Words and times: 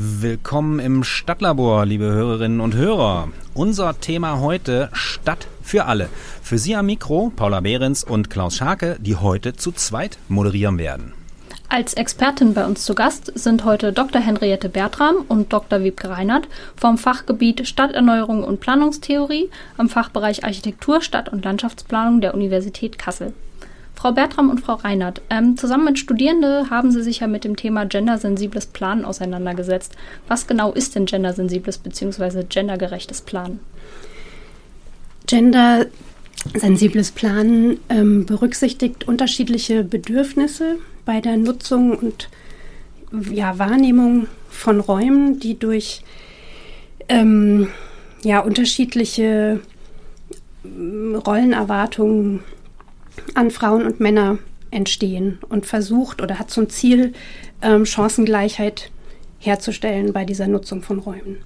Willkommen 0.00 0.78
im 0.78 1.02
Stadtlabor, 1.02 1.84
liebe 1.84 2.04
Hörerinnen 2.04 2.60
und 2.60 2.76
Hörer. 2.76 3.30
Unser 3.52 3.98
Thema 3.98 4.38
heute 4.38 4.90
Stadt 4.92 5.48
für 5.60 5.86
alle. 5.86 6.08
Für 6.40 6.56
Sie 6.56 6.76
am 6.76 6.86
Mikro 6.86 7.32
Paula 7.34 7.58
Behrens 7.58 8.04
und 8.04 8.30
Klaus 8.30 8.54
Scharke, 8.54 8.96
die 9.00 9.16
heute 9.16 9.56
zu 9.56 9.72
zweit 9.72 10.16
moderieren 10.28 10.78
werden. 10.78 11.14
Als 11.68 11.94
Expertin 11.94 12.54
bei 12.54 12.64
uns 12.64 12.84
zu 12.84 12.94
Gast 12.94 13.32
sind 13.34 13.64
heute 13.64 13.92
Dr. 13.92 14.20
Henriette 14.20 14.68
Bertram 14.68 15.16
und 15.26 15.52
Dr. 15.52 15.82
Wiebke 15.82 16.08
Reinhardt 16.08 16.46
vom 16.76 16.96
Fachgebiet 16.96 17.66
Stadterneuerung 17.66 18.44
und 18.44 18.60
Planungstheorie 18.60 19.50
am 19.78 19.88
Fachbereich 19.88 20.44
Architektur, 20.44 21.02
Stadt- 21.02 21.32
und 21.32 21.44
Landschaftsplanung 21.44 22.20
der 22.20 22.34
Universität 22.34 23.00
Kassel. 23.00 23.32
Frau 23.98 24.12
Bertram 24.12 24.48
und 24.48 24.60
Frau 24.60 24.74
Reinhardt, 24.74 25.22
ähm, 25.28 25.56
zusammen 25.56 25.86
mit 25.86 25.98
Studierenden 25.98 26.70
haben 26.70 26.92
Sie 26.92 27.02
sich 27.02 27.18
ja 27.18 27.26
mit 27.26 27.42
dem 27.42 27.56
Thema 27.56 27.84
gendersensibles 27.84 28.66
Planen 28.66 29.04
auseinandergesetzt. 29.04 29.96
Was 30.28 30.46
genau 30.46 30.70
ist 30.70 30.94
denn 30.94 31.06
gendersensibles 31.06 31.78
bzw. 31.78 32.44
gendergerechtes 32.48 33.22
Planen? 33.22 33.58
Gendersensibles 35.26 37.10
Planen 37.10 37.80
ähm, 37.88 38.24
berücksichtigt 38.24 39.08
unterschiedliche 39.08 39.82
Bedürfnisse 39.82 40.76
bei 41.04 41.20
der 41.20 41.36
Nutzung 41.36 41.98
und 41.98 42.28
ja, 43.32 43.58
Wahrnehmung 43.58 44.28
von 44.48 44.78
Räumen, 44.78 45.40
die 45.40 45.58
durch 45.58 46.02
ähm, 47.08 47.66
ja, 48.22 48.38
unterschiedliche 48.38 49.58
ähm, 50.64 51.16
Rollenerwartungen 51.16 52.44
an 53.34 53.50
Frauen 53.50 53.86
und 53.86 54.00
Männer 54.00 54.38
entstehen 54.70 55.38
und 55.48 55.66
versucht 55.66 56.20
oder 56.20 56.38
hat 56.38 56.50
zum 56.50 56.68
Ziel, 56.68 57.12
ähm, 57.62 57.86
Chancengleichheit 57.86 58.90
herzustellen 59.38 60.12
bei 60.12 60.24
dieser 60.24 60.48
Nutzung 60.48 60.82
von 60.82 60.98
Räumen. 60.98 61.38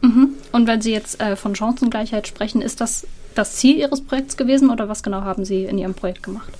Mhm. 0.00 0.30
Und 0.52 0.66
wenn 0.66 0.80
Sie 0.80 0.92
jetzt 0.92 1.20
äh, 1.20 1.36
von 1.36 1.54
Chancengleichheit 1.54 2.28
sprechen, 2.28 2.62
ist 2.62 2.80
das 2.80 3.06
das 3.34 3.56
Ziel 3.56 3.76
Ihres 3.76 4.00
Projekts 4.00 4.36
gewesen 4.36 4.70
oder 4.70 4.88
was 4.88 5.02
genau 5.02 5.22
haben 5.22 5.44
Sie 5.44 5.64
in 5.64 5.78
Ihrem 5.78 5.94
Projekt 5.94 6.22
gemacht? 6.24 6.52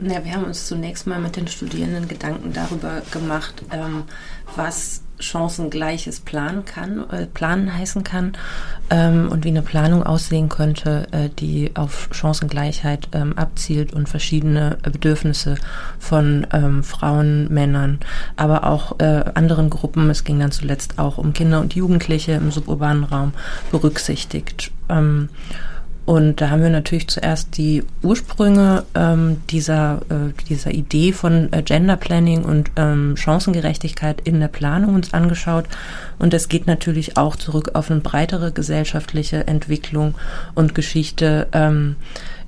Ja, 0.00 0.24
wir 0.24 0.32
haben 0.32 0.44
uns 0.44 0.66
zunächst 0.66 1.06
mal 1.06 1.20
mit 1.20 1.36
den 1.36 1.46
Studierenden 1.46 2.08
Gedanken 2.08 2.52
darüber 2.52 3.02
gemacht, 3.10 3.62
ähm, 3.70 4.04
was 4.56 5.02
chancengleiches 5.20 6.20
Planen 6.20 6.64
kann, 6.64 7.08
äh, 7.10 7.26
Planen 7.26 7.76
heißen 7.76 8.04
kann 8.04 8.32
ähm, 8.90 9.28
und 9.30 9.44
wie 9.44 9.48
eine 9.48 9.62
Planung 9.62 10.02
aussehen 10.02 10.48
könnte, 10.48 11.06
äh, 11.12 11.28
die 11.28 11.72
auf 11.74 12.08
Chancengleichheit 12.12 13.08
ähm, 13.12 13.36
abzielt 13.38 13.92
und 13.92 14.08
verschiedene 14.08 14.78
Bedürfnisse 14.82 15.56
von 15.98 16.46
ähm, 16.52 16.82
Frauen, 16.82 17.52
Männern, 17.52 18.00
aber 18.36 18.64
auch 18.64 18.98
äh, 18.98 19.24
anderen 19.34 19.70
Gruppen, 19.70 20.10
es 20.10 20.24
ging 20.24 20.40
dann 20.40 20.52
zuletzt 20.52 20.98
auch 20.98 21.18
um 21.18 21.32
Kinder 21.32 21.60
und 21.60 21.74
Jugendliche 21.74 22.32
im 22.32 22.50
suburbanen 22.50 23.04
Raum, 23.04 23.32
berücksichtigt. 23.70 24.72
Ähm, 24.88 25.28
und 26.10 26.40
da 26.40 26.50
haben 26.50 26.60
wir 26.60 26.70
natürlich 26.70 27.06
zuerst 27.06 27.56
die 27.56 27.84
Ursprünge 28.02 28.82
ähm, 28.96 29.42
dieser, 29.48 30.00
äh, 30.08 30.32
dieser 30.48 30.72
Idee 30.72 31.12
von 31.12 31.52
äh, 31.52 31.62
Gender 31.62 31.96
Planning 31.96 32.42
und 32.42 32.72
ähm, 32.74 33.14
Chancengerechtigkeit 33.16 34.20
in 34.22 34.40
der 34.40 34.48
Planung 34.48 34.96
uns 34.96 35.14
angeschaut. 35.14 35.66
Und 36.18 36.34
es 36.34 36.48
geht 36.48 36.66
natürlich 36.66 37.16
auch 37.16 37.36
zurück 37.36 37.70
auf 37.74 37.92
eine 37.92 38.00
breitere 38.00 38.50
gesellschaftliche 38.50 39.46
Entwicklung 39.46 40.16
und 40.56 40.74
Geschichte. 40.74 41.46
Ähm, 41.52 41.94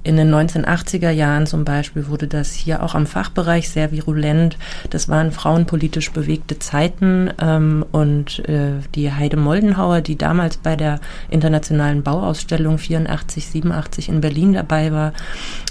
in 0.05 0.17
den 0.17 0.35
1980er 0.35 1.11
Jahren 1.11 1.47
zum 1.47 1.65
Beispiel 1.65 2.09
wurde 2.09 2.27
das 2.27 2.53
hier 2.53 2.83
auch 2.83 2.95
am 2.95 3.07
Fachbereich 3.07 3.69
sehr 3.69 3.93
virulent. 3.93 4.59
Das 4.91 5.09
waren 5.09 5.31
frauenpolitisch 5.31 6.13
bewegte 6.13 6.59
Zeiten 6.59 7.31
ähm, 7.41 7.85
und 7.93 8.41
äh, 8.49 8.73
die 8.95 9.13
Heide 9.13 9.37
Moldenhauer, 9.37 10.01
die 10.01 10.17
damals 10.17 10.57
bei 10.57 10.75
der 10.75 11.01
internationalen 11.31 12.03
Bauausstellung 12.03 12.79
84, 12.79 13.47
87 13.47 14.09
in 14.09 14.21
Berlin 14.21 14.53
dabei 14.55 14.93
war, 14.93 15.13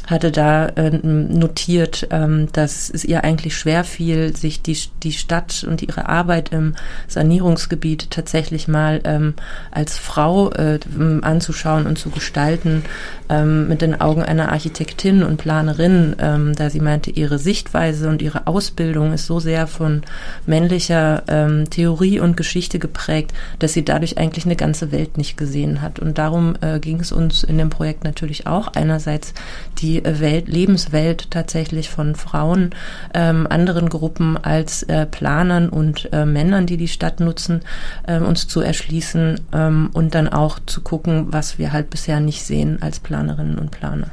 hatte 0.08 0.32
da 0.32 0.68
äh, 0.68 0.92
notiert, 0.92 2.08
ähm, 2.12 2.48
dass 2.54 2.90
es 2.90 3.04
ihr 3.04 3.24
eigentlich 3.24 3.58
schwer 3.58 3.84
fiel, 3.84 4.36
sich 4.36 4.62
die, 4.62 4.78
die 5.04 5.14
Stadt 5.14 5.66
und 5.68 5.82
ihre 5.82 6.08
Arbeit 6.08 6.50
im 6.54 6.76
Sanierungsgebiet 7.08 8.12
tatsächlich 8.12 8.68
mal 8.68 9.02
ähm, 9.04 9.34
als 9.72 9.98
Frau 9.98 10.52
äh, 10.52 10.80
anzuschauen 11.22 11.86
und 11.86 11.98
zu 11.98 12.10
gestalten 12.10 12.84
ähm, 13.30 13.68
mit 13.68 13.82
den 13.82 14.00
Augen 14.00 14.21
einer 14.26 14.52
Architektin 14.52 15.24
und 15.24 15.38
Planerin, 15.38 16.16
ähm, 16.20 16.54
da 16.56 16.70
sie 16.70 16.80
meinte, 16.80 17.10
ihre 17.12 17.40
Sichtweise 17.40 18.10
und 18.10 18.22
ihre 18.22 18.48
Ausbildung 18.48 19.14
ist 19.14 19.26
so 19.26 19.40
sehr 19.40 19.68
von 19.68 20.02
männlicher 20.46 21.24
ähm, 21.28 21.70
Theorie 21.70 22.20
und 22.20 22.38
Geschichte 22.38 22.80
geprägt, 22.80 23.34
dass 23.60 23.74
sie 23.74 23.86
dadurch 23.86 24.18
eigentlich 24.18 24.46
eine 24.46 24.56
ganze 24.56 24.92
Welt 24.92 25.18
nicht 25.18 25.38
gesehen 25.38 25.82
hat. 25.82 26.00
Und 26.00 26.18
darum 26.18 26.56
äh, 26.62 26.80
ging 26.80 27.00
es 27.00 27.12
uns 27.12 27.44
in 27.44 27.58
dem 27.58 27.70
Projekt 27.70 28.04
natürlich 28.04 28.48
auch 28.48 28.68
einerseits 28.70 29.34
die 29.80 30.04
Welt, 30.04 30.48
Lebenswelt 30.48 31.32
tatsächlich 31.32 31.90
von 31.90 32.16
Frauen, 32.16 32.72
ähm, 33.14 33.48
anderen 33.50 33.90
Gruppen 33.90 34.38
als 34.38 34.84
äh, 34.84 35.06
Planern 35.06 35.70
und 35.70 36.12
äh, 36.12 36.26
Männern, 36.26 36.66
die 36.66 36.78
die 36.78 36.88
Stadt 36.88 37.20
nutzen, 37.20 37.62
äh, 38.08 38.20
uns 38.20 38.48
zu 38.48 38.62
erschließen 38.62 39.40
ähm, 39.54 39.90
und 39.94 40.16
dann 40.16 40.28
auch 40.28 40.60
zu 40.66 40.82
gucken, 40.82 41.28
was 41.30 41.58
wir 41.58 41.72
halt 41.72 41.90
bisher 41.90 42.20
nicht 42.20 42.44
sehen 42.44 42.78
als 42.82 43.00
Planer. 43.00 43.22
Planerinnen 43.22 43.58
und 43.58 43.72
Planer. 43.72 44.11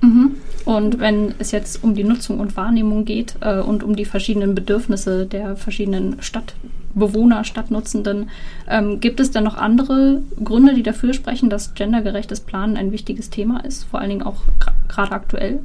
Mhm. 0.00 0.36
Und 0.64 1.00
wenn 1.00 1.34
es 1.38 1.50
jetzt 1.50 1.82
um 1.82 1.94
die 1.94 2.04
Nutzung 2.04 2.40
und 2.40 2.56
Wahrnehmung 2.56 3.04
geht 3.04 3.36
äh, 3.40 3.60
und 3.60 3.82
um 3.82 3.96
die 3.96 4.04
verschiedenen 4.04 4.54
Bedürfnisse 4.54 5.26
der 5.26 5.56
verschiedenen 5.56 6.20
Stadtbewohner, 6.20 7.44
Stadtnutzenden, 7.44 8.28
ähm, 8.68 9.00
gibt 9.00 9.18
es 9.20 9.30
dann 9.30 9.44
noch 9.44 9.56
andere 9.56 10.22
Gründe, 10.42 10.74
die 10.74 10.82
dafür 10.82 11.14
sprechen, 11.14 11.48
dass 11.48 11.74
gendergerechtes 11.74 12.40
Planen 12.40 12.76
ein 12.76 12.92
wichtiges 12.92 13.30
Thema 13.30 13.64
ist, 13.64 13.84
vor 13.84 14.00
allen 14.00 14.10
Dingen 14.10 14.22
auch 14.22 14.42
gerade 14.88 15.12
aktuell? 15.12 15.60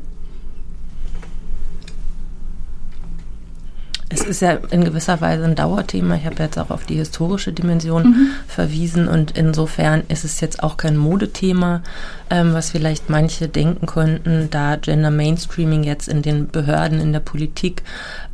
Es 4.14 4.22
ist 4.22 4.42
ja 4.42 4.60
in 4.70 4.84
gewisser 4.84 5.22
Weise 5.22 5.44
ein 5.44 5.56
Dauerthema. 5.56 6.16
Ich 6.16 6.26
habe 6.26 6.42
jetzt 6.44 6.58
auch 6.60 6.70
auf 6.70 6.86
die 6.86 6.96
historische 6.96 7.52
Dimension 7.52 8.04
mhm. 8.04 8.28
verwiesen 8.48 9.08
und 9.08 9.32
insofern 9.32 10.04
ist 10.08 10.24
es 10.24 10.40
jetzt 10.40 10.62
auch 10.62 10.78
kein 10.78 10.98
Modethema, 10.98 11.82
ähm, 12.30 12.54
was 12.54 12.72
vielleicht 12.72 13.10
manche 13.10 13.48
denken 13.48 13.88
könnten, 13.88 14.50
da 14.52 14.76
Gender 14.76 15.12
Mainstreaming 15.12 15.84
jetzt 15.84 16.08
in 16.08 16.22
den 16.22 16.48
Behörden, 16.48 17.00
in 17.00 17.12
der 17.12 17.22
Politik, 17.22 17.84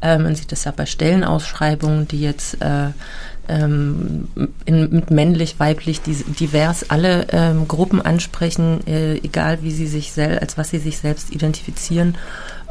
ähm, 0.02 0.24
man 0.24 0.36
sieht 0.36 0.52
das 0.52 0.66
ja 0.66 0.74
bei 0.76 0.86
Stellenausschreibungen, 0.86 2.08
die 2.08 2.22
jetzt 2.22 2.62
äh, 2.62 2.90
ähm, 3.50 4.28
in, 4.66 4.90
mit 4.92 5.12
männlich, 5.12 5.60
weiblich, 5.60 6.02
divers 6.02 6.90
alle 6.90 7.28
ähm, 7.32 7.68
Gruppen 7.68 8.02
ansprechen, 8.02 8.86
äh, 8.88 9.16
egal 9.16 9.64
wie 9.64 9.72
sie 9.72 9.88
sich 9.88 10.12
selbst, 10.12 10.42
als 10.42 10.58
was 10.58 10.70
sie 10.70 10.78
sich 10.78 11.00
selbst 11.00 11.32
identifizieren. 11.32 12.16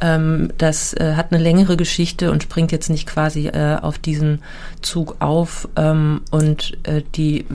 Ähm, 0.00 0.52
das 0.58 0.94
äh, 0.94 1.14
hat 1.16 1.32
eine 1.32 1.42
längere 1.42 1.76
Geschichte 1.76 2.30
und 2.30 2.42
springt 2.42 2.72
jetzt 2.72 2.90
nicht 2.90 3.06
quasi 3.06 3.48
äh, 3.48 3.78
auf 3.80 3.98
diesen 3.98 4.42
Zug 4.80 5.16
auf. 5.20 5.68
Ähm, 5.76 6.22
und 6.30 6.76
äh, 6.84 7.02
die 7.14 7.46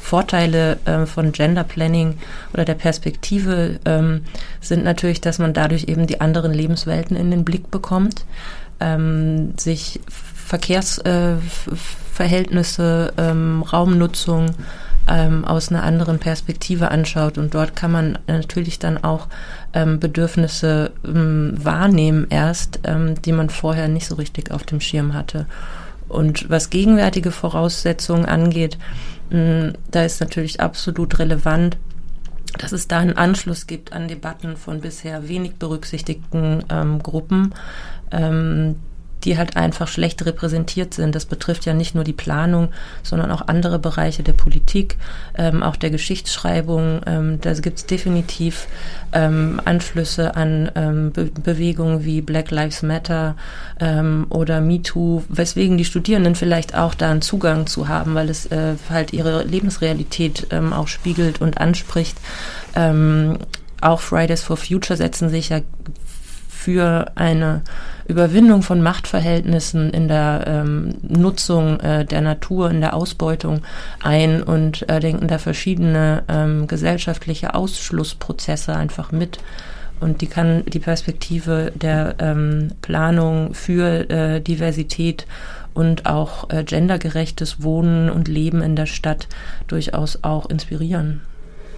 Vorteile 0.00 0.78
äh, 0.84 1.06
von 1.06 1.32
Gender 1.32 1.64
Planning 1.64 2.18
oder 2.52 2.66
der 2.66 2.74
Perspektive 2.74 3.80
ähm, 3.86 4.24
sind 4.60 4.84
natürlich, 4.84 5.22
dass 5.22 5.38
man 5.38 5.54
dadurch 5.54 5.84
eben 5.84 6.06
die 6.06 6.20
anderen 6.20 6.52
Lebenswelten 6.52 7.16
in 7.16 7.30
den 7.30 7.44
Blick 7.44 7.70
bekommt, 7.70 8.26
ähm, 8.80 9.54
sich 9.58 10.00
Verkehrsverhältnisse, 10.34 13.14
äh, 13.16 13.30
ähm, 13.30 13.62
Raumnutzung 13.62 14.50
ähm, 15.08 15.44
aus 15.44 15.70
einer 15.70 15.82
anderen 15.82 16.18
Perspektive 16.18 16.90
anschaut. 16.90 17.38
Und 17.38 17.54
dort 17.54 17.76
kann 17.76 17.92
man 17.92 18.18
natürlich 18.26 18.78
dann 18.78 19.02
auch 19.02 19.28
ähm, 19.72 20.00
Bedürfnisse 20.00 20.92
ähm, 21.04 21.54
wahrnehmen 21.56 22.26
erst, 22.30 22.80
ähm, 22.84 23.20
die 23.22 23.32
man 23.32 23.50
vorher 23.50 23.88
nicht 23.88 24.06
so 24.06 24.14
richtig 24.16 24.50
auf 24.50 24.64
dem 24.64 24.80
Schirm 24.80 25.14
hatte. 25.14 25.46
Und 26.08 26.48
was 26.50 26.70
gegenwärtige 26.70 27.30
Voraussetzungen 27.30 28.26
angeht, 28.26 28.78
mh, 29.30 29.72
da 29.90 30.04
ist 30.04 30.20
natürlich 30.20 30.60
absolut 30.60 31.18
relevant, 31.18 31.76
dass 32.58 32.72
es 32.72 32.86
da 32.88 32.98
einen 32.98 33.16
Anschluss 33.16 33.66
gibt 33.66 33.92
an 33.92 34.06
Debatten 34.06 34.56
von 34.56 34.80
bisher 34.80 35.28
wenig 35.28 35.56
berücksichtigten 35.56 36.64
ähm, 36.70 37.02
Gruppen, 37.02 37.54
ähm, 38.12 38.76
die 39.24 39.38
halt 39.38 39.56
einfach 39.56 39.88
schlecht 39.88 40.24
repräsentiert 40.24 40.94
sind. 40.94 41.14
Das 41.14 41.24
betrifft 41.24 41.64
ja 41.64 41.74
nicht 41.74 41.94
nur 41.94 42.04
die 42.04 42.12
Planung, 42.12 42.68
sondern 43.02 43.30
auch 43.30 43.48
andere 43.48 43.78
Bereiche 43.78 44.22
der 44.22 44.32
Politik, 44.32 44.96
ähm, 45.36 45.62
auch 45.62 45.76
der 45.76 45.90
Geschichtsschreibung. 45.90 47.00
Ähm, 47.06 47.40
da 47.40 47.52
gibt 47.54 47.78
es 47.78 47.86
definitiv 47.86 48.66
ähm, 49.12 49.60
Anschlüsse 49.64 50.36
an 50.36 50.70
ähm, 50.74 51.12
Be 51.12 51.24
Bewegungen 51.24 52.04
wie 52.04 52.20
Black 52.20 52.50
Lives 52.50 52.82
Matter 52.82 53.36
ähm, 53.80 54.26
oder 54.30 54.60
MeToo, 54.60 55.24
weswegen 55.28 55.78
die 55.78 55.84
Studierenden 55.84 56.34
vielleicht 56.34 56.74
auch 56.74 56.94
da 56.94 57.10
einen 57.10 57.22
Zugang 57.22 57.66
zu 57.66 57.88
haben, 57.88 58.14
weil 58.14 58.28
es 58.28 58.46
äh, 58.46 58.74
halt 58.90 59.12
ihre 59.12 59.44
Lebensrealität 59.44 60.48
ähm, 60.50 60.72
auch 60.72 60.88
spiegelt 60.88 61.40
und 61.40 61.58
anspricht. 61.58 62.16
auch 63.80 64.00
Fridays 64.00 64.42
for 64.42 64.56
Future 64.56 64.96
setzen 64.96 65.28
sich 65.28 65.50
ja 65.50 65.60
für 66.48 67.12
eine 67.14 67.62
Überwindung 68.06 68.62
von 68.62 68.82
Machtverhältnissen 68.82 69.90
in 69.90 70.08
der 70.08 70.44
ähm, 70.46 70.96
Nutzung 71.02 71.80
äh, 71.80 72.04
der 72.04 72.20
Natur, 72.20 72.70
in 72.70 72.80
der 72.80 72.94
Ausbeutung 72.94 73.62
ein 74.02 74.42
und 74.42 74.88
äh, 74.88 75.00
denken 75.00 75.28
da 75.28 75.38
verschiedene 75.38 76.22
ähm, 76.28 76.66
gesellschaftliche 76.66 77.54
Ausschlussprozesse 77.54 78.74
einfach 78.74 79.10
mit. 79.12 79.38
Und 80.00 80.20
die 80.20 80.26
kann 80.26 80.64
die 80.66 80.80
Perspektive 80.80 81.72
der 81.74 82.16
ähm, 82.18 82.72
Planung 82.82 83.54
für 83.54 84.10
äh, 84.10 84.40
Diversität 84.40 85.26
und 85.72 86.06
auch 86.06 86.50
äh, 86.50 86.62
gendergerechtes 86.64 87.62
Wohnen 87.62 88.10
und 88.10 88.28
Leben 88.28 88.60
in 88.60 88.76
der 88.76 88.86
Stadt 88.86 89.28
durchaus 89.66 90.18
auch 90.22 90.50
inspirieren. 90.50 91.22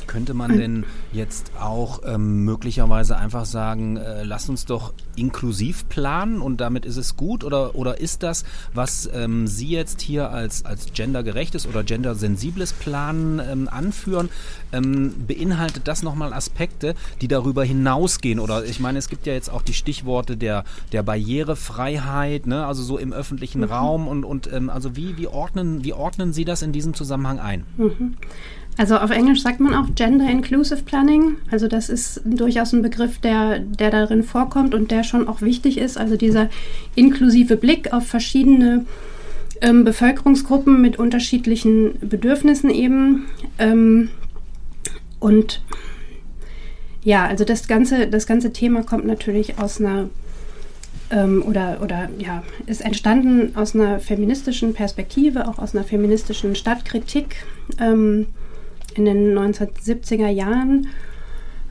Könnte 0.07 0.35
man 0.35 0.57
denn 0.57 0.85
jetzt 1.13 1.53
auch 1.61 2.01
ähm, 2.05 2.45
möglicherweise 2.45 3.17
einfach 3.17 3.45
sagen, 3.45 3.97
äh, 3.97 4.23
lass 4.23 4.49
uns 4.49 4.65
doch 4.65 4.93
inklusiv 5.17 5.89
planen 5.89 6.41
und 6.41 6.61
damit 6.61 6.85
ist 6.85 6.97
es 6.97 7.17
gut? 7.17 7.45
Oder, 7.45 7.75
oder 7.75 8.01
ist 8.01 8.23
das, 8.23 8.45
was 8.75 9.09
ähm, 9.13 9.47
Sie 9.47 9.69
jetzt 9.69 10.01
hier 10.01 10.31
als, 10.31 10.65
als 10.65 10.93
gendergerechtes 10.93 11.67
oder 11.67 11.83
gendersensibles 11.83 12.73
Planen 12.73 13.41
ähm, 13.41 13.69
anführen, 13.69 14.29
ähm, 14.73 15.15
beinhaltet 15.27 15.89
das 15.89 16.03
nochmal 16.03 16.33
Aspekte, 16.33 16.95
die 17.21 17.29
darüber 17.29 17.65
hinausgehen? 17.65 18.39
Oder 18.39 18.65
ich 18.65 18.81
meine, 18.81 18.99
es 18.99 19.09
gibt 19.09 19.27
ja 19.27 19.33
jetzt 19.33 19.51
auch 19.51 19.63
die 19.63 19.75
Stichworte 19.75 20.37
der, 20.37 20.65
der 20.93 21.03
Barrierefreiheit, 21.03 22.47
ne? 22.47 22.67
also 22.67 22.83
so 22.83 22.99
im 22.99 23.13
öffentlichen 23.13 23.63
mhm. 23.63 23.69
Raum 23.69 24.09
und, 24.09 24.25
und 24.25 24.53
ähm, 24.53 24.71
also 24.71 24.97
wie, 24.97 25.17
wie, 25.17 25.27
ordnen, 25.27 25.85
wie 25.85 25.93
ordnen 25.93 26.33
Sie 26.33 26.45
das 26.45 26.63
in 26.63 26.73
diesem 26.73 26.95
Zusammenhang 26.95 27.39
ein? 27.39 27.65
Mhm. 27.77 28.17
Also 28.79 28.99
auf 28.99 29.11
Englisch 29.11 29.43
sagt 29.43 29.61
man 29.61 29.75
auch 29.75 29.95
Gender 29.95 30.29
Inclusive 30.29 30.83
Planning. 30.83 31.37
Also 31.51 31.67
das 31.67 31.89
ist 31.89 32.21
durchaus 32.25 32.75
ein 32.75 32.83
Begriff, 32.83 33.19
der, 33.19 33.61
der 33.61 33.91
darin 33.91 34.23
vorkommt 34.23 34.75
und 34.75 34.91
der 34.91 35.03
schon 35.03 35.29
auch 35.29 35.41
wichtig 35.41 35.79
ist. 35.79 35.97
Also 35.97 36.17
dieser 36.17 36.51
inklusive 36.95 37.57
Blick 37.57 37.93
auf 37.93 38.07
verschiedene 38.07 38.85
ähm, 39.63 39.85
Bevölkerungsgruppen 39.85 40.81
mit 40.83 40.99
unterschiedlichen 40.99 41.99
Bedürfnissen 42.01 42.69
eben. 42.69 43.27
Ähm, 43.59 44.11
und 45.21 45.63
ja, 47.03 47.27
also 47.27 47.45
das 47.45 47.69
ganze, 47.69 48.09
das 48.09 48.27
ganze 48.27 48.53
Thema 48.53 48.83
kommt 48.83 49.07
natürlich 49.07 49.59
aus 49.59 49.81
einer 49.81 50.11
ähm, 51.11 51.43
oder, 51.47 51.79
oder 51.83 52.11
ja, 52.19 52.43
ist 52.67 52.85
entstanden 52.85 53.57
aus 53.57 53.75
einer 53.75 54.01
feministischen 54.01 54.75
Perspektive, 54.75 55.49
auch 55.49 55.59
aus 55.59 55.75
einer 55.75 55.85
feministischen 55.85 56.55
Stadtkritik. 56.55 57.37
Ähm, 57.81 58.27
in 58.97 59.05
den 59.05 59.39
1970er 59.39 60.29
Jahren 60.29 60.89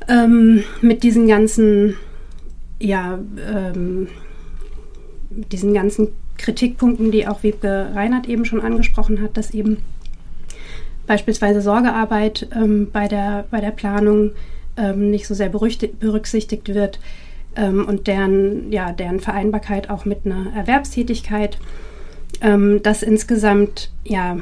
ähm, 0.08 0.64
mit 0.82 1.04
diesen 1.04 1.28
ganzen, 1.28 1.96
ja, 2.80 3.20
ähm, 3.50 4.08
diesen 5.52 5.74
ganzen 5.74 6.10
Kritikpunkten, 6.38 7.12
die 7.12 7.28
auch 7.28 7.44
Wiebke 7.44 7.92
Reinhardt 7.94 8.28
eben 8.28 8.46
schon 8.46 8.62
angesprochen 8.62 9.22
hat, 9.22 9.38
dass 9.38 9.52
eben 9.52 9.78
beispielsweise 11.08 11.62
Sorgearbeit 11.62 12.48
ähm, 12.54 12.90
bei, 12.92 13.08
der, 13.08 13.46
bei 13.52 13.62
der 13.62 13.72
Planung 13.72 14.32
ähm, 14.78 15.12
nicht 15.12 15.28
so 15.28 15.34
sehr 15.34 15.50
berücksichtigt 15.50 16.74
wird 16.74 17.00
ähm, 17.56 17.86
und 17.86 18.08
deren, 18.08 18.72
ja, 18.72 18.92
deren 18.92 19.20
Vereinbarkeit 19.20 19.90
auch 19.90 20.06
mit 20.06 20.26
einer 20.26 20.54
Erwerbstätigkeit, 20.56 21.58
ähm, 22.42 22.82
dass 22.84 23.04
insgesamt 23.04 23.92
ja 24.04 24.38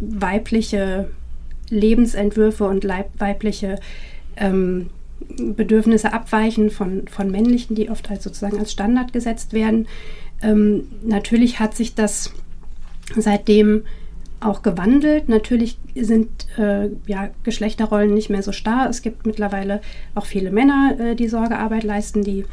weibliche 0.00 1.08
Lebensentwürfe 1.70 2.64
und 2.64 2.84
weibliche 3.18 3.78
ähm, 4.36 4.90
Bedürfnisse 5.20 6.12
abweichen 6.12 6.70
von, 6.70 7.08
von 7.08 7.30
männlichen, 7.30 7.74
die 7.74 7.90
oft 7.90 8.10
als 8.10 8.24
sozusagen 8.24 8.58
als 8.58 8.72
Standard 8.72 9.12
gesetzt 9.12 9.52
werden. 9.52 9.86
Ähm, 10.42 10.84
natürlich 11.02 11.58
hat 11.58 11.76
sich 11.76 11.94
das 11.94 12.32
seitdem 13.16 13.82
auch 14.40 14.62
gewandelt. 14.62 15.28
Natürlich 15.28 15.78
sind 15.96 16.46
äh, 16.56 16.90
ja, 17.06 17.30
Geschlechterrollen 17.42 18.14
nicht 18.14 18.30
mehr 18.30 18.42
so 18.42 18.52
starr. 18.52 18.88
Es 18.88 19.02
gibt 19.02 19.26
mittlerweile 19.26 19.80
auch 20.14 20.26
viele 20.26 20.52
Männer, 20.52 20.96
äh, 20.98 21.14
die 21.16 21.28
Sorgearbeit 21.28 21.82
leisten, 21.82 22.22
die 22.22 22.44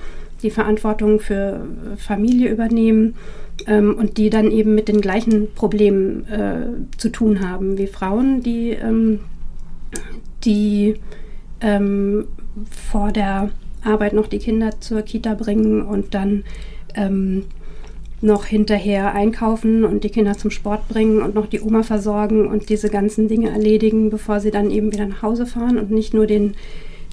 die 0.41 0.49
Verantwortung 0.49 1.19
für 1.19 1.65
Familie 1.97 2.51
übernehmen 2.51 3.15
ähm, 3.67 3.95
und 3.95 4.17
die 4.17 4.29
dann 4.29 4.51
eben 4.51 4.75
mit 4.75 4.87
den 4.87 5.01
gleichen 5.01 5.53
Problemen 5.53 6.27
äh, 6.27 6.97
zu 6.97 7.09
tun 7.09 7.47
haben 7.47 7.77
wie 7.77 7.87
Frauen, 7.87 8.41
die, 8.41 8.71
ähm, 8.71 9.19
die 10.43 10.95
ähm, 11.61 12.27
vor 12.69 13.11
der 13.11 13.49
Arbeit 13.83 14.13
noch 14.13 14.27
die 14.27 14.39
Kinder 14.39 14.79
zur 14.79 15.01
Kita 15.01 15.35
bringen 15.35 15.81
und 15.81 16.13
dann 16.13 16.43
ähm, 16.95 17.43
noch 18.21 18.45
hinterher 18.45 19.13
einkaufen 19.13 19.83
und 19.83 20.03
die 20.03 20.09
Kinder 20.09 20.37
zum 20.37 20.49
Sport 20.49 20.87
bringen 20.87 21.21
und 21.21 21.35
noch 21.35 21.45
die 21.47 21.61
Oma 21.61 21.83
versorgen 21.83 22.47
und 22.47 22.69
diese 22.69 22.89
ganzen 22.89 23.27
Dinge 23.27 23.49
erledigen, 23.49 24.09
bevor 24.09 24.39
sie 24.39 24.51
dann 24.51 24.71
eben 24.71 24.91
wieder 24.91 25.05
nach 25.05 25.21
Hause 25.21 25.45
fahren 25.45 25.77
und 25.77 25.91
nicht 25.91 26.13
nur 26.13 26.25
den 26.25 26.55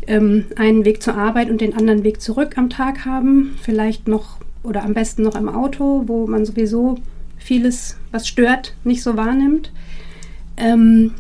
ähm, 0.07 0.47
einen 0.57 0.85
Weg 0.85 1.03
zur 1.03 1.15
Arbeit 1.15 1.51
und 1.51 1.61
den 1.61 1.77
anderen 1.77 2.05
Weg 2.05 2.21
zurück 2.21 2.57
am 2.57 2.71
Tag 2.71 3.05
haben, 3.05 3.55
vielleicht 3.63 4.09
noch 4.09 4.39
oder 4.63 4.85
am 4.85 4.95
besten 4.95 5.23
noch 5.23 5.35
im 5.35 5.49
Auto, 5.49 6.05
wo 6.07 6.27
man 6.27 6.45
sowieso 6.45 6.99
vieles, 7.39 7.97
was 8.11 8.29
stört, 8.29 8.75
nicht 8.85 9.03
so 9.03 9.17
wahrnimmt. 9.17 9.73
Ähm, 10.57 11.13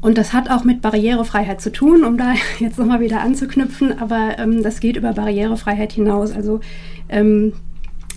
und 0.00 0.16
das 0.16 0.32
hat 0.32 0.48
auch 0.50 0.64
mit 0.64 0.80
Barrierefreiheit 0.80 1.60
zu 1.60 1.72
tun, 1.72 2.04
um 2.04 2.18
da 2.18 2.34
jetzt 2.58 2.78
nochmal 2.78 3.00
wieder 3.00 3.20
anzuknüpfen, 3.20 3.98
aber 3.98 4.38
ähm, 4.38 4.62
das 4.62 4.80
geht 4.80 4.96
über 4.96 5.12
Barrierefreiheit 5.12 5.92
hinaus. 5.92 6.32
Also 6.32 6.60
ähm, 7.08 7.52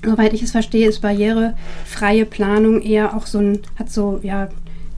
soweit 0.03 0.33
ich 0.33 0.43
es 0.43 0.51
verstehe, 0.51 0.87
ist 0.87 1.01
barrierefreie 1.01 2.25
Planung 2.25 2.81
eher 2.81 3.15
auch 3.15 3.25
so 3.25 3.39
ein, 3.39 3.59
hat 3.77 3.91
so 3.91 4.19
ja 4.23 4.49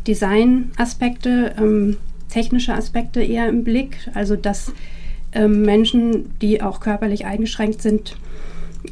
Design-Aspekte, 0.08 1.56
ähm, 1.58 1.98
technische 2.30 2.74
Aspekte 2.74 3.22
eher 3.22 3.48
im 3.48 3.64
Blick. 3.64 3.98
Also 4.14 4.36
dass 4.36 4.74
ähm, 5.34 5.62
Menschen, 5.62 6.38
die 6.42 6.62
auch 6.62 6.80
körperlich 6.80 7.26
eingeschränkt 7.26 7.82
sind, 7.82 8.18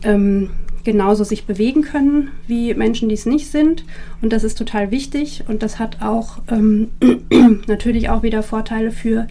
ähm, 0.04 0.50
genauso 0.84 1.24
sich 1.24 1.46
bewegen 1.46 1.84
können 1.84 2.30
wie 2.48 2.74
Menschen, 2.74 3.10
die 3.10 3.16
es 3.16 3.26
nicht 3.26 3.52
sind. 3.52 3.86
Und 4.22 4.34
das 4.34 4.44
ist 4.44 4.58
total 4.58 4.92
wichtig. 4.92 5.44
Und 5.48 5.64
das 5.64 5.80
hat 5.80 6.02
auch 6.02 6.40
ähm, 6.50 6.90
natürlich 7.68 8.10
auch 8.10 8.24
wieder 8.24 8.44
Vorteile 8.44 8.92
für 8.92 9.28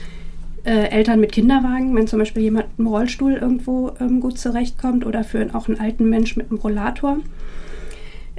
äh, 0.64 0.88
Eltern 0.90 1.20
mit 1.20 1.32
Kinderwagen, 1.32 1.94
wenn 1.96 2.06
zum 2.06 2.18
Beispiel 2.18 2.42
jemand 2.42 2.66
im 2.78 2.86
Rollstuhl 2.86 3.32
irgendwo 3.32 3.92
ähm, 4.00 4.20
gut 4.20 4.38
zurechtkommt 4.38 5.06
oder 5.06 5.24
für 5.24 5.54
auch 5.54 5.68
einen 5.68 5.80
alten 5.80 6.08
Mensch 6.08 6.36
mit 6.36 6.50
einem 6.50 6.60
Rollator. 6.60 7.18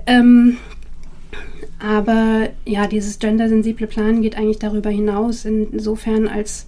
Ähm, 0.05 0.57
aber 1.79 2.49
ja, 2.65 2.87
dieses 2.87 3.17
gendersensible 3.17 3.87
Planen 3.87 4.21
geht 4.21 4.37
eigentlich 4.37 4.59
darüber 4.59 4.91
hinaus, 4.91 5.45
insofern 5.45 6.27
als 6.27 6.67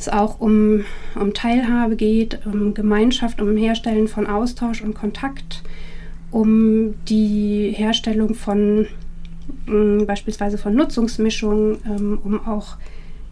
es 0.00 0.08
auch 0.08 0.40
um, 0.40 0.84
um 1.14 1.34
Teilhabe 1.34 1.96
geht, 1.96 2.46
um 2.46 2.74
Gemeinschaft, 2.74 3.40
um 3.40 3.56
Herstellen 3.56 4.08
von 4.08 4.26
Austausch 4.26 4.82
und 4.82 4.94
Kontakt, 4.94 5.62
um 6.30 6.94
die 7.06 7.72
Herstellung 7.76 8.34
von 8.34 8.86
mh, 9.66 10.04
beispielsweise 10.04 10.58
von 10.58 10.74
Nutzungsmischungen, 10.74 11.78
ähm, 11.86 12.18
um 12.22 12.46
auch 12.46 12.76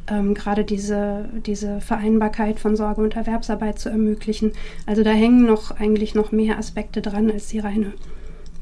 ähm, 0.09 0.35
gerade 0.35 0.65
diese, 0.65 1.29
diese 1.47 1.81
Vereinbarkeit 1.81 2.59
von 2.59 2.77
Sorge 2.77 3.03
und 3.03 3.17
Erwerbsarbeit 3.17 3.79
zu 3.79 3.89
ermöglichen. 3.89 4.53
Also 4.87 5.03
da 5.03 5.11
hängen 5.11 5.47
noch 5.47 5.71
eigentlich 5.71 6.15
noch 6.15 6.33
mehr 6.33 6.59
Aspekte 6.59 7.03
dran 7.03 7.31
als 7.31 7.49
die 7.49 7.59
reine 7.59 7.93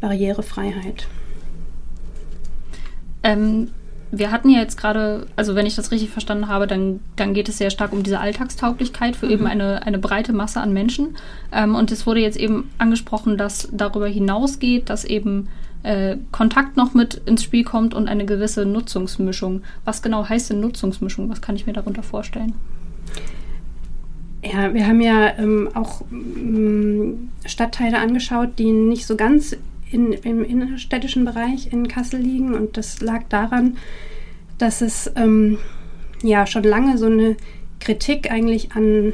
Barrierefreiheit. 0.01 1.09
Ähm, 3.23 3.69
wir 4.13 4.31
hatten 4.31 4.49
ja 4.51 4.61
jetzt 4.61 4.77
gerade, 4.77 5.27
also 5.37 5.55
wenn 5.55 5.67
ich 5.67 5.75
das 5.75 5.91
richtig 5.91 6.11
verstanden 6.11 6.49
habe, 6.49 6.67
dann, 6.67 7.01
dann 7.17 7.35
geht 7.35 7.49
es 7.49 7.59
sehr 7.59 7.71
stark 7.71 7.93
um 7.93 8.03
diese 8.03 8.21
Alltagstauglichkeit 8.21 9.17
für 9.17 9.27
mhm. 9.27 9.33
eben 9.33 9.47
eine, 9.47 9.83
eine 9.85 9.99
breite 9.99 10.33
Masse 10.33 10.61
an 10.61 10.73
Menschen. 10.73 11.17
Ähm, 11.53 11.75
und 11.75 11.91
es 11.91 12.07
wurde 12.07 12.21
jetzt 12.21 12.37
eben 12.37 12.71
angesprochen, 12.79 13.37
dass 13.37 13.69
darüber 13.73 14.07
hinausgeht, 14.07 14.91
dass 14.91 15.05
eben 15.05 15.49
äh, 15.83 16.17
Kontakt 16.33 16.77
noch 16.77 16.95
mit 16.95 17.21
ins 17.27 17.43
Spiel 17.43 17.65
kommt 17.65 17.95
und 17.95 18.09
eine 18.09 18.27
gewisse 18.27 18.65
Nutzungsmischung. 18.65 19.63
Was 19.85 20.03
genau 20.03 20.29
heißt 20.29 20.51
denn 20.51 20.61
Nutzungsmischung? 20.61 21.29
Was 21.29 21.43
kann 21.43 21.57
ich 21.57 21.67
mir 21.67 21.73
darunter 21.73 22.03
vorstellen? 22.03 22.55
Ja, 24.45 24.73
wir 24.73 24.87
haben 24.87 25.01
ja 25.01 25.37
ähm, 25.39 25.69
auch 25.75 26.03
ähm, 26.13 27.31
Stadtteile 27.45 27.99
angeschaut, 27.99 28.51
die 28.59 28.71
nicht 28.71 29.07
so 29.07 29.17
ganz 29.17 29.57
in, 29.91 30.13
im 30.13 30.45
innerstädtischen 30.45 31.25
Bereich 31.25 31.73
in 31.73 31.89
Kassel 31.89 32.21
liegen. 32.21 32.55
Und 32.55 32.77
das 32.77 33.01
lag 33.01 33.25
daran, 33.29 33.77
dass 34.59 34.81
es 34.81 35.11
ähm, 35.17 35.59
ja 36.23 36.47
schon 36.47 36.65
lange 36.65 36.99
so 36.99 37.07
eine 37.07 37.37
Kritik 37.81 38.31
eigentlich 38.31 38.73
an, 38.73 39.13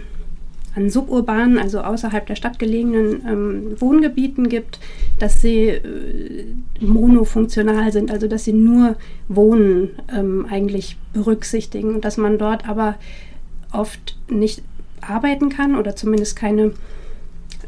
an 0.75 0.89
suburbanen, 0.89 1.59
also 1.59 1.81
außerhalb 1.81 2.27
der 2.27 2.37
Stadt 2.37 2.59
gelegenen 2.59 3.23
ähm, 3.27 3.81
Wohngebieten 3.81 4.49
gibt, 4.49 4.79
dass 5.19 5.41
sie 5.41 5.69
äh, 5.69 6.47
monofunktional 6.81 7.93
sind, 7.93 8.11
also 8.11 8.29
dass 8.29 8.45
sie 8.45 8.53
nur 8.53 8.97
Wohnen 9.29 9.91
ähm, 10.15 10.47
eigentlich 10.49 10.97
berücksichtigen 11.13 11.95
und 11.95 12.05
dass 12.05 12.17
man 12.17 12.39
dort 12.39 12.69
aber 12.69 12.97
oft 13.73 14.17
nicht 14.29 14.63
arbeiten 15.01 15.49
kann 15.49 15.77
oder 15.77 15.97
zumindest 15.97 16.37
keine 16.37 16.73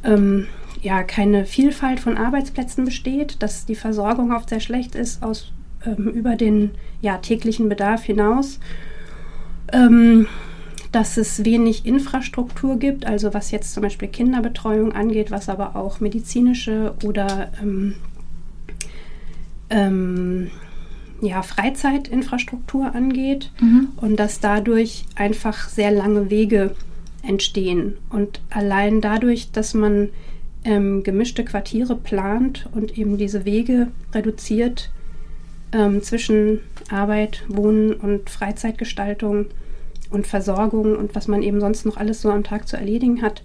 ähm, 0.04 0.46
ja 0.84 1.02
keine 1.02 1.46
Vielfalt 1.46 1.98
von 1.98 2.16
Arbeitsplätzen 2.16 2.84
besteht, 2.84 3.42
dass 3.42 3.64
die 3.64 3.74
Versorgung 3.74 4.32
oft 4.32 4.50
sehr 4.50 4.60
schlecht 4.60 4.94
ist 4.94 5.22
aus 5.22 5.52
ähm, 5.84 6.08
über 6.08 6.36
den 6.36 6.72
ja, 7.00 7.18
täglichen 7.18 7.68
Bedarf 7.68 8.04
hinaus. 8.04 8.60
Ähm, 9.72 10.26
dass 10.92 11.16
es 11.16 11.44
wenig 11.44 11.86
Infrastruktur 11.86 12.78
gibt, 12.78 13.04
also 13.04 13.34
was 13.34 13.50
jetzt 13.50 13.74
zum 13.74 13.82
Beispiel 13.82 14.06
Kinderbetreuung 14.06 14.92
angeht, 14.92 15.32
was 15.32 15.48
aber 15.48 15.74
auch 15.74 15.98
medizinische 15.98 16.94
oder 17.02 17.50
ähm, 17.60 17.96
ähm, 19.70 20.50
ja, 21.20 21.42
Freizeitinfrastruktur 21.42 22.94
angeht 22.94 23.50
mhm. 23.60 23.88
und 23.96 24.20
dass 24.20 24.38
dadurch 24.38 25.04
einfach 25.16 25.68
sehr 25.68 25.90
lange 25.90 26.30
Wege 26.30 26.76
entstehen. 27.22 27.94
Und 28.10 28.40
allein 28.50 29.00
dadurch, 29.00 29.50
dass 29.50 29.74
man 29.74 30.10
ähm, 30.64 31.02
gemischte 31.02 31.44
Quartiere 31.44 31.96
plant 31.96 32.68
und 32.72 32.98
eben 32.98 33.18
diese 33.18 33.44
Wege 33.44 33.88
reduziert 34.12 34.90
ähm, 35.72 36.02
zwischen 36.02 36.60
Arbeit, 36.90 37.44
Wohnen 37.48 37.92
und 37.94 38.30
Freizeitgestaltung, 38.30 39.46
und 40.14 40.26
Versorgung 40.26 40.96
und 40.96 41.14
was 41.14 41.28
man 41.28 41.42
eben 41.42 41.60
sonst 41.60 41.84
noch 41.84 41.96
alles 41.96 42.22
so 42.22 42.30
am 42.30 42.44
Tag 42.44 42.66
zu 42.68 42.76
erledigen 42.76 43.20
hat, 43.20 43.42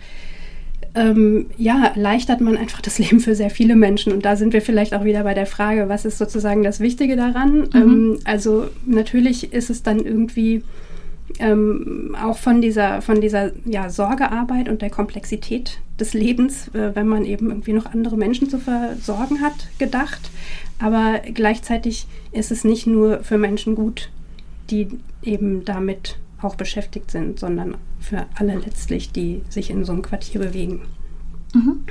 ähm, 0.95 1.47
ja, 1.57 1.91
erleichtert 1.95 2.41
man 2.41 2.57
einfach 2.57 2.81
das 2.81 2.99
Leben 2.99 3.19
für 3.19 3.35
sehr 3.35 3.49
viele 3.49 3.75
Menschen. 3.75 4.13
Und 4.13 4.23
da 4.23 4.35
sind 4.35 4.53
wir 4.53 4.61
vielleicht 4.61 4.93
auch 4.93 5.03
wieder 5.03 5.23
bei 5.23 5.33
der 5.33 5.45
Frage, 5.45 5.89
was 5.89 6.05
ist 6.05 6.17
sozusagen 6.17 6.63
das 6.63 6.79
Wichtige 6.79 7.15
daran? 7.15 7.61
Mhm. 7.61 7.69
Ähm, 7.73 8.19
also 8.23 8.67
natürlich 8.85 9.51
ist 9.51 9.69
es 9.69 9.83
dann 9.83 9.99
irgendwie 9.99 10.63
ähm, 11.37 12.15
auch 12.21 12.37
von 12.37 12.61
dieser, 12.61 13.01
von 13.01 13.21
dieser 13.21 13.51
ja, 13.65 13.89
Sorgearbeit 13.89 14.67
und 14.69 14.81
der 14.81 14.89
Komplexität 14.89 15.79
des 15.99 16.13
Lebens, 16.13 16.69
äh, 16.69 16.95
wenn 16.95 17.07
man 17.07 17.25
eben 17.25 17.49
irgendwie 17.49 17.73
noch 17.73 17.85
andere 17.85 18.17
Menschen 18.17 18.49
zu 18.49 18.57
versorgen 18.57 19.41
hat, 19.41 19.67
gedacht. 19.77 20.31
Aber 20.79 21.19
gleichzeitig 21.33 22.07
ist 22.31 22.51
es 22.51 22.63
nicht 22.63 22.87
nur 22.87 23.23
für 23.23 23.37
Menschen 23.37 23.75
gut, 23.75 24.09
die 24.69 24.87
eben 25.21 25.65
damit 25.65 26.17
auch 26.41 26.55
beschäftigt 26.55 27.11
sind, 27.11 27.39
sondern 27.39 27.75
für 27.99 28.25
alle 28.35 28.55
letztlich, 28.55 29.11
die 29.11 29.41
sich 29.49 29.69
in 29.69 29.83
so 29.83 29.91
einem 29.91 30.01
Quartier 30.01 30.39
bewegen. 30.39 30.81
Mhm. 31.53 31.83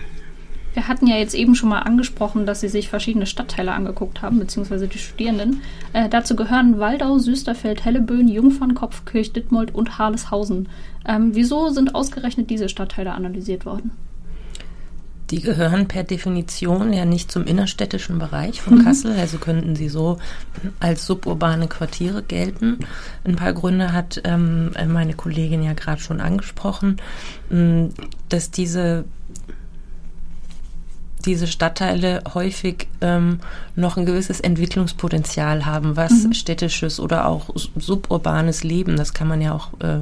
Wir 0.75 0.87
hatten 0.87 1.07
ja 1.07 1.17
jetzt 1.17 1.35
eben 1.35 1.55
schon 1.55 1.71
mal 1.71 1.81
angesprochen, 1.81 2.47
dass 2.47 2.61
Sie 2.61 2.69
sich 2.69 2.89
verschiedene 2.89 3.27
Stadtteile 3.27 3.73
angeguckt 3.73 4.23
haben, 4.23 4.39
beziehungsweise 4.39 4.87
die 4.87 4.99
Studierenden. 4.99 5.63
Äh, 5.93 6.09
dazu 6.09 6.37
gehören 6.37 6.79
Waldau, 6.79 7.19
Süsterfeld, 7.19 7.85
Helleböen, 7.85 8.29
Jungfernkopf, 8.29 9.05
Kirch, 9.05 9.33
Dittmold 9.33 9.75
und 9.75 9.99
Harleshausen. 9.99 10.69
Ähm, 11.07 11.35
wieso 11.35 11.71
sind 11.71 11.95
ausgerechnet 11.95 12.51
diese 12.51 12.69
Stadtteile 12.69 13.13
analysiert 13.13 13.67
worden? 13.67 13.93
Die 15.31 15.43
gehören 15.43 15.89
per 15.89 16.05
Definition 16.05 16.93
ja 16.93 17.05
nicht 17.05 17.31
zum 17.31 17.45
innerstädtischen 17.45 18.19
Bereich 18.19 18.63
von 18.63 18.79
mhm. 18.79 18.85
Kassel, 18.85 19.13
also 19.13 19.37
könnten 19.37 19.77
sie 19.77 19.91
so 19.91 20.19
als 20.81 21.05
suburbane 21.05 21.69
Quartiere 21.69 22.23
gelten. 22.23 22.79
Ein 23.25 23.37
paar 23.37 23.53
Gründe 23.53 23.93
hat 23.93 24.23
ähm, 24.25 24.71
meine 24.87 25.13
Kollegin 25.15 25.63
ja 25.63 25.75
gerade 25.75 26.01
schon 26.01 26.21
angesprochen, 26.23 26.97
dass 28.31 28.51
diese 28.51 29.05
diese 31.29 31.47
Stadtteile 31.47 32.23
häufig 32.33 32.89
ähm, 33.03 33.41
noch 33.77 33.99
ein 33.99 34.07
gewisses 34.07 34.41
Entwicklungspotenzial 34.41 35.67
haben, 35.67 35.95
was 35.95 36.25
mhm. 36.25 36.33
städtisches 36.33 36.99
oder 36.99 37.27
auch 37.27 37.51
suburbanes 37.77 38.65
Leben, 38.65 38.97
das 38.97 39.13
kann 39.13 39.29
man 39.29 39.43
ja 39.43 39.53
auch 39.53 39.69
äh, 39.81 40.01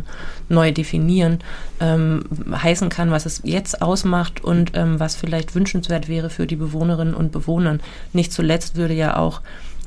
neu 0.48 0.70
definieren, 0.70 1.40
ähm, 1.80 2.22
heißen 2.52 2.88
kann, 2.88 3.10
was 3.10 3.26
es 3.26 3.42
jetzt 3.44 3.82
ausmacht 3.82 4.42
und 4.44 4.72
ähm, 4.74 5.00
was 5.00 5.16
vielleicht 5.16 5.56
wünschenswert 5.56 6.08
wäre 6.08 6.30
für 6.30 6.46
die 6.46 6.56
Bewohnerinnen 6.56 7.14
und 7.14 7.32
Bewohner. 7.32 7.78
Nicht 8.12 8.32
zuletzt 8.32 8.76
würde 8.76 8.94
ja 8.94 9.16
auch 9.16 9.40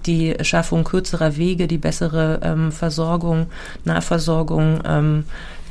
die 0.05 0.35
Schaffung 0.41 0.83
kürzerer 0.83 1.37
Wege, 1.37 1.67
die 1.67 1.77
bessere 1.77 2.41
ähm, 2.43 2.71
Versorgung, 2.71 3.47
Nahversorgung, 3.85 4.81
ähm, 4.85 5.23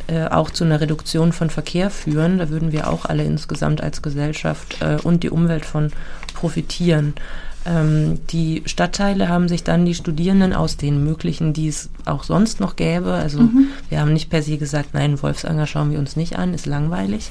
äh, 0.08 0.26
auch 0.26 0.50
zu 0.50 0.64
einer 0.64 0.80
Reduktion 0.80 1.32
von 1.32 1.50
Verkehr 1.50 1.90
führen. 1.90 2.38
Da 2.38 2.48
würden 2.48 2.72
wir 2.72 2.88
auch 2.88 3.04
alle 3.04 3.24
insgesamt 3.24 3.82
als 3.82 4.02
Gesellschaft 4.02 4.78
äh, 4.80 4.96
und 5.02 5.22
die 5.22 5.30
Umwelt 5.30 5.64
von 5.64 5.92
profitieren. 6.34 7.14
Ähm, 7.66 8.20
die 8.30 8.62
Stadtteile 8.64 9.28
haben 9.28 9.48
sich 9.48 9.64
dann 9.64 9.84
die 9.84 9.94
Studierenden 9.94 10.54
aus 10.54 10.76
den 10.76 11.04
möglichen, 11.04 11.52
die 11.52 11.68
es 11.68 11.90
auch 12.04 12.24
sonst 12.24 12.60
noch 12.60 12.76
gäbe, 12.76 13.12
also 13.12 13.40
mhm. 13.40 13.68
wir 13.90 14.00
haben 14.00 14.12
nicht 14.12 14.30
per 14.30 14.42
se 14.42 14.56
gesagt, 14.56 14.94
nein, 14.94 15.20
Wolfsanger 15.20 15.66
schauen 15.66 15.90
wir 15.90 15.98
uns 15.98 16.16
nicht 16.16 16.38
an, 16.38 16.54
ist 16.54 16.66
langweilig, 16.66 17.30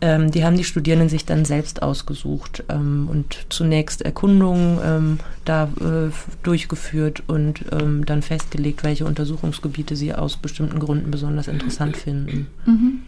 ähm, 0.00 0.30
die 0.30 0.44
haben 0.44 0.56
die 0.56 0.64
Studierenden 0.64 1.08
sich 1.08 1.24
dann 1.24 1.44
selbst 1.44 1.82
ausgesucht 1.82 2.64
ähm, 2.68 3.08
und 3.10 3.46
zunächst 3.48 4.02
Erkundungen 4.02 4.78
ähm, 4.84 5.18
da 5.44 5.64
äh, 5.64 6.10
durchgeführt 6.42 7.22
und 7.26 7.64
ähm, 7.72 8.04
dann 8.06 8.22
festgelegt, 8.22 8.84
welche 8.84 9.04
Untersuchungsgebiete 9.06 9.96
sie 9.96 10.14
aus 10.14 10.36
bestimmten 10.36 10.78
Gründen 10.78 11.10
besonders 11.10 11.48
interessant 11.48 11.96
finden. 11.96 12.46
Mhm. 12.66 13.00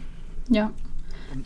Ja. 0.49 0.71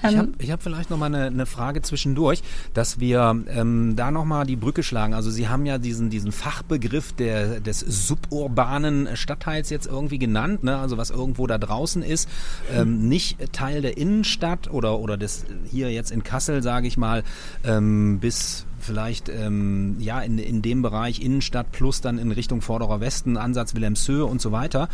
Ich 0.03 0.11
ähm, 0.11 0.17
habe 0.17 0.31
ich 0.39 0.51
hab 0.51 0.63
vielleicht 0.63 0.89
noch 0.89 0.97
mal 0.97 1.07
eine, 1.07 1.25
eine 1.25 1.45
Frage 1.45 1.81
zwischendurch, 1.81 2.41
dass 2.73 2.99
wir 2.99 3.43
ähm, 3.47 3.95
da 3.95 4.11
noch 4.11 4.25
mal 4.25 4.45
die 4.45 4.55
Brücke 4.55 4.83
schlagen. 4.83 5.13
Also 5.13 5.29
Sie 5.29 5.47
haben 5.47 5.65
ja 5.65 5.77
diesen, 5.77 6.09
diesen 6.09 6.31
Fachbegriff 6.31 7.13
der, 7.13 7.59
des 7.59 7.79
suburbanen 7.79 9.15
Stadtteils 9.15 9.69
jetzt 9.69 9.87
irgendwie 9.87 10.19
genannt, 10.19 10.63
ne? 10.63 10.77
also 10.77 10.97
was 10.97 11.09
irgendwo 11.09 11.47
da 11.47 11.57
draußen 11.57 12.01
ist, 12.01 12.29
ähm, 12.73 13.07
nicht 13.07 13.53
Teil 13.53 13.81
der 13.81 13.97
Innenstadt 13.97 14.71
oder, 14.71 14.99
oder 14.99 15.17
des 15.17 15.45
hier 15.69 15.91
jetzt 15.91 16.11
in 16.11 16.23
Kassel, 16.23 16.63
sage 16.63 16.87
ich 16.87 16.97
mal, 16.97 17.23
ähm, 17.63 18.19
bis 18.19 18.65
vielleicht 18.85 19.29
ähm, 19.29 19.97
ja 19.99 20.21
in, 20.21 20.37
in 20.37 20.61
dem 20.61 20.81
Bereich 20.81 21.21
Innenstadt 21.21 21.71
plus 21.71 22.01
dann 22.01 22.17
in 22.17 22.31
Richtung 22.31 22.61
Vorderer 22.61 22.99
Westen, 22.99 23.35
Ansatz 23.37 23.75
Wilhelmshöhe 23.75 24.25
und 24.25 24.41
so 24.41 24.51
weiter. 24.51 24.89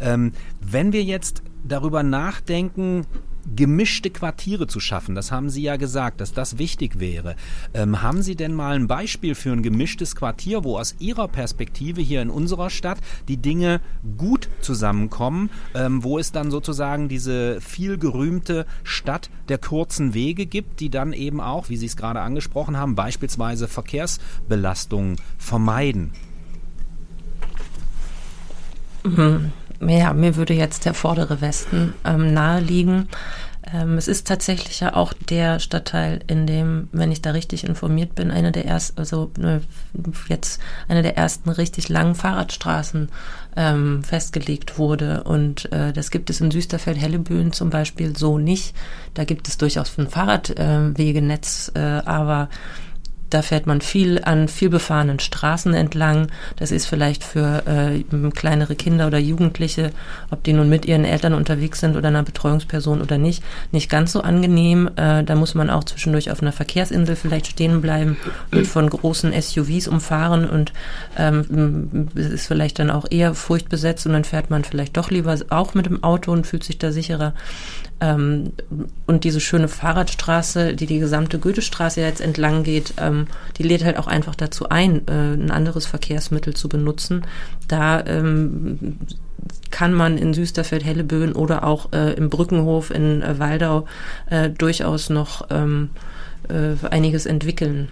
Ähm, 0.00 0.32
wenn 0.60 0.92
wir 0.92 1.04
jetzt 1.04 1.42
darüber 1.64 2.02
nachdenken, 2.02 3.06
gemischte 3.54 4.10
Quartiere 4.10 4.66
zu 4.66 4.80
schaffen. 4.80 5.14
Das 5.14 5.30
haben 5.30 5.50
Sie 5.50 5.62
ja 5.62 5.76
gesagt, 5.76 6.20
dass 6.20 6.32
das 6.32 6.58
wichtig 6.58 6.98
wäre. 6.98 7.36
Ähm, 7.74 8.02
haben 8.02 8.22
Sie 8.22 8.34
denn 8.34 8.54
mal 8.54 8.74
ein 8.74 8.86
Beispiel 8.86 9.34
für 9.34 9.52
ein 9.52 9.62
gemischtes 9.62 10.16
Quartier, 10.16 10.64
wo 10.64 10.78
aus 10.78 10.96
Ihrer 10.98 11.28
Perspektive 11.28 12.00
hier 12.00 12.22
in 12.22 12.30
unserer 12.30 12.70
Stadt 12.70 12.98
die 13.28 13.36
Dinge 13.36 13.80
gut 14.16 14.48
zusammenkommen, 14.60 15.50
ähm, 15.74 16.02
wo 16.02 16.18
es 16.18 16.32
dann 16.32 16.50
sozusagen 16.50 17.08
diese 17.08 17.60
viel 17.60 17.98
gerühmte 17.98 18.66
Stadt 18.82 19.30
der 19.48 19.58
kurzen 19.58 20.14
Wege 20.14 20.46
gibt, 20.46 20.80
die 20.80 20.90
dann 20.90 21.12
eben 21.12 21.40
auch, 21.40 21.68
wie 21.68 21.76
Sie 21.76 21.86
es 21.86 21.96
gerade 21.96 22.20
angesprochen 22.20 22.76
haben, 22.76 22.94
beispielsweise 22.94 23.68
Verkehrsbelastungen 23.68 25.16
vermeiden? 25.38 26.12
Mhm. 29.04 29.52
Ja, 29.80 30.12
mir 30.12 30.36
würde 30.36 30.54
jetzt 30.54 30.84
der 30.84 30.94
vordere 30.94 31.40
Westen 31.40 31.94
ähm, 32.04 32.32
naheliegen. 32.32 33.08
Ähm, 33.72 33.98
es 33.98 34.06
ist 34.06 34.26
tatsächlich 34.28 34.80
ja 34.80 34.94
auch 34.94 35.12
der 35.12 35.58
Stadtteil, 35.58 36.20
in 36.28 36.46
dem, 36.46 36.88
wenn 36.92 37.10
ich 37.10 37.20
da 37.20 37.32
richtig 37.32 37.64
informiert 37.64 38.14
bin, 38.14 38.30
eine 38.30 38.52
der 38.52 38.64
ersten, 38.64 38.98
also 38.98 39.32
ne, 39.38 39.60
jetzt 40.28 40.60
eine 40.88 41.02
der 41.02 41.16
ersten 41.16 41.50
richtig 41.50 41.88
langen 41.88 42.14
Fahrradstraßen 42.14 43.08
ähm, 43.56 44.04
festgelegt 44.04 44.78
wurde. 44.78 45.24
Und 45.24 45.70
äh, 45.72 45.92
das 45.92 46.10
gibt 46.10 46.30
es 46.30 46.40
in 46.40 46.50
Süsterfeld-Hellebühn 46.50 47.52
zum 47.52 47.70
Beispiel 47.70 48.16
so 48.16 48.38
nicht. 48.38 48.74
Da 49.14 49.24
gibt 49.24 49.48
es 49.48 49.58
durchaus 49.58 49.98
ein 49.98 50.08
Fahrradwegenetz, 50.08 51.72
äh, 51.74 51.80
aber 51.80 52.48
da 53.36 53.42
fährt 53.42 53.66
man 53.66 53.82
viel 53.82 54.24
an 54.24 54.48
vielbefahrenen 54.48 55.18
Straßen 55.18 55.74
entlang. 55.74 56.28
Das 56.56 56.70
ist 56.70 56.86
vielleicht 56.86 57.22
für 57.22 57.64
äh, 57.66 58.02
kleinere 58.30 58.76
Kinder 58.76 59.06
oder 59.06 59.18
Jugendliche, 59.18 59.90
ob 60.30 60.42
die 60.42 60.54
nun 60.54 60.70
mit 60.70 60.86
ihren 60.86 61.04
Eltern 61.04 61.34
unterwegs 61.34 61.80
sind 61.80 61.98
oder 61.98 62.08
einer 62.08 62.22
Betreuungsperson 62.22 63.02
oder 63.02 63.18
nicht, 63.18 63.42
nicht 63.72 63.90
ganz 63.90 64.12
so 64.12 64.22
angenehm. 64.22 64.88
Äh, 64.96 65.22
da 65.22 65.34
muss 65.34 65.54
man 65.54 65.68
auch 65.68 65.84
zwischendurch 65.84 66.30
auf 66.30 66.40
einer 66.40 66.52
Verkehrsinsel 66.52 67.14
vielleicht 67.14 67.48
stehen 67.48 67.82
bleiben, 67.82 68.16
wird 68.50 68.68
von 68.68 68.88
großen 68.88 69.38
SUVs 69.38 69.86
umfahren 69.86 70.48
und 70.48 70.72
ähm, 71.18 72.08
ist 72.14 72.46
vielleicht 72.46 72.78
dann 72.78 72.90
auch 72.90 73.04
eher 73.10 73.34
furchtbesetzt 73.34 74.06
und 74.06 74.14
dann 74.14 74.24
fährt 74.24 74.48
man 74.48 74.64
vielleicht 74.64 74.96
doch 74.96 75.10
lieber 75.10 75.36
auch 75.50 75.74
mit 75.74 75.84
dem 75.84 76.02
Auto 76.02 76.32
und 76.32 76.46
fühlt 76.46 76.64
sich 76.64 76.78
da 76.78 76.90
sicherer. 76.90 77.34
Ähm, 78.00 78.52
und 79.06 79.24
diese 79.24 79.40
schöne 79.40 79.68
Fahrradstraße, 79.68 80.74
die 80.74 80.86
die 80.86 80.98
gesamte 80.98 81.38
Goethestraße 81.38 82.00
jetzt 82.00 82.20
entlang 82.20 82.62
geht, 82.62 82.94
ähm, 82.98 83.25
die 83.58 83.62
lädt 83.62 83.84
halt 83.84 83.96
auch 83.98 84.06
einfach 84.06 84.34
dazu 84.34 84.68
ein, 84.68 85.06
äh, 85.08 85.34
ein 85.34 85.50
anderes 85.50 85.86
Verkehrsmittel 85.86 86.54
zu 86.54 86.68
benutzen. 86.68 87.22
Da 87.68 88.04
ähm, 88.04 88.98
kann 89.70 89.92
man 89.92 90.18
in 90.18 90.34
Süsterfeld, 90.34 90.84
Helleböen 90.84 91.32
oder 91.32 91.64
auch 91.64 91.92
äh, 91.92 92.14
im 92.14 92.30
Brückenhof 92.30 92.90
in 92.90 93.22
äh, 93.22 93.38
Waldau 93.38 93.86
äh, 94.30 94.50
durchaus 94.50 95.10
noch 95.10 95.46
ähm, 95.50 95.90
äh, 96.48 96.86
einiges 96.88 97.26
entwickeln. 97.26 97.88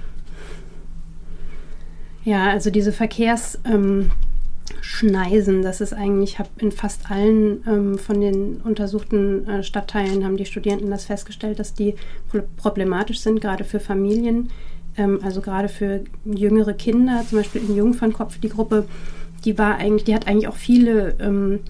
Ja, 2.25 2.51
also 2.51 2.71
diese 2.71 2.93
Verkehrs 2.93 3.59
ähm. 3.65 4.11
Das 5.63 5.81
ist 5.81 5.93
eigentlich, 5.93 6.33
ich 6.35 6.39
habe 6.39 6.49
in 6.59 6.73
fast 6.73 7.11
allen 7.11 7.63
ähm, 7.67 7.99
von 7.99 8.21
den 8.21 8.59
untersuchten 8.63 9.47
äh, 9.47 9.63
Stadtteilen 9.63 10.25
haben 10.25 10.37
die 10.37 10.47
Studierenden 10.47 10.91
das 10.91 11.05
festgestellt, 11.05 11.59
dass 11.59 11.75
die 11.75 11.97
problematisch 12.57 13.21
sind, 13.21 13.41
gerade 13.41 13.65
für 13.65 13.81
Familien, 13.81 14.51
ähm, 14.97 15.21
also 15.23 15.41
gerade 15.41 15.69
für 15.69 16.03
jüngere 16.25 16.75
Kinder, 16.75 17.25
zum 17.29 17.39
Beispiel 17.39 17.63
in 17.69 17.77
Jungfernkopf, 17.77 18.39
die 18.39 18.49
Gruppe, 18.49 18.87
die 19.45 19.59
war 19.59 19.77
eigentlich, 19.77 20.05
die 20.05 20.15
hat 20.15 20.27
eigentlich 20.27 20.49
auch 20.49 20.57
viele 20.57 21.15
ähm, 21.21 21.61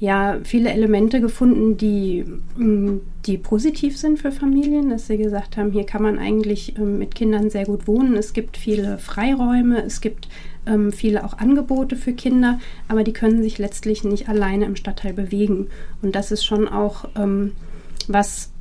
ja 0.00 0.38
viele 0.44 0.70
Elemente 0.70 1.20
gefunden, 1.20 1.76
die, 1.76 2.24
mm, 2.56 3.00
die 3.26 3.36
positiv 3.36 3.98
sind 3.98 4.18
für 4.18 4.30
Familien, 4.30 4.90
dass 4.90 5.08
sie 5.08 5.16
gesagt 5.16 5.56
haben, 5.56 5.72
hier 5.72 5.84
kann 5.84 6.02
man 6.02 6.18
eigentlich 6.18 6.78
ähm, 6.78 6.98
mit 6.98 7.14
Kindern 7.14 7.50
sehr 7.50 7.64
gut 7.64 7.86
wohnen. 7.88 8.16
Es 8.16 8.32
gibt 8.32 8.56
viele 8.56 8.98
Freiräume, 8.98 9.82
es 9.84 10.00
gibt 10.00 10.28
ähm, 10.66 10.92
viele 10.92 11.24
auch 11.24 11.38
Angebote 11.38 11.96
für 11.96 12.12
Kinder, 12.12 12.60
aber 12.86 13.02
die 13.02 13.12
können 13.12 13.42
sich 13.42 13.58
letztlich 13.58 14.04
nicht 14.04 14.28
alleine 14.28 14.66
im 14.66 14.76
Stadtteil 14.76 15.12
bewegen. 15.12 15.66
Und 16.00 16.14
das 16.14 16.30
ist 16.30 16.44
schon 16.44 16.68
auch 16.68 17.08
ähm, 17.16 17.52
was 18.06 18.52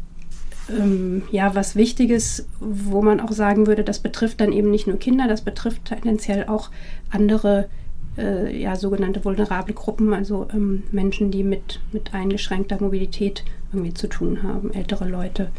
ähm, 0.69 1.23
ja, 1.31 1.55
was 1.55 1.75
Wichtiges, 1.75 2.47
wo 2.59 3.01
man 3.01 3.19
auch 3.19 3.31
sagen 3.31 3.67
würde, 3.67 3.83
das 3.83 3.99
betrifft 3.99 4.41
dann 4.41 4.51
eben 4.51 4.71
nicht 4.71 4.87
nur 4.87 4.97
Kinder, 4.97 5.27
das 5.27 5.41
betrifft 5.41 5.85
tendenziell 5.85 6.45
auch 6.47 6.69
andere 7.09 7.69
äh, 8.17 8.55
ja, 8.59 8.75
sogenannte 8.75 9.23
vulnerable 9.23 9.73
Gruppen, 9.73 10.13
also 10.13 10.47
ähm, 10.53 10.83
Menschen, 10.91 11.31
die 11.31 11.43
mit, 11.43 11.79
mit 11.91 12.13
eingeschränkter 12.13 12.81
Mobilität 12.81 13.43
irgendwie 13.71 13.93
zu 13.93 14.07
tun 14.07 14.43
haben, 14.43 14.73
ältere 14.73 15.07
Leute 15.07 15.49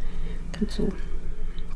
und 0.61 0.71
so. 0.71 0.89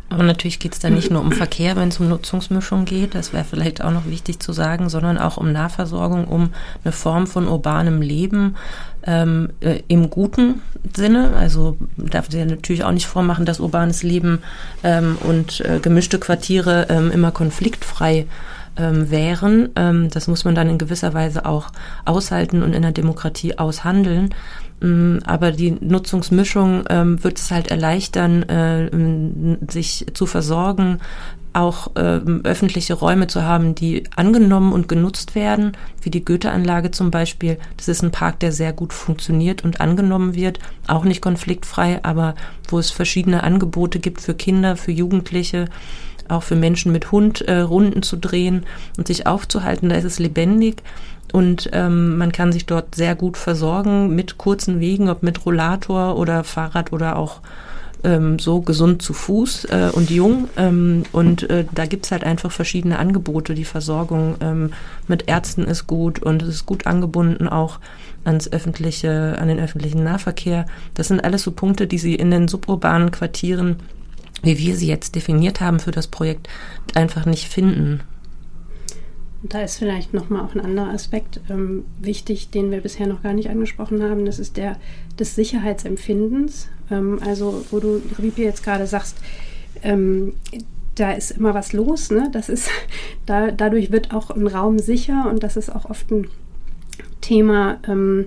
Aber 0.08 0.24
natürlich 0.24 0.58
geht 0.58 0.74
es 0.74 0.78
da 0.78 0.90
nicht 0.90 1.10
nur 1.10 1.22
um 1.22 1.32
Verkehr, 1.32 1.74
wenn 1.74 1.88
es 1.88 1.98
um 1.98 2.08
Nutzungsmischung 2.08 2.84
geht, 2.84 3.14
das 3.14 3.32
wäre 3.32 3.44
vielleicht 3.44 3.82
auch 3.82 3.92
noch 3.92 4.04
wichtig 4.04 4.40
zu 4.40 4.52
sagen, 4.52 4.90
sondern 4.90 5.16
auch 5.16 5.38
um 5.38 5.52
Nahversorgung, 5.52 6.26
um 6.26 6.50
eine 6.84 6.92
Form 6.92 7.26
von 7.26 7.48
urbanem 7.48 8.02
Leben 8.02 8.56
ähm, 9.06 9.50
äh, 9.60 9.80
im 9.88 10.10
guten 10.10 10.62
Sinne. 10.94 11.34
Also 11.36 11.76
darf 11.96 12.26
sie 12.30 12.38
ja 12.38 12.44
natürlich 12.44 12.84
auch 12.84 12.92
nicht 12.92 13.06
vormachen, 13.06 13.44
dass 13.44 13.60
urbanes 13.60 14.02
Leben 14.02 14.40
ähm, 14.82 15.16
und 15.20 15.60
äh, 15.60 15.78
gemischte 15.80 16.18
Quartiere 16.18 16.86
ähm, 16.88 17.10
immer 17.10 17.30
konfliktfrei 17.30 18.26
ähm, 18.76 19.10
wären. 19.10 19.70
Ähm, 19.76 20.08
das 20.10 20.28
muss 20.28 20.44
man 20.44 20.54
dann 20.54 20.68
in 20.68 20.78
gewisser 20.78 21.14
Weise 21.14 21.44
auch 21.46 21.70
aushalten 22.04 22.62
und 22.62 22.72
in 22.72 22.82
der 22.82 22.92
Demokratie 22.92 23.58
aushandeln. 23.58 24.34
Ähm, 24.82 25.20
aber 25.24 25.52
die 25.52 25.72
Nutzungsmischung 25.72 26.84
ähm, 26.90 27.22
wird 27.22 27.38
es 27.38 27.50
halt 27.50 27.68
erleichtern, 27.68 28.42
äh, 28.42 28.90
sich 29.72 30.06
zu 30.12 30.26
versorgen, 30.26 30.98
auch 31.54 31.94
äh, 31.96 32.20
öffentliche 32.44 32.94
Räume 32.94 33.26
zu 33.26 33.42
haben, 33.42 33.74
die 33.74 34.04
angenommen 34.16 34.72
und 34.72 34.88
genutzt 34.88 35.34
werden, 35.34 35.72
wie 36.00 36.10
die 36.10 36.24
Goethe-Anlage 36.24 36.90
zum 36.92 37.10
Beispiel. 37.10 37.58
Das 37.76 37.88
ist 37.88 38.02
ein 38.02 38.10
Park, 38.10 38.40
der 38.40 38.52
sehr 38.52 38.72
gut 38.72 38.92
funktioniert 38.92 39.62
und 39.62 39.80
angenommen 39.80 40.34
wird, 40.34 40.60
auch 40.86 41.04
nicht 41.04 41.20
konfliktfrei, 41.20 42.02
aber 42.04 42.34
wo 42.68 42.78
es 42.78 42.90
verschiedene 42.90 43.42
Angebote 43.42 43.98
gibt 43.98 44.22
für 44.22 44.34
Kinder, 44.34 44.76
für 44.76 44.92
Jugendliche 44.92 45.66
auch 46.28 46.42
für 46.42 46.56
Menschen 46.56 46.92
mit 46.92 47.12
Hund 47.12 47.42
äh, 47.42 47.58
Runden 47.58 48.02
zu 48.02 48.16
drehen 48.16 48.64
und 48.96 49.06
sich 49.06 49.26
aufzuhalten. 49.26 49.90
Da 49.90 49.96
ist 49.96 50.04
es 50.04 50.18
lebendig 50.18 50.82
und 51.32 51.70
ähm, 51.72 52.18
man 52.18 52.32
kann 52.32 52.52
sich 52.52 52.66
dort 52.66 52.94
sehr 52.94 53.14
gut 53.14 53.36
versorgen 53.36 54.14
mit 54.14 54.38
kurzen 54.38 54.80
Wegen, 54.80 55.08
ob 55.08 55.22
mit 55.22 55.44
Rollator 55.44 56.16
oder 56.16 56.44
Fahrrad 56.44 56.92
oder 56.92 57.16
auch 57.16 57.40
ähm, 58.04 58.38
so 58.38 58.60
gesund 58.60 59.02
zu 59.02 59.12
Fuß 59.12 59.66
äh, 59.66 59.90
und 59.92 60.10
jung. 60.10 60.48
Ähm, 60.56 61.04
und 61.12 61.48
äh, 61.48 61.64
da 61.72 61.86
gibt's 61.86 62.10
halt 62.10 62.24
einfach 62.24 62.52
verschiedene 62.52 62.98
Angebote. 62.98 63.54
Die 63.54 63.64
Versorgung 63.64 64.36
ähm, 64.40 64.72
mit 65.08 65.28
Ärzten 65.28 65.64
ist 65.64 65.86
gut 65.86 66.22
und 66.22 66.42
es 66.42 66.48
ist 66.48 66.66
gut 66.66 66.86
angebunden 66.86 67.48
auch 67.48 67.78
ans 68.24 68.52
öffentliche, 68.52 69.36
an 69.40 69.48
den 69.48 69.58
öffentlichen 69.58 70.04
Nahverkehr. 70.04 70.66
Das 70.94 71.08
sind 71.08 71.24
alles 71.24 71.42
so 71.42 71.52
Punkte, 71.52 71.86
die 71.86 71.98
Sie 71.98 72.14
in 72.14 72.30
den 72.30 72.48
suburbanen 72.48 73.10
Quartieren 73.10 73.76
wie 74.42 74.58
wir 74.58 74.76
sie 74.76 74.88
jetzt 74.88 75.14
definiert 75.14 75.60
haben 75.60 75.80
für 75.80 75.92
das 75.92 76.08
Projekt, 76.08 76.48
einfach 76.94 77.26
nicht 77.26 77.48
finden. 77.48 78.00
Da 79.44 79.62
ist 79.62 79.78
vielleicht 79.78 80.14
nochmal 80.14 80.42
auch 80.42 80.54
ein 80.54 80.60
anderer 80.60 80.90
Aspekt 80.90 81.40
ähm, 81.50 81.84
wichtig, 82.00 82.50
den 82.50 82.70
wir 82.70 82.80
bisher 82.80 83.08
noch 83.08 83.22
gar 83.22 83.32
nicht 83.32 83.50
angesprochen 83.50 84.02
haben. 84.02 84.24
Das 84.24 84.38
ist 84.38 84.56
der 84.56 84.76
des 85.18 85.34
Sicherheitsempfindens. 85.34 86.68
Ähm, 86.90 87.18
also, 87.24 87.64
wo 87.70 87.80
du, 87.80 88.02
wir 88.18 88.44
jetzt 88.44 88.62
gerade 88.62 88.86
sagst, 88.86 89.16
ähm, 89.82 90.34
da 90.94 91.12
ist 91.12 91.32
immer 91.32 91.54
was 91.54 91.72
los. 91.72 92.10
Ne? 92.10 92.28
Das 92.32 92.48
ist, 92.48 92.70
da, 93.26 93.50
dadurch 93.50 93.90
wird 93.90 94.14
auch 94.14 94.30
ein 94.30 94.46
Raum 94.46 94.78
sicher 94.78 95.28
und 95.28 95.42
das 95.42 95.56
ist 95.56 95.74
auch 95.74 95.88
oft 95.90 96.10
ein 96.10 96.28
Thema, 97.20 97.78
ähm, 97.88 98.26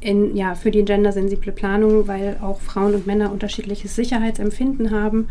in, 0.00 0.36
ja, 0.36 0.54
für 0.54 0.70
die 0.70 0.84
gendersensible 0.84 1.52
Planung, 1.52 2.06
weil 2.06 2.38
auch 2.40 2.60
Frauen 2.60 2.94
und 2.94 3.06
Männer 3.06 3.32
unterschiedliches 3.32 3.96
Sicherheitsempfinden 3.96 4.90
haben. 4.90 5.28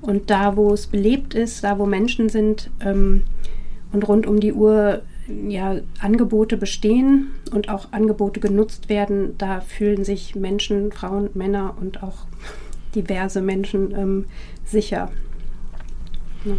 Und 0.00 0.30
da, 0.30 0.56
wo 0.56 0.72
es 0.72 0.86
belebt 0.86 1.34
ist, 1.34 1.64
da, 1.64 1.78
wo 1.78 1.86
Menschen 1.86 2.28
sind 2.28 2.70
ähm, 2.80 3.22
und 3.92 4.08
rund 4.08 4.26
um 4.26 4.40
die 4.40 4.52
Uhr 4.52 5.02
ja, 5.48 5.76
Angebote 6.00 6.56
bestehen 6.56 7.30
und 7.52 7.68
auch 7.68 7.92
Angebote 7.92 8.40
genutzt 8.40 8.88
werden, 8.88 9.36
da 9.38 9.60
fühlen 9.60 10.04
sich 10.04 10.34
Menschen, 10.34 10.92
Frauen, 10.92 11.30
Männer 11.34 11.76
und 11.80 12.02
auch 12.02 12.26
diverse 12.94 13.40
Menschen 13.40 13.94
ähm, 13.96 14.24
sicher. 14.64 15.10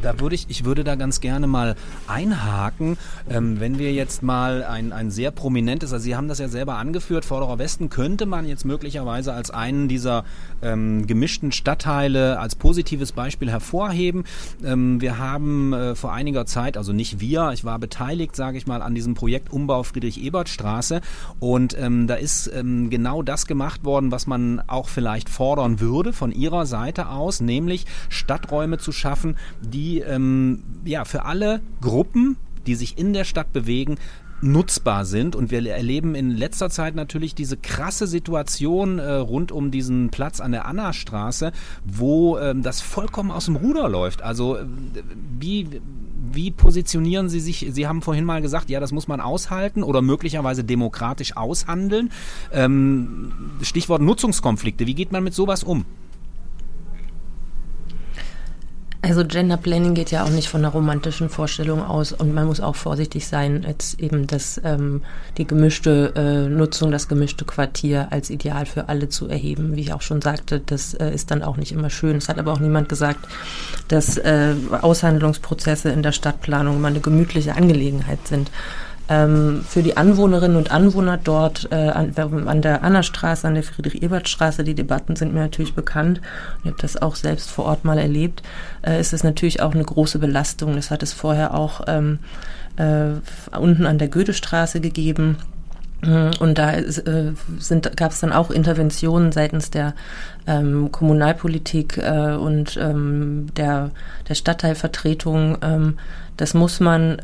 Da 0.01 0.19
würde 0.19 0.35
ich, 0.35 0.45
ich 0.49 0.65
würde 0.65 0.83
da 0.83 0.95
ganz 0.95 1.19
gerne 1.19 1.47
mal 1.47 1.75
einhaken, 2.07 2.97
ähm, 3.29 3.59
wenn 3.59 3.79
wir 3.79 3.93
jetzt 3.93 4.23
mal 4.23 4.63
ein, 4.63 4.93
ein 4.93 5.11
sehr 5.11 5.31
prominentes, 5.31 5.91
also 5.91 6.03
Sie 6.03 6.15
haben 6.15 6.27
das 6.27 6.39
ja 6.39 6.47
selber 6.47 6.75
angeführt, 6.75 7.25
Vorderer 7.25 7.57
Westen 7.57 7.89
könnte 7.89 8.25
man 8.25 8.47
jetzt 8.47 8.65
möglicherweise 8.65 9.33
als 9.33 9.51
einen 9.51 9.87
dieser 9.87 10.23
ähm, 10.61 11.05
gemischten 11.07 11.51
Stadtteile 11.51 12.39
als 12.39 12.55
positives 12.55 13.11
Beispiel 13.11 13.49
hervorheben. 13.49 14.23
Ähm, 14.63 15.01
wir 15.01 15.17
haben 15.17 15.73
äh, 15.73 15.95
vor 15.95 16.13
einiger 16.13 16.45
Zeit, 16.45 16.77
also 16.77 16.93
nicht 16.93 17.19
wir, 17.19 17.51
ich 17.53 17.65
war 17.65 17.79
beteiligt, 17.79 18.35
sage 18.35 18.57
ich 18.57 18.67
mal, 18.67 18.81
an 18.81 18.95
diesem 18.95 19.13
Projekt 19.15 19.51
Umbau 19.51 19.83
Friedrich-Ebert-Straße. 19.83 21.01
Und 21.39 21.77
ähm, 21.77 22.07
da 22.07 22.15
ist 22.15 22.49
ähm, 22.53 22.89
genau 22.89 23.21
das 23.21 23.47
gemacht 23.47 23.83
worden, 23.83 24.11
was 24.11 24.27
man 24.27 24.61
auch 24.67 24.87
vielleicht 24.87 25.29
fordern 25.29 25.79
würde 25.79 26.13
von 26.13 26.31
Ihrer 26.31 26.65
Seite 26.65 27.09
aus, 27.09 27.41
nämlich 27.41 27.85
Stadträume 28.09 28.77
zu 28.77 28.91
schaffen, 28.91 29.35
die 29.73 29.99
ähm, 29.99 30.63
ja 30.85 31.05
für 31.05 31.25
alle 31.25 31.61
Gruppen 31.81 32.37
die 32.67 32.75
sich 32.75 32.97
in 32.97 33.13
der 33.13 33.23
Stadt 33.23 33.51
bewegen, 33.53 33.97
nutzbar 34.41 35.05
sind. 35.05 35.35
Und 35.35 35.51
wir 35.51 35.65
erleben 35.65 36.15
in 36.15 36.29
letzter 36.29 36.69
Zeit 36.69 36.95
natürlich 36.95 37.33
diese 37.33 37.55
krasse 37.55 38.07
Situation 38.07 38.99
äh, 38.99 39.13
rund 39.13 39.51
um 39.51 39.71
diesen 39.71 40.09
Platz 40.09 40.41
an 40.41 40.51
der 40.51 40.65
Anna-Straße, 40.65 41.51
wo 41.85 42.37
ähm, 42.37 42.61
das 42.61 42.81
vollkommen 42.81 43.31
aus 43.31 43.45
dem 43.45 43.55
Ruder 43.55 43.87
läuft. 43.87 44.21
Also 44.21 44.57
äh, 44.57 44.65
wie, 45.39 45.81
wie 46.31 46.51
positionieren 46.51 47.29
Sie 47.29 47.39
sich? 47.39 47.67
Sie 47.71 47.87
haben 47.87 48.01
vorhin 48.01 48.25
mal 48.25 48.41
gesagt, 48.41 48.69
ja, 48.69 48.81
das 48.81 48.91
muss 48.91 49.07
man 49.07 49.21
aushalten 49.21 49.81
oder 49.81 50.01
möglicherweise 50.01 50.65
demokratisch 50.65 51.37
aushandeln. 51.37 52.11
Ähm, 52.51 53.31
Stichwort 53.61 54.01
Nutzungskonflikte. 54.01 54.85
Wie 54.87 54.95
geht 54.95 55.13
man 55.13 55.23
mit 55.23 55.33
sowas 55.33 55.63
um? 55.63 55.85
Also 59.05 59.25
Gender 59.25 59.57
Planning 59.57 59.95
geht 59.95 60.11
ja 60.11 60.23
auch 60.23 60.29
nicht 60.29 60.47
von 60.47 60.61
einer 60.61 60.71
romantischen 60.71 61.27
Vorstellung 61.27 61.83
aus 61.83 62.13
und 62.13 62.33
man 62.33 62.45
muss 62.45 62.61
auch 62.61 62.77
vorsichtig 62.77 63.27
sein, 63.27 63.65
jetzt 63.67 63.99
eben 63.99 64.27
das, 64.27 64.61
ähm, 64.63 65.01
die 65.37 65.45
gemischte 65.45 66.13
äh, 66.15 66.47
Nutzung, 66.47 66.89
das 66.89 67.09
gemischte 67.09 67.43
Quartier 67.43 68.07
als 68.11 68.29
Ideal 68.29 68.65
für 68.65 68.87
alle 68.87 69.09
zu 69.09 69.27
erheben. 69.27 69.75
Wie 69.75 69.81
ich 69.81 69.91
auch 69.91 70.01
schon 70.01 70.21
sagte, 70.21 70.61
das 70.65 70.93
äh, 70.93 71.13
ist 71.13 71.31
dann 71.31 71.43
auch 71.43 71.57
nicht 71.57 71.73
immer 71.73 71.89
schön. 71.89 72.15
Es 72.15 72.29
hat 72.29 72.39
aber 72.39 72.53
auch 72.53 72.61
niemand 72.61 72.87
gesagt, 72.87 73.19
dass 73.89 74.15
äh, 74.15 74.55
Aushandlungsprozesse 74.81 75.89
in 75.89 76.01
der 76.01 76.13
Stadtplanung 76.13 76.77
immer 76.77 76.87
eine 76.87 77.01
gemütliche 77.01 77.55
Angelegenheit 77.55 78.25
sind. 78.25 78.51
Ähm, 79.09 79.65
für 79.67 79.83
die 79.83 79.97
Anwohnerinnen 79.97 80.55
und 80.55 80.71
Anwohner 80.71 81.17
dort 81.17 81.67
äh, 81.71 81.75
an, 81.75 82.13
an, 82.47 82.61
der 82.61 82.83
Annastraße, 82.83 83.47
an 83.47 83.55
der 83.55 83.63
Friedrich-Ebert-Straße, 83.63 84.63
die 84.63 84.75
Debatten 84.75 85.17
sind 85.17 85.33
mir 85.33 85.41
natürlich 85.41 85.73
bekannt. 85.73 86.21
Ich 86.63 86.69
habe 86.69 86.81
das 86.81 87.01
auch 87.01 87.15
selbst 87.15 87.51
vor 87.51 87.65
Ort 87.65 87.83
mal 87.83 87.97
erlebt. 87.97 88.43
Äh, 88.81 89.01
ist 89.01 89.11
es 89.11 89.23
natürlich 89.23 89.61
auch 89.61 89.73
eine 89.73 89.83
große 89.83 90.19
Belastung. 90.19 90.75
Das 90.75 90.89
hat 90.89 91.03
es 91.03 91.11
vorher 91.11 91.53
auch 91.53 91.81
ähm, 91.87 92.19
äh, 92.77 93.11
unten 93.57 93.85
an 93.85 93.97
der 93.97 94.07
Goethestraße 94.07 94.79
gegeben. 94.79 95.37
Und 96.39 96.57
da 96.57 96.73
äh, 96.73 97.31
gab 97.95 98.11
es 98.11 98.19
dann 98.19 98.33
auch 98.33 98.51
Interventionen 98.51 99.31
seitens 99.31 99.71
der 99.71 99.93
ähm, 100.47 100.91
Kommunalpolitik 100.91 101.97
äh, 101.97 102.33
und 102.33 102.77
ähm, 102.77 103.47
der, 103.55 103.91
der 104.27 104.35
Stadtteilvertretung, 104.35 105.57
ähm, 105.61 105.97
das 106.35 106.53
muss 106.53 106.79
man 106.79 107.21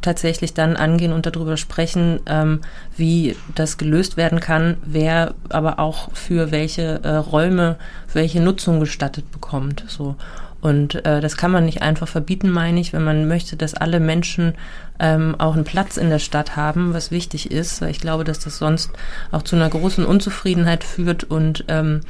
tatsächlich 0.00 0.54
dann 0.54 0.76
angehen 0.76 1.12
und 1.12 1.26
darüber 1.26 1.56
sprechen, 1.56 2.20
ähm, 2.26 2.62
wie 2.96 3.36
das 3.54 3.76
gelöst 3.76 4.16
werden 4.16 4.40
kann, 4.40 4.78
wer 4.84 5.34
aber 5.50 5.78
auch 5.78 6.10
für 6.14 6.50
welche 6.50 7.00
äh, 7.04 7.16
Räume 7.16 7.76
welche 8.12 8.40
Nutzung 8.40 8.80
gestattet 8.80 9.30
bekommt. 9.30 9.84
So. 9.88 10.16
Und 10.60 11.04
äh, 11.04 11.20
das 11.20 11.36
kann 11.36 11.50
man 11.50 11.64
nicht 11.64 11.82
einfach 11.82 12.08
verbieten, 12.08 12.50
meine 12.50 12.80
ich, 12.80 12.92
wenn 12.92 13.04
man 13.04 13.28
möchte, 13.28 13.56
dass 13.56 13.74
alle 13.74 14.00
Menschen 14.00 14.54
ähm, 14.98 15.34
auch 15.38 15.54
einen 15.54 15.64
Platz 15.64 15.96
in 15.96 16.10
der 16.10 16.18
Stadt 16.18 16.56
haben, 16.56 16.94
was 16.94 17.10
wichtig 17.10 17.50
ist. 17.50 17.80
Weil 17.80 17.90
ich 17.90 18.00
glaube, 18.00 18.24
dass 18.24 18.38
das 18.40 18.58
sonst 18.58 18.90
auch 19.30 19.42
zu 19.42 19.56
einer 19.56 19.68
großen 19.68 20.04
Unzufriedenheit 20.04 20.82
führt 20.84 21.24
und 21.24 21.64
ähm, 21.68 22.00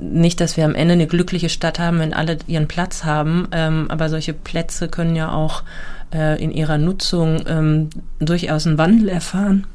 nicht, 0.00 0.40
dass 0.40 0.56
wir 0.56 0.64
am 0.64 0.74
Ende 0.74 0.94
eine 0.94 1.06
glückliche 1.06 1.48
Stadt 1.48 1.78
haben, 1.78 1.98
wenn 1.98 2.12
alle 2.12 2.38
ihren 2.46 2.68
Platz 2.68 3.04
haben, 3.04 3.48
ähm, 3.52 3.86
aber 3.88 4.08
solche 4.08 4.34
Plätze 4.34 4.88
können 4.88 5.16
ja 5.16 5.32
auch 5.32 5.62
äh, 6.12 6.42
in 6.42 6.50
ihrer 6.50 6.78
Nutzung 6.78 7.44
ähm, 7.46 7.90
durchaus 8.18 8.66
einen 8.66 8.78
Wandel 8.78 9.08
erfahren. 9.08 9.66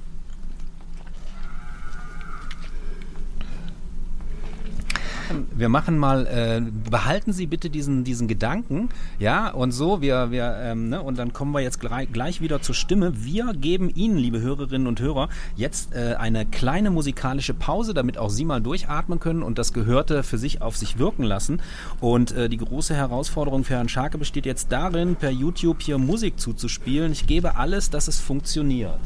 Wir 5.55 5.69
machen 5.69 5.97
mal, 5.97 6.25
äh, 6.27 6.61
behalten 6.89 7.33
Sie 7.33 7.45
bitte 7.45 7.69
diesen, 7.69 8.03
diesen 8.03 8.27
Gedanken, 8.27 8.89
ja, 9.19 9.49
und 9.49 9.71
so, 9.71 10.01
wir, 10.01 10.31
wir, 10.31 10.55
ähm, 10.61 10.89
ne, 10.89 11.01
und 11.01 11.17
dann 11.17 11.33
kommen 11.33 11.53
wir 11.53 11.61
jetzt 11.61 11.79
gleich, 11.79 12.11
gleich 12.11 12.41
wieder 12.41 12.61
zur 12.61 12.75
Stimme. 12.75 13.23
Wir 13.23 13.53
geben 13.53 13.89
Ihnen, 13.89 14.17
liebe 14.17 14.41
Hörerinnen 14.41 14.87
und 14.87 14.99
Hörer, 14.99 15.29
jetzt 15.55 15.93
äh, 15.93 16.15
eine 16.15 16.45
kleine 16.45 16.91
musikalische 16.91 17.53
Pause, 17.53 17.93
damit 17.93 18.17
auch 18.17 18.29
Sie 18.29 18.45
mal 18.45 18.61
durchatmen 18.61 19.19
können 19.19 19.43
und 19.43 19.57
das 19.57 19.73
Gehörte 19.73 20.23
für 20.23 20.37
sich 20.37 20.61
auf 20.61 20.77
sich 20.77 20.97
wirken 20.97 21.23
lassen. 21.23 21.61
Und 21.99 22.31
äh, 22.31 22.49
die 22.49 22.57
große 22.57 22.95
Herausforderung 22.95 23.63
für 23.63 23.75
Herrn 23.75 23.89
Scharke 23.89 24.17
besteht 24.17 24.45
jetzt 24.45 24.71
darin, 24.71 25.15
per 25.15 25.31
YouTube 25.31 25.81
hier 25.81 25.97
Musik 25.97 26.39
zuzuspielen. 26.39 27.11
Ich 27.11 27.27
gebe 27.27 27.55
alles, 27.55 27.89
dass 27.89 28.07
es 28.07 28.19
funktioniert. 28.19 28.99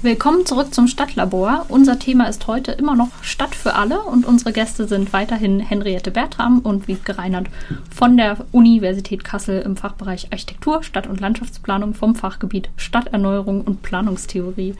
Willkommen 0.00 0.46
zurück 0.46 0.72
zum 0.72 0.86
Stadtlabor. 0.86 1.66
Unser 1.68 1.98
Thema 1.98 2.28
ist 2.28 2.46
heute 2.46 2.70
immer 2.70 2.94
noch 2.94 3.08
Stadt 3.24 3.56
für 3.56 3.74
alle 3.74 4.00
und 4.02 4.26
unsere 4.26 4.52
Gäste 4.52 4.86
sind 4.86 5.12
weiterhin 5.12 5.58
Henriette 5.58 6.12
Bertram 6.12 6.60
und 6.60 6.86
Wiebke 6.86 7.18
Reinhardt 7.18 7.48
von 7.92 8.16
der 8.16 8.36
Universität 8.52 9.24
Kassel 9.24 9.60
im 9.60 9.76
Fachbereich 9.76 10.28
Architektur, 10.30 10.84
Stadt- 10.84 11.08
und 11.08 11.20
Landschaftsplanung 11.20 11.94
vom 11.94 12.14
Fachgebiet 12.14 12.70
Stadterneuerung 12.76 13.62
und 13.62 13.82
Planungstheorie. 13.82 14.76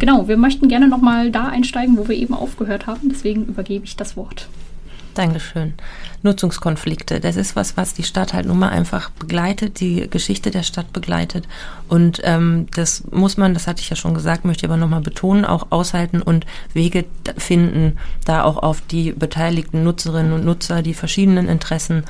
Genau, 0.00 0.28
wir 0.28 0.36
möchten 0.36 0.68
gerne 0.68 0.86
nochmal 0.86 1.30
da 1.30 1.46
einsteigen, 1.46 1.96
wo 1.96 2.06
wir 2.06 2.16
eben 2.16 2.34
aufgehört 2.34 2.86
haben. 2.86 3.08
Deswegen 3.08 3.46
übergebe 3.46 3.86
ich 3.86 3.96
das 3.96 4.18
Wort. 4.18 4.48
Dankeschön. 5.18 5.74
Nutzungskonflikte, 6.22 7.18
das 7.18 7.34
ist 7.34 7.56
was, 7.56 7.76
was 7.76 7.92
die 7.92 8.04
Stadt 8.04 8.34
halt 8.34 8.46
nun 8.46 8.60
mal 8.60 8.68
einfach 8.68 9.10
begleitet, 9.10 9.80
die 9.80 10.08
Geschichte 10.08 10.52
der 10.52 10.62
Stadt 10.62 10.92
begleitet. 10.92 11.48
Und 11.88 12.20
ähm, 12.22 12.68
das 12.76 13.02
muss 13.10 13.36
man, 13.36 13.52
das 13.52 13.66
hatte 13.66 13.80
ich 13.80 13.90
ja 13.90 13.96
schon 13.96 14.14
gesagt, 14.14 14.44
möchte 14.44 14.66
aber 14.66 14.76
nochmal 14.76 15.00
betonen, 15.00 15.44
auch 15.44 15.66
aushalten 15.70 16.22
und 16.22 16.46
Wege 16.72 17.04
finden, 17.36 17.98
da 18.26 18.44
auch 18.44 18.58
auf 18.58 18.80
die 18.80 19.10
beteiligten 19.10 19.82
Nutzerinnen 19.82 20.32
und 20.32 20.44
Nutzer, 20.44 20.82
die 20.82 20.94
verschiedenen 20.94 21.48
Interessen 21.48 22.04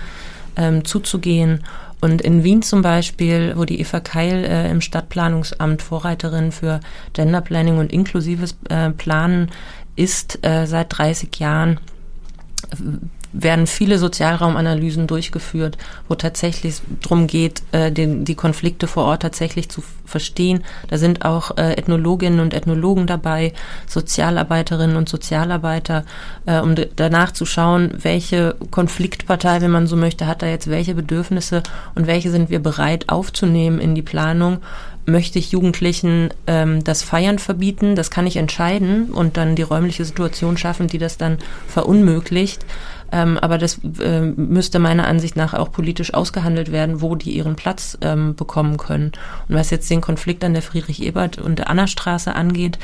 ähm, 0.57 0.85
zuzugehen. 0.85 1.65
Und 2.03 2.21
in 2.21 2.45
Wien 2.45 2.61
zum 2.61 2.83
Beispiel, 2.83 3.55
wo 3.57 3.65
die 3.65 3.81
Eva 3.81 4.01
Keil 4.01 4.45
äh, 4.45 4.71
im 4.71 4.83
Stadtplanungsamt 4.83 5.81
Vorreiterin 5.81 6.53
für 6.53 6.81
Gender 7.15 7.41
Planning 7.41 7.79
und 7.79 7.91
inklusives 7.91 8.59
äh, 8.69 8.91
Planen 8.91 9.51
ist 9.97 10.45
äh, 10.45 10.67
seit 10.67 10.99
30 10.99 11.35
Jahren, 11.41 11.81
werden 13.33 13.67
viele 13.67 13.99
Sozialraumanalysen 13.99 15.07
durchgeführt, 15.07 15.77
wo 16.09 16.15
tatsächlich 16.15 16.81
darum 17.03 17.27
geht, 17.27 17.63
äh, 17.73 17.93
den, 17.93 18.25
die 18.25 18.35
Konflikte 18.35 18.87
vor 18.87 19.05
Ort 19.05 19.23
tatsächlich 19.23 19.69
zu 19.69 19.83
verstehen. 20.07 20.65
Da 20.89 20.97
sind 20.97 21.25
auch 21.25 21.57
äh, 21.59 21.75
Ethnologinnen 21.75 22.41
und 22.41 22.55
Ethnologen 22.55 23.07
dabei, 23.07 23.53
Sozialarbeiterinnen 23.87 24.97
und 24.97 25.09
Sozialarbeiter, 25.09 26.05
äh, 26.47 26.61
um 26.61 26.75
danach 26.97 27.33
zu 27.33 27.45
schauen, 27.45 27.93
welche 28.01 28.57
Konfliktpartei, 28.71 29.61
wenn 29.61 29.71
man 29.71 29.87
so 29.87 29.97
möchte, 29.97 30.27
hat 30.27 30.41
da 30.43 30.47
jetzt 30.47 30.71
welche 30.71 30.95
Bedürfnisse 30.95 31.63
und 31.95 32.07
welche 32.07 32.31
sind 32.31 32.49
wir 32.49 32.61
bereit 32.61 33.11
aufzunehmen 33.11 33.79
in 33.79 33.95
die 33.95 34.03
Planung 34.03 34.59
möchte 35.09 35.39
ich 35.39 35.51
Jugendlichen 35.51 36.29
ähm, 36.47 36.85
das 36.85 37.03
Feiern 37.03 37.39
verbieten, 37.39 37.97
das 37.97 38.11
kann 38.11 38.27
ich 38.27 38.37
entscheiden 38.37 39.11
und 39.11 39.37
dann 39.37 39.57
die 39.57 39.63
räumliche 39.63 40.05
Situation 40.05 40.57
schaffen, 40.57 40.87
die 40.87 40.99
das 40.99 41.17
dann 41.17 41.39
verunmöglicht. 41.67 42.65
Ähm, 43.11 43.39
aber 43.39 43.59
das 43.59 43.81
äh, 44.01 44.21
müsste 44.21 44.79
meiner 44.79 45.07
Ansicht 45.07 45.37
nach 45.37 45.55
auch 45.55 45.73
politisch 45.73 46.13
ausgehandelt 46.15 46.73
werden, 46.73 47.01
wo 47.01 47.15
die 47.15 47.31
ihren 47.31 47.57
Platz 47.57 47.97
ähm, 48.01 48.35
bekommen 48.35 48.77
können. 48.77 49.13
Und 49.49 49.55
was 49.55 49.71
jetzt 49.71 49.91
den 49.91 50.01
Konflikt 50.01 50.45
an 50.45 50.53
der 50.53 50.63
Friedrich-Ebert- 50.63 51.39
und 51.39 51.59
der 51.59 51.71
Anna-Straße 51.71 52.35
angeht, 52.35 52.79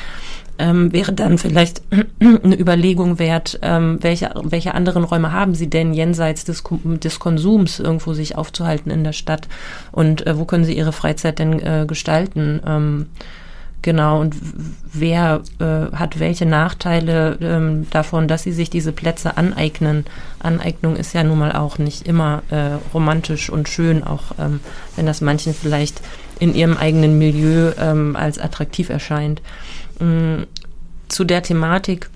ähm, 0.59 0.93
wäre 0.93 1.13
dann 1.13 1.39
vielleicht 1.39 1.83
eine 2.21 2.59
Überlegung 2.59 3.19
wert, 3.19 3.59
ähm, 3.63 3.99
welche, 4.01 4.31
welche 4.43 4.75
anderen 4.75 5.05
Räume 5.05 5.33
haben 5.33 5.55
Sie 5.55 5.69
denn 5.69 5.95
jenseits 5.95 6.45
des, 6.45 6.63
des 6.85 7.19
Konsums 7.19 7.81
irgendwo 7.81 8.13
sich 8.13 8.37
aufzuhalten 8.37 8.91
in 8.91 9.05
der 9.05 9.13
Stadt 9.13 9.49
und 9.93 10.27
äh, 10.27 10.39
wo 10.39 10.45
können 10.45 10.65
Sie 10.65 10.77
Ihre 10.77 10.93
Freizeit 10.93 11.39
denn 11.39 11.61
äh, 11.61 11.85
gestalten? 11.87 12.61
Ähm, 12.67 13.07
Genau, 13.85 14.19
und 14.19 14.35
wer 14.95 15.43
äh, 15.59 15.95
hat 15.95 16.19
welche 16.19 16.47
Nachteile 16.47 17.37
ähm, 17.43 17.87
davon, 17.91 18.29
dass 18.29 18.43
sie 18.43 18.53
sich 18.53 18.71
diese 18.71 18.93
Plätze 18.93 19.37
aneignen? 19.37 20.07
Aneignung 20.39 20.97
ist 20.97 21.13
ja 21.13 21.23
nun 21.23 21.39
mal 21.39 21.53
auch 21.53 21.77
nicht 21.77 22.09
immer 22.09 22.43
äh, 22.49 22.79
romantisch 22.95 23.51
und 23.51 23.69
schön, 23.69 24.03
auch 24.03 24.23
ähm, 24.39 24.61
wenn 24.97 25.05
das 25.05 25.21
manchen 25.21 25.53
vielleicht 25.53 26.01
in 26.39 26.55
ihrem 26.55 26.79
eigenen 26.79 27.19
Milieu 27.19 27.73
ähm, 27.79 28.17
als 28.17 28.39
attraktiv 28.39 28.89
erscheint. 28.89 29.43
Ähm, 30.01 30.47
zu 31.09 31.25
der 31.25 31.43
Thematik, 31.43 32.09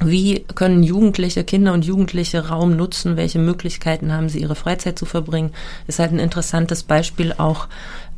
wie 0.00 0.40
können 0.54 0.82
Jugendliche, 0.82 1.44
Kinder 1.44 1.72
und 1.72 1.84
Jugendliche 1.84 2.48
Raum 2.48 2.76
nutzen? 2.76 3.16
Welche 3.16 3.38
Möglichkeiten 3.38 4.12
haben 4.12 4.28
sie, 4.28 4.40
ihre 4.40 4.56
Freizeit 4.56 4.98
zu 4.98 5.04
verbringen? 5.04 5.52
Ist 5.86 5.98
halt 5.98 6.12
ein 6.12 6.18
interessantes 6.18 6.82
Beispiel 6.82 7.34
auch 7.36 7.68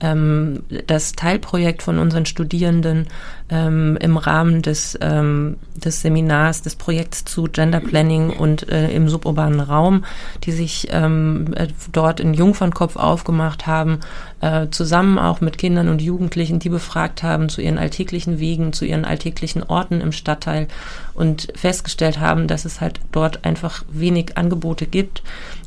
ähm, 0.00 0.62
das 0.86 1.12
Teilprojekt 1.12 1.82
von 1.82 1.98
unseren 1.98 2.26
Studierenden 2.26 3.06
ähm, 3.48 3.96
im 4.00 4.16
Rahmen 4.16 4.62
des, 4.62 4.98
ähm, 5.00 5.56
des 5.74 6.02
Seminars, 6.02 6.62
des 6.62 6.74
Projekts 6.76 7.24
zu 7.24 7.44
Gender 7.44 7.80
Planning 7.80 8.30
und 8.30 8.68
äh, 8.68 8.90
im 8.90 9.08
suburbanen 9.08 9.60
Raum, 9.60 10.04
die 10.44 10.52
sich 10.52 10.88
ähm, 10.90 11.54
äh, 11.54 11.68
dort 11.92 12.20
in 12.20 12.34
Jungfernkopf 12.34 12.96
aufgemacht 12.96 13.66
haben, 13.66 14.00
äh, 14.40 14.66
zusammen 14.70 15.18
auch 15.18 15.40
mit 15.40 15.58
Kindern 15.58 15.88
und 15.88 16.02
Jugendlichen, 16.02 16.58
die 16.58 16.68
befragt 16.68 17.22
haben 17.22 17.48
zu 17.48 17.60
ihren 17.60 17.78
alltäglichen 17.78 18.38
Wegen, 18.38 18.72
zu 18.72 18.84
ihren 18.84 19.04
alltäglichen 19.04 19.62
Orten 19.62 20.00
im 20.00 20.12
Stadtteil 20.12 20.68
und 21.14 21.48
festgestellt 21.54 22.20
haben, 22.20 22.48
dass 22.48 22.64
es 22.64 22.80
halt 22.80 23.00
dort 23.12 23.44
einfach 23.44 23.84
wenig 23.90 24.36
Angebote 24.36 24.86
gibt, 24.86 25.22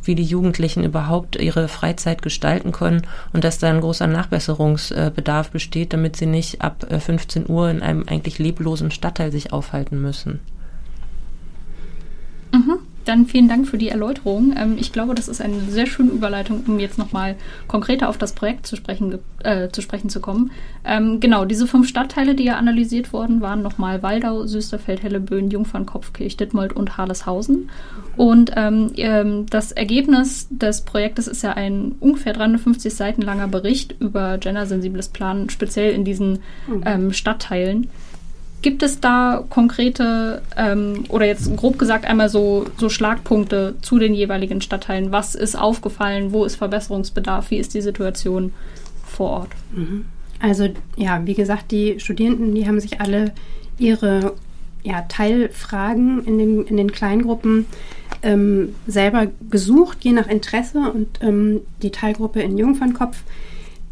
wie 0.10 0.16
die 0.16 0.24
Jugendlichen 0.24 0.84
überhaupt 0.84 1.36
ihre 1.36 1.68
Freizeit 1.68 2.24
gestalten 2.24 2.72
können 2.72 3.04
und 3.32 3.44
dass 3.44 3.60
da 3.60 3.70
ein 3.70 3.80
großer 3.80 4.08
Nachbesserungsbedarf 4.08 5.52
besteht, 5.52 5.94
damit 5.94 6.16
sie 6.16 6.26
nicht 6.26 6.64
ab 6.64 6.84
15 6.90 7.44
äh, 7.44 7.46
Uhr 7.46 7.70
in 7.70 7.84
einem 7.84 8.06
eigentlich 8.08 8.40
leblosen 8.40 8.90
Stadtteil 8.90 9.32
sich 9.32 9.54
aufhalten 9.54 10.02
müssen. 10.02 10.40
Mhm. 12.52 12.80
Dann 13.10 13.26
vielen 13.26 13.48
Dank 13.48 13.68
für 13.68 13.80
die 13.80 13.90
Erläuterung. 13.90 14.54
Ähm, 14.56 14.78
ich 14.80 14.92
glaube, 14.92 15.16
das 15.16 15.28
ist 15.28 15.42
eine 15.42 15.62
sehr 15.62 15.88
schöne 15.88 16.12
Überleitung, 16.12 16.64
um 16.68 16.80
jetzt 16.80 17.00
nochmal 17.00 17.38
konkreter 17.68 18.08
auf 18.08 18.20
das 18.20 18.34
Projekt 18.34 18.68
zu 18.68 18.76
sprechen, 18.76 19.18
äh, 19.44 19.70
zu 19.70 19.82
sprechen 19.82 20.12
zu 20.12 20.20
kommen. 20.20 20.52
Ähm, 20.86 21.20
genau, 21.20 21.46
diese 21.46 21.66
fünf 21.66 21.88
Stadtteile, 21.88 22.36
die 22.36 22.44
ja 22.44 22.58
analysiert 22.58 23.12
wurden, 23.12 23.42
waren 23.42 23.64
nochmal 23.64 24.04
Waldau, 24.04 24.46
Süsterfeld, 24.46 25.02
Helleböen, 25.02 25.50
Jungfernkopfkirch, 25.50 26.38
Dittmold 26.38 26.74
und 26.74 26.98
Harleshausen. 26.98 27.72
Und 28.16 28.52
ähm, 28.56 28.92
ähm, 28.98 29.48
das 29.50 29.72
Ergebnis 29.72 30.48
des 30.52 30.82
Projektes 30.82 31.28
ist 31.28 31.42
ja 31.42 31.54
ein 31.54 31.96
ungefähr 32.00 32.34
350 32.34 32.94
Seiten 32.94 33.24
langer 33.24 33.48
Bericht 33.48 33.96
über 34.00 34.38
gendersensibles 34.38 35.10
Planen, 35.10 35.50
speziell 35.50 35.94
in 35.94 36.06
diesen 36.06 36.44
mhm. 36.68 36.84
Ähm, 36.86 37.14
Stadtteilen. 37.14 37.90
Gibt 38.62 38.84
es 38.84 39.00
da 39.00 39.44
konkrete 39.50 40.42
ähm, 40.58 41.06
oder 41.08 41.26
jetzt 41.26 41.56
grob 41.56 41.80
gesagt 41.80 42.06
einmal 42.06 42.28
so, 42.28 42.66
so 42.78 42.90
Schlagpunkte 42.90 43.76
zu 43.82 44.00
den 44.00 44.14
jeweiligen 44.14 44.62
Stadtteilen? 44.62 45.12
Was 45.12 45.34
ist 45.36 45.56
aufgefallen? 45.56 46.34
Wo 46.34 46.44
ist 46.44 46.58
Verbesserungsbedarf? 46.58 47.52
Wie 47.52 47.58
ist 47.58 47.74
die 47.74 47.82
Situation 47.82 48.52
vor 49.06 49.30
Ort? 49.30 49.50
Mhm. 49.72 50.06
Also 50.42 50.68
ja, 50.98 51.26
wie 51.26 51.36
gesagt, 51.36 51.72
die 51.72 52.00
Studierenden, 52.00 52.54
die 52.54 52.68
haben 52.68 52.80
sich 52.80 53.00
alle 53.00 53.32
ihre 53.78 54.34
ja, 54.84 55.02
Teilfragen 55.04 56.26
in 56.26 56.38
den, 56.38 56.66
in 56.66 56.78
den 56.78 56.92
Kleingruppen 56.92 57.66
ähm, 58.24 58.76
selber 58.88 59.28
gesucht, 59.50 60.00
je 60.02 60.12
nach 60.12 60.28
Interesse. 60.28 60.80
Und 60.80 61.08
ähm, 61.22 61.62
die 61.82 61.92
Teilgruppe 61.92 62.42
in 62.42 62.58
Jungfernkopf 62.58 63.24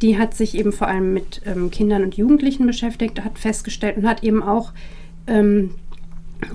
die 0.02 0.18
hat 0.18 0.36
sich 0.36 0.56
eben 0.56 0.72
vor 0.72 0.88
allem 0.88 1.14
mit 1.14 1.42
ähm, 1.46 1.72
Kindern 1.72 2.04
und 2.04 2.18
Jugendlichen 2.18 2.68
beschäftigt, 2.68 3.24
hat 3.24 3.40
festgestellt 3.40 3.98
und 3.98 4.08
hat 4.08 4.24
eben 4.24 4.44
auch 4.44 4.72
ähm, 5.26 5.72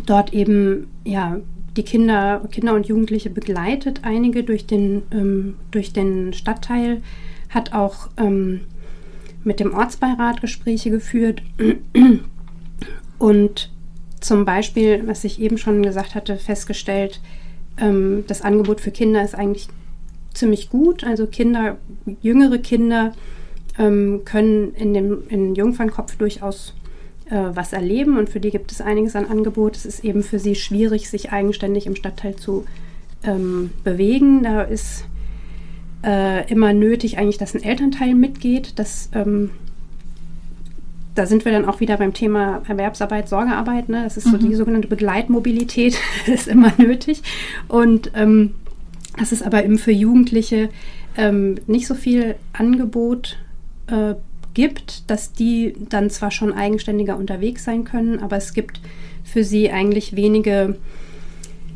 dort 0.07 0.33
eben 0.33 0.89
ja 1.05 1.41
die 1.77 1.83
Kinder, 1.83 2.47
Kinder 2.51 2.75
und 2.75 2.87
Jugendliche 2.87 3.31
begleitet, 3.31 4.01
einige 4.03 4.45
durch 4.45 4.67
den, 4.67 5.03
ähm, 5.11 5.55
durch 5.71 5.93
den 5.93 6.33
Stadtteil, 6.33 7.03
hat 7.49 7.73
auch 7.73 8.09
ähm, 8.17 8.61
mit 9.45 9.61
dem 9.61 9.75
Ortsbeirat 9.75 10.41
Gespräche 10.41 10.91
geführt. 10.91 11.43
Und 13.19 13.71
zum 14.21 14.45
Beispiel, 14.45 15.03
was 15.07 15.25
ich 15.25 15.41
eben 15.41 15.59
schon 15.59 15.83
gesagt 15.83 16.15
hatte, 16.15 16.37
festgestellt, 16.37 17.21
ähm, 17.79 18.25
das 18.27 18.43
Angebot 18.43 18.81
für 18.81 18.91
Kinder 18.91 19.23
ist 19.23 19.35
eigentlich 19.35 19.69
ziemlich 20.35 20.71
gut. 20.71 21.05
Also 21.05 21.27
Kinder, 21.27 21.79
jüngere 22.21 22.59
Kinder 22.59 23.13
ähm, 23.79 24.23
können 24.25 24.75
in 24.75 24.95
dem 24.95 25.23
in 25.29 25.55
Jungfernkopf 25.55 26.17
durchaus 26.17 26.75
äh, 27.27 27.37
was 27.55 27.73
erleben 27.73 28.19
und 28.19 28.29
für 28.29 28.41
die 28.41 28.51
gibt 28.51 28.73
es 28.73 28.81
einiges 28.81 29.17
an 29.17 29.27
Angebot. 29.27 29.77
Es 29.77 29.87
ist 29.87 30.05
eben 30.05 30.23
für 30.23 30.39
sie 30.39 30.55
schwierig, 30.55 31.09
sich 31.09 31.33
eigenständig 31.33 31.87
im 31.87 31.97
Stadtteil 31.97 32.37
zu 32.37 32.67
ähm, 33.25 33.71
bewegen. 33.85 34.43
Da 34.43 34.63
ist 34.63 35.05
äh, 36.05 36.51
immer 36.51 36.73
nötig 36.73 37.19
eigentlich, 37.19 37.39
dass 37.39 37.55
ein 37.55 37.63
Elternteil 37.63 38.15
mitgeht. 38.15 38.79
Das, 38.79 39.09
ähm, 39.15 39.51
da 41.15 41.27
sind 41.27 41.45
wir 41.45 41.53
dann 41.53 41.65
auch 41.65 41.81
wieder 41.81 41.97
beim 41.97 42.13
Thema 42.13 42.63
Erwerbsarbeit, 42.67 43.29
Sorgearbeit. 43.29 43.89
Ne? 43.89 44.03
Das 44.05 44.17
ist 44.17 44.25
so 44.25 44.37
mhm. 44.37 44.51
die 44.51 44.55
sogenannte 44.55 44.89
Begleitmobilität, 44.89 45.97
ist 46.27 46.49
immer 46.49 46.73
nötig. 46.77 47.23
Und 47.69 48.11
ähm, 48.15 48.55
das 49.19 49.33
ist 49.33 49.43
aber 49.43 49.65
eben 49.65 49.79
für 49.79 49.93
Jugendliche 49.93 50.71
ähm, 51.17 51.57
nicht 51.67 51.87
so 51.87 51.95
viel 51.95 52.37
Angebot 52.53 53.39
äh, 53.89 54.15
gibt, 54.55 55.11
dass 55.11 55.33
die 55.33 55.75
dann 55.89 56.11
zwar 56.11 56.31
schon 56.31 56.53
eigenständiger 56.53 57.17
unterwegs 57.17 57.65
sein 57.65 57.85
können, 57.85 58.21
aber 58.21 58.37
es 58.37 58.55
gibt 58.55 58.81
für 59.25 59.45
sie 59.45 59.71
eigentlich 59.71 60.17
wenige 60.17 60.77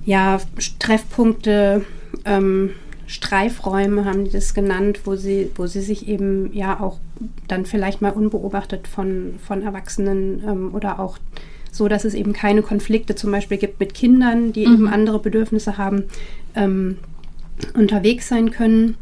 ja, 0.05 0.41
Treffpunkte, 0.79 1.85
ähm, 2.25 2.71
Streifräume 3.07 4.05
haben 4.05 4.25
die 4.25 4.33
das 4.33 4.53
genannt, 4.53 5.01
wo 5.05 5.15
sie, 5.15 5.51
wo 5.55 5.67
sie 5.67 5.81
sich 5.81 6.09
eben 6.09 6.53
ja 6.53 6.81
auch 6.81 6.99
dann 7.47 7.65
vielleicht 7.65 8.03
mal 8.03 8.11
unbeobachtet 8.11 8.89
von, 8.89 9.35
von 9.45 9.63
Erwachsenen 9.63 10.43
ähm, 10.47 10.75
oder 10.75 10.99
auch 10.99 11.19
so, 11.71 11.89
dass 11.89 12.05
es 12.05 12.15
eben 12.15 12.33
keine 12.33 12.63
Konflikte 12.63 13.15
zum 13.15 13.31
Beispiel 13.31 13.59
gibt 13.59 13.79
mit 13.79 13.95
Kindern, 13.95 14.53
die 14.53 14.67
mhm. 14.67 14.75
eben 14.75 14.89
andere 14.89 15.19
Bedürfnisse 15.21 15.79
haben, 15.79 16.05
ähm, 16.55 16.99
unterwegs 17.75 18.29
sein 18.29 18.51
können. 18.51 18.97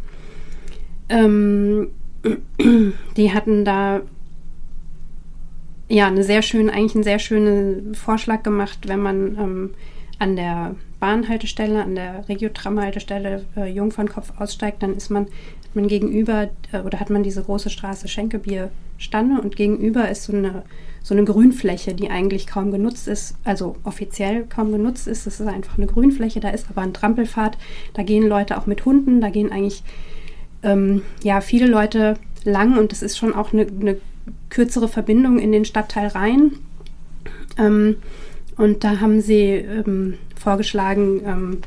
Ähm, 1.09 1.89
die 3.17 3.33
hatten 3.33 3.65
da 3.65 4.01
ja 5.89 6.07
eine 6.07 6.25
sehr 6.25 6.43
schöne, 6.43 6.73
eigentlich 6.73 6.95
einen 6.95 7.05
sehr 7.05 7.19
schönen 7.19 7.95
Vorschlag 7.95 8.43
gemacht, 8.43 8.89
wenn 8.89 9.01
man 9.01 9.39
ähm, 9.39 9.71
an 10.19 10.37
der 10.37 10.75
Bahnhaltestelle, 11.01 11.83
an 11.83 11.95
der 11.95 12.27
Regiotram-Haltestelle 12.29 13.45
äh, 13.57 13.67
Jungfernkopf 13.67 14.33
aussteigt, 14.39 14.83
dann 14.83 14.97
ist 14.97 15.11
man, 15.11 15.27
hat 15.27 15.75
man 15.75 15.89
gegenüber 15.89 16.49
äh, 16.73 16.79
oder 16.79 17.01
hat 17.01 17.11
man 17.11 17.23
diese 17.23 17.43
große 17.43 17.69
Straße 17.69 18.09
Schenkebierstanne 18.09 19.41
und 19.43 19.57
gegenüber 19.57 20.09
ist 20.09 20.25
so 20.25 20.33
eine, 20.33 20.63
so 21.05 21.15
eine 21.15 21.25
Grünfläche, 21.25 21.95
die 21.95 22.11
eigentlich 22.11 22.47
kaum 22.47 22.73
genutzt 22.73 23.09
ist, 23.09 23.37
also 23.45 23.77
offiziell 23.85 24.47
kaum 24.49 24.73
genutzt 24.73 25.07
ist. 25.07 25.27
Das 25.27 25.39
ist 25.39 25.47
einfach 25.47 25.77
eine 25.77 25.87
Grünfläche, 25.87 26.41
da 26.41 26.49
ist 26.49 26.67
aber 26.71 26.81
ein 26.81 26.95
Trampelpfad, 26.95 27.59
da 27.93 28.03
gehen 28.03 28.27
Leute 28.27 28.57
auch 28.57 28.65
mit 28.65 28.87
Hunden, 28.87 29.21
da 29.21 29.29
gehen 29.29 29.53
eigentlich 29.53 29.83
ähm, 30.63 31.03
ja 31.23 31.43
viele 31.43 31.67
Leute 31.67 32.15
lang 32.45 32.79
und 32.79 32.91
es 32.91 33.03
ist 33.03 33.19
schon 33.19 33.35
auch 33.35 33.53
eine, 33.53 33.67
eine, 33.67 33.99
kürzere 34.49 34.89
Verbindung 34.89 35.39
in 35.39 35.53
den 35.53 35.67
Stadtteil 35.67 36.07
rein. 36.07 36.53
Ähm, 37.59 37.97
und 38.57 38.83
da 38.83 39.01
haben 39.01 39.21
sie 39.21 39.43
ähm, 39.43 40.15
vorgeschlagen, 40.35 41.21
ähm, 41.27 41.59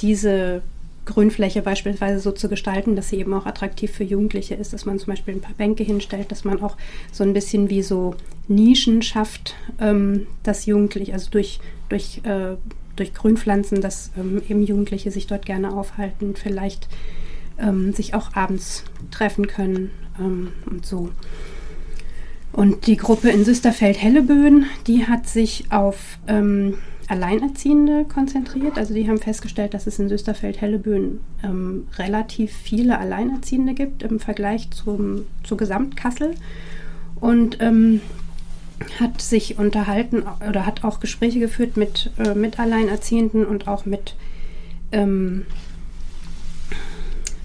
diese 0.00 0.62
Grünfläche 1.10 1.62
beispielsweise 1.62 2.20
so 2.20 2.32
zu 2.32 2.48
gestalten, 2.48 2.96
dass 2.96 3.08
sie 3.08 3.18
eben 3.18 3.34
auch 3.34 3.46
attraktiv 3.46 3.90
für 3.90 4.04
Jugendliche 4.04 4.54
ist, 4.54 4.72
dass 4.72 4.86
man 4.86 4.98
zum 4.98 5.12
Beispiel 5.12 5.34
ein 5.34 5.40
paar 5.40 5.54
Bänke 5.54 5.84
hinstellt, 5.84 6.30
dass 6.30 6.44
man 6.44 6.62
auch 6.62 6.76
so 7.12 7.24
ein 7.24 7.32
bisschen 7.32 7.68
wie 7.68 7.82
so 7.82 8.14
Nischen 8.48 9.02
schafft, 9.02 9.54
ähm, 9.80 10.26
dass 10.42 10.66
Jugendliche, 10.66 11.12
also 11.12 11.30
durch, 11.30 11.60
durch, 11.88 12.20
äh, 12.24 12.56
durch 12.96 13.12
Grünpflanzen, 13.12 13.80
dass 13.80 14.10
ähm, 14.16 14.40
eben 14.48 14.62
Jugendliche 14.62 15.10
sich 15.10 15.26
dort 15.26 15.44
gerne 15.44 15.72
aufhalten, 15.72 16.34
vielleicht 16.36 16.88
ähm, 17.58 17.92
sich 17.92 18.14
auch 18.14 18.34
abends 18.34 18.84
treffen 19.10 19.46
können 19.46 19.90
ähm, 20.18 20.52
und 20.66 20.86
so. 20.86 21.10
Und 22.52 22.86
die 22.86 22.96
Gruppe 22.96 23.30
in 23.30 23.44
Süsterfeld-Helleböen, 23.44 24.66
die 24.86 25.06
hat 25.06 25.28
sich 25.28 25.66
auf 25.70 26.18
ähm, 26.26 26.78
Alleinerziehende 27.10 28.04
konzentriert. 28.04 28.78
Also 28.78 28.94
die 28.94 29.08
haben 29.08 29.18
festgestellt, 29.18 29.74
dass 29.74 29.86
es 29.86 29.98
in 29.98 30.08
Süsterfeld-Helleböen 30.08 31.20
ähm, 31.42 31.86
relativ 31.98 32.52
viele 32.52 32.98
Alleinerziehende 32.98 33.74
gibt 33.74 34.02
im 34.02 34.20
Vergleich 34.20 34.70
zum, 34.70 35.26
zu 35.42 35.56
Gesamtkassel. 35.56 36.34
Und 37.20 37.58
ähm, 37.60 38.00
hat 38.98 39.20
sich 39.20 39.58
unterhalten 39.58 40.22
oder 40.48 40.64
hat 40.64 40.84
auch 40.84 41.00
Gespräche 41.00 41.38
geführt 41.38 41.76
mit, 41.76 42.10
äh, 42.18 42.34
mit 42.34 42.58
Alleinerziehenden 42.58 43.44
und 43.44 43.68
auch 43.68 43.84
mit, 43.84 44.14
ähm, 44.92 45.44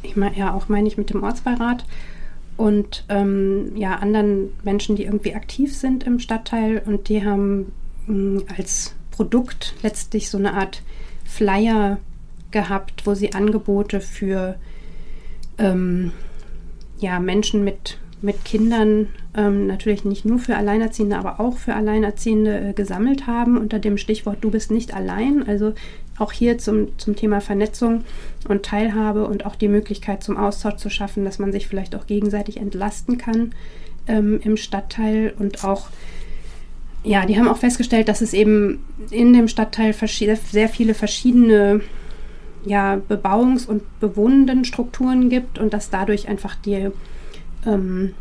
ich 0.02 0.16
meine, 0.16 0.38
ja, 0.38 0.54
auch 0.54 0.70
meine 0.70 0.88
ich 0.88 0.98
mit 0.98 1.10
dem 1.10 1.24
Ortsbeirat 1.24 1.86
und 2.58 3.04
ähm, 3.10 3.76
ja, 3.76 3.96
anderen 3.96 4.50
Menschen, 4.64 4.96
die 4.96 5.04
irgendwie 5.04 5.36
aktiv 5.36 5.76
sind 5.76 6.06
im 6.06 6.20
Stadtteil 6.20 6.82
und 6.86 7.10
die 7.10 7.26
haben 7.26 7.72
mh, 8.08 8.44
als 8.58 8.96
Produkt 9.16 9.76
letztlich 9.82 10.30
so 10.30 10.38
eine 10.38 10.54
Art 10.56 10.82
Flyer 11.24 12.00
gehabt, 12.52 13.06
wo 13.06 13.14
sie 13.14 13.34
Angebote 13.34 14.02
für 14.02 14.56
ähm, 15.58 16.12
ja, 17.00 17.20
Menschen 17.22 17.64
mit, 17.64 17.98
mit 18.22 18.44
Kindern, 18.44 19.08
ähm, 19.34 19.68
natürlich 19.68 20.04
nicht 20.04 20.26
nur 20.26 20.40
für 20.40 20.58
Alleinerziehende, 20.58 21.18
aber 21.18 21.40
auch 21.40 21.58
für 21.58 21.76
Alleinerziehende 21.76 22.70
äh, 22.70 22.74
gesammelt 22.74 23.26
haben 23.26 23.58
unter 23.58 23.80
dem 23.80 23.98
Stichwort 23.98 24.40
Du 24.42 24.52
bist 24.52 24.70
nicht 24.70 24.94
allein. 24.94 25.48
Also 25.48 25.74
auch 26.18 26.34
hier 26.34 26.58
zum, 26.58 26.98
zum 26.98 27.16
Thema 27.16 27.40
Vernetzung 27.40 28.04
und 28.50 28.64
Teilhabe 28.64 29.28
und 29.28 29.46
auch 29.46 29.56
die 29.56 29.70
Möglichkeit 29.70 30.24
zum 30.24 30.36
Austausch 30.36 30.76
zu 30.76 30.90
schaffen, 30.90 31.24
dass 31.24 31.40
man 31.40 31.54
sich 31.54 31.68
vielleicht 31.68 31.96
auch 31.96 32.06
gegenseitig 32.06 32.58
entlasten 32.58 33.18
kann 33.18 33.54
ähm, 34.08 34.42
im 34.44 34.58
Stadtteil 34.58 35.34
und 35.40 35.64
auch 35.64 35.88
ja, 37.06 37.26
die 37.26 37.38
haben 37.38 37.48
auch 37.48 37.58
festgestellt, 37.58 38.08
dass 38.08 38.22
es 38.22 38.34
eben 38.34 38.84
in 39.12 39.34
dem 39.34 39.48
Stadtteil 39.48 39.94
sehr 39.94 40.70
viele 40.70 40.94
verschiedene 40.94 41.82
ja, 42.66 42.96
Bebauungs- 43.08 43.68
und 43.68 43.84
bewohnenden 44.00 44.66
Strukturen 44.66 45.30
gibt 45.30 45.60
und 45.60 45.74
dass 45.74 45.92
dadurch 45.92 46.28
einfach 46.28 46.56
die, 46.56 46.90
ähm, 47.66 48.16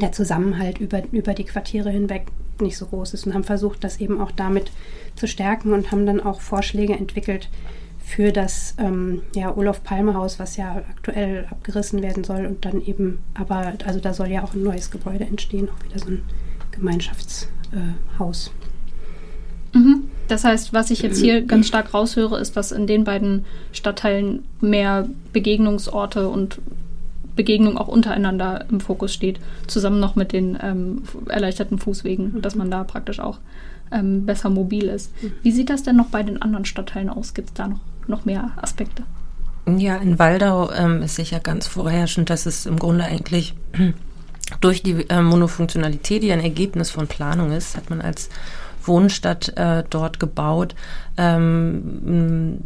der 0.00 0.12
Zusammenhalt 0.12 0.78
über, 0.78 1.02
über 1.12 1.34
die 1.34 1.44
Quartiere 1.44 1.90
hinweg 1.90 2.26
nicht 2.60 2.76
so 2.76 2.86
groß 2.86 3.14
ist 3.14 3.26
und 3.26 3.34
haben 3.34 3.42
versucht, 3.42 3.82
das 3.82 4.00
eben 4.00 4.20
auch 4.20 4.30
damit 4.30 4.70
zu 5.16 5.26
stärken 5.26 5.72
und 5.72 5.90
haben 5.90 6.06
dann 6.06 6.20
auch 6.20 6.40
Vorschläge 6.40 6.92
entwickelt 6.92 7.48
für 8.04 8.30
das 8.30 8.74
ähm, 8.78 9.22
ja, 9.34 9.56
Olaf 9.56 9.82
Palme 9.82 10.14
Haus, 10.14 10.38
was 10.38 10.56
ja 10.56 10.76
aktuell 10.90 11.46
abgerissen 11.50 12.02
werden 12.02 12.22
soll 12.22 12.46
und 12.46 12.64
dann 12.64 12.80
eben, 12.84 13.18
aber 13.34 13.72
also 13.84 13.98
da 13.98 14.14
soll 14.14 14.28
ja 14.28 14.44
auch 14.44 14.54
ein 14.54 14.62
neues 14.62 14.90
Gebäude 14.90 15.24
entstehen, 15.24 15.68
auch 15.68 15.84
wieder 15.84 15.98
so 15.98 16.10
ein 16.10 16.22
Gemeinschaftshaus. 16.70 17.48
Äh, 17.74 19.78
mhm. 19.78 20.04
Das 20.28 20.44
heißt, 20.44 20.72
was 20.72 20.90
ich 20.90 21.02
jetzt 21.02 21.20
hier 21.20 21.42
ganz 21.42 21.66
stark 21.66 21.92
raushöre, 21.92 22.38
ist, 22.38 22.56
dass 22.56 22.72
in 22.72 22.86
den 22.86 23.04
beiden 23.04 23.44
Stadtteilen 23.72 24.44
mehr 24.60 25.08
Begegnungsorte 25.32 26.28
und 26.28 26.60
Begegnung 27.36 27.76
auch 27.76 27.88
untereinander 27.88 28.64
im 28.70 28.80
Fokus 28.80 29.12
steht, 29.12 29.40
zusammen 29.66 30.00
noch 30.00 30.16
mit 30.16 30.32
den 30.32 30.56
ähm, 30.62 31.02
erleichterten 31.28 31.78
Fußwegen, 31.78 32.34
mhm. 32.34 32.42
dass 32.42 32.54
man 32.54 32.70
da 32.70 32.84
praktisch 32.84 33.20
auch 33.20 33.38
ähm, 33.90 34.24
besser 34.24 34.50
mobil 34.50 34.84
ist. 34.84 35.10
Mhm. 35.22 35.32
Wie 35.42 35.52
sieht 35.52 35.70
das 35.70 35.82
denn 35.82 35.96
noch 35.96 36.08
bei 36.08 36.22
den 36.22 36.40
anderen 36.40 36.64
Stadtteilen 36.64 37.10
aus? 37.10 37.34
Gibt 37.34 37.48
es 37.48 37.54
da 37.54 37.68
noch, 37.68 37.80
noch 38.06 38.24
mehr 38.24 38.52
Aspekte? 38.56 39.02
Ja, 39.66 39.96
in 39.96 40.18
Waldau 40.18 40.70
ähm, 40.72 41.02
ist 41.02 41.16
sicher 41.16 41.40
ganz 41.40 41.66
vorherrschend, 41.66 42.30
dass 42.30 42.46
es 42.46 42.66
im 42.66 42.78
Grunde 42.78 43.04
eigentlich 43.04 43.54
durch 44.60 44.82
die 44.82 45.08
äh, 45.08 45.22
Monofunktionalität, 45.22 46.22
die 46.22 46.32
ein 46.32 46.40
Ergebnis 46.40 46.90
von 46.90 47.06
Planung 47.06 47.52
ist, 47.52 47.76
hat 47.76 47.90
man 47.90 48.00
als 48.00 48.28
Wohnstadt 48.86 49.56
äh, 49.56 49.82
dort 49.88 50.20
gebaut, 50.20 50.74
ähm, 51.16 52.58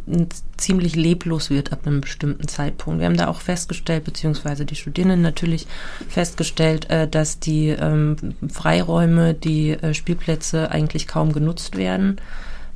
ziemlich 0.57 0.95
leblos 0.95 1.49
wird 1.49 1.71
ab 1.71 1.85
einem 1.85 2.01
bestimmten 2.01 2.47
Zeitpunkt. 2.47 2.99
Wir 2.99 3.07
haben 3.07 3.17
da 3.17 3.27
auch 3.27 3.41
festgestellt, 3.41 4.03
beziehungsweise 4.03 4.65
die 4.65 4.75
Studierenden 4.75 5.21
natürlich 5.21 5.67
festgestellt, 6.07 6.89
äh, 6.89 7.07
dass 7.07 7.39
die 7.39 7.69
ähm, 7.69 8.17
Freiräume, 8.51 9.33
die 9.33 9.71
äh, 9.71 9.93
Spielplätze 9.93 10.71
eigentlich 10.71 11.07
kaum 11.07 11.31
genutzt 11.31 11.77
werden. 11.77 12.19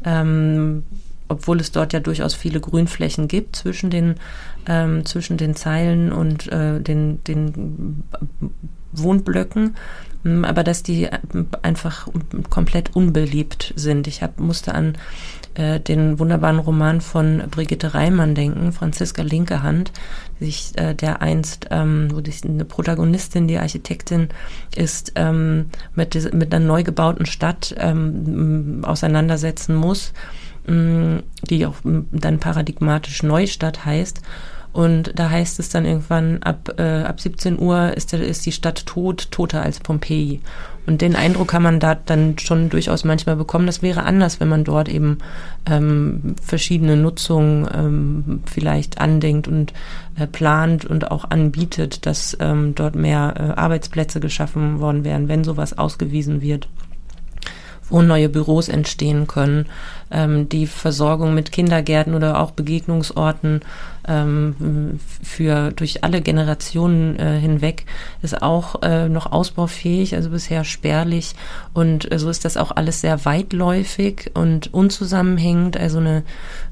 Ähm, 0.06 0.84
obwohl 1.30 1.60
es 1.60 1.72
dort 1.72 1.94
ja 1.94 2.00
durchaus 2.00 2.36
viele 2.36 2.60
Grünflächen 2.60 3.28
gibt 3.28 3.56
zwischen 3.56 3.90
den, 3.90 4.16
ähm, 4.68 5.06
zwischen 5.06 5.38
den 5.38 5.56
Zeilen 5.56 6.12
und 6.12 6.52
äh, 6.52 6.80
den, 6.80 7.24
den 7.24 8.04
Wohnblöcken. 8.94 9.76
Mm, 10.24 10.46
aber 10.46 10.64
dass 10.64 10.84
die 10.84 11.06
äh, 11.06 11.20
einfach 11.62 12.08
komplett 12.50 12.96
unbeliebt 12.96 13.74
sind. 13.76 14.08
Ich 14.08 14.24
hab, 14.24 14.40
musste 14.40 14.74
an 14.74 14.98
äh, 15.56 15.80
den 15.80 16.18
wunderbaren 16.20 16.60
Roman 16.60 17.02
von 17.02 17.44
Brigitte 17.52 17.94
Reimann 17.94 18.36
denken, 18.36 18.72
Franziska 18.72 19.22
Linke 19.22 19.62
Hand, 19.62 19.92
sich, 20.40 20.72
äh, 20.76 20.96
der 20.96 21.22
einst, 21.22 21.68
ähm, 21.72 22.10
wo 22.12 22.22
die, 22.22 22.34
eine 22.44 22.66
Protagonistin, 22.66 23.48
die 23.48 23.58
Architektin 23.58 24.30
ist, 24.76 25.12
ähm, 25.16 25.68
mit, 25.94 26.34
mit 26.34 26.54
einer 26.54 26.66
neu 26.66 26.84
gebauten 26.84 27.26
Stadt 27.26 27.76
ähm, 27.78 28.82
auseinandersetzen 28.84 29.76
muss 29.76 30.14
mm, 30.68 31.18
die 31.50 31.66
auch 31.66 31.76
dann 31.84 32.40
paradigmatisch 32.40 33.24
Neustadt 33.24 33.86
heißt. 33.86 34.22
Und 34.74 35.12
da 35.16 35.30
heißt 35.30 35.60
es 35.60 35.70
dann 35.70 35.86
irgendwann, 35.86 36.42
ab, 36.42 36.74
äh, 36.78 37.04
ab 37.04 37.22
17 37.22 37.60
Uhr 37.60 37.96
ist, 37.96 38.12
ist 38.12 38.46
die 38.46 38.52
Stadt 38.52 38.88
tot, 38.88 39.30
toter 39.30 39.62
als 39.62 39.80
Pompeji. 39.80 40.42
Und 40.88 41.02
den 41.02 41.16
Eindruck 41.16 41.50
kann 41.50 41.62
man 41.62 41.80
da 41.80 41.96
dann 41.96 42.38
schon 42.40 42.70
durchaus 42.70 43.06
manchmal 43.06 43.36
bekommen. 43.36 43.68
Das 43.68 43.84
wäre 43.84 44.04
anders, 44.04 44.40
wenn 44.40 44.50
man 44.50 44.64
dort 44.64 44.90
eben 44.90 45.20
ähm, 45.70 46.36
verschiedene 46.42 46.98
Nutzungen 46.98 47.68
ähm, 47.74 48.44
vielleicht 48.46 49.00
andenkt 49.00 49.48
und 49.48 49.74
äh, 50.18 50.26
plant 50.26 50.86
und 50.86 51.12
auch 51.12 51.30
anbietet, 51.30 52.06
dass 52.08 52.36
ähm, 52.42 52.74
dort 52.74 52.96
mehr 52.96 53.36
äh, 53.38 53.60
Arbeitsplätze 53.60 54.20
geschaffen 54.20 54.80
worden 54.80 55.06
wären, 55.06 55.28
wenn 55.28 55.44
sowas 55.44 55.78
ausgewiesen 55.78 56.42
wird 56.42 56.68
wo 57.94 58.02
neue 58.02 58.28
Büros 58.28 58.70
entstehen 58.70 59.28
können, 59.28 59.68
ähm, 60.12 60.50
die 60.50 60.66
Versorgung 60.66 61.36
mit 61.36 61.52
Kindergärten 61.52 62.16
oder 62.16 62.40
auch 62.40 62.52
Begegnungsorten 62.52 63.62
ähm, 64.08 65.00
für 65.22 65.72
durch 65.72 66.04
alle 66.04 66.22
Generationen 66.22 67.18
äh, 67.20 67.40
hinweg 67.40 67.86
ist 68.24 68.42
auch 68.42 68.82
äh, 68.82 69.08
noch 69.10 69.32
ausbaufähig, 69.32 70.16
also 70.16 70.32
bisher 70.32 70.64
spärlich. 70.64 71.36
Und 71.74 72.12
äh, 72.12 72.18
so 72.18 72.30
ist 72.30 72.46
das 72.46 72.58
auch 72.58 72.72
alles 72.72 73.02
sehr 73.02 73.26
weitläufig 73.26 74.32
und 74.34 74.74
unzusammenhängend, 74.74 75.78
also 75.78 76.00
eine, 76.00 76.24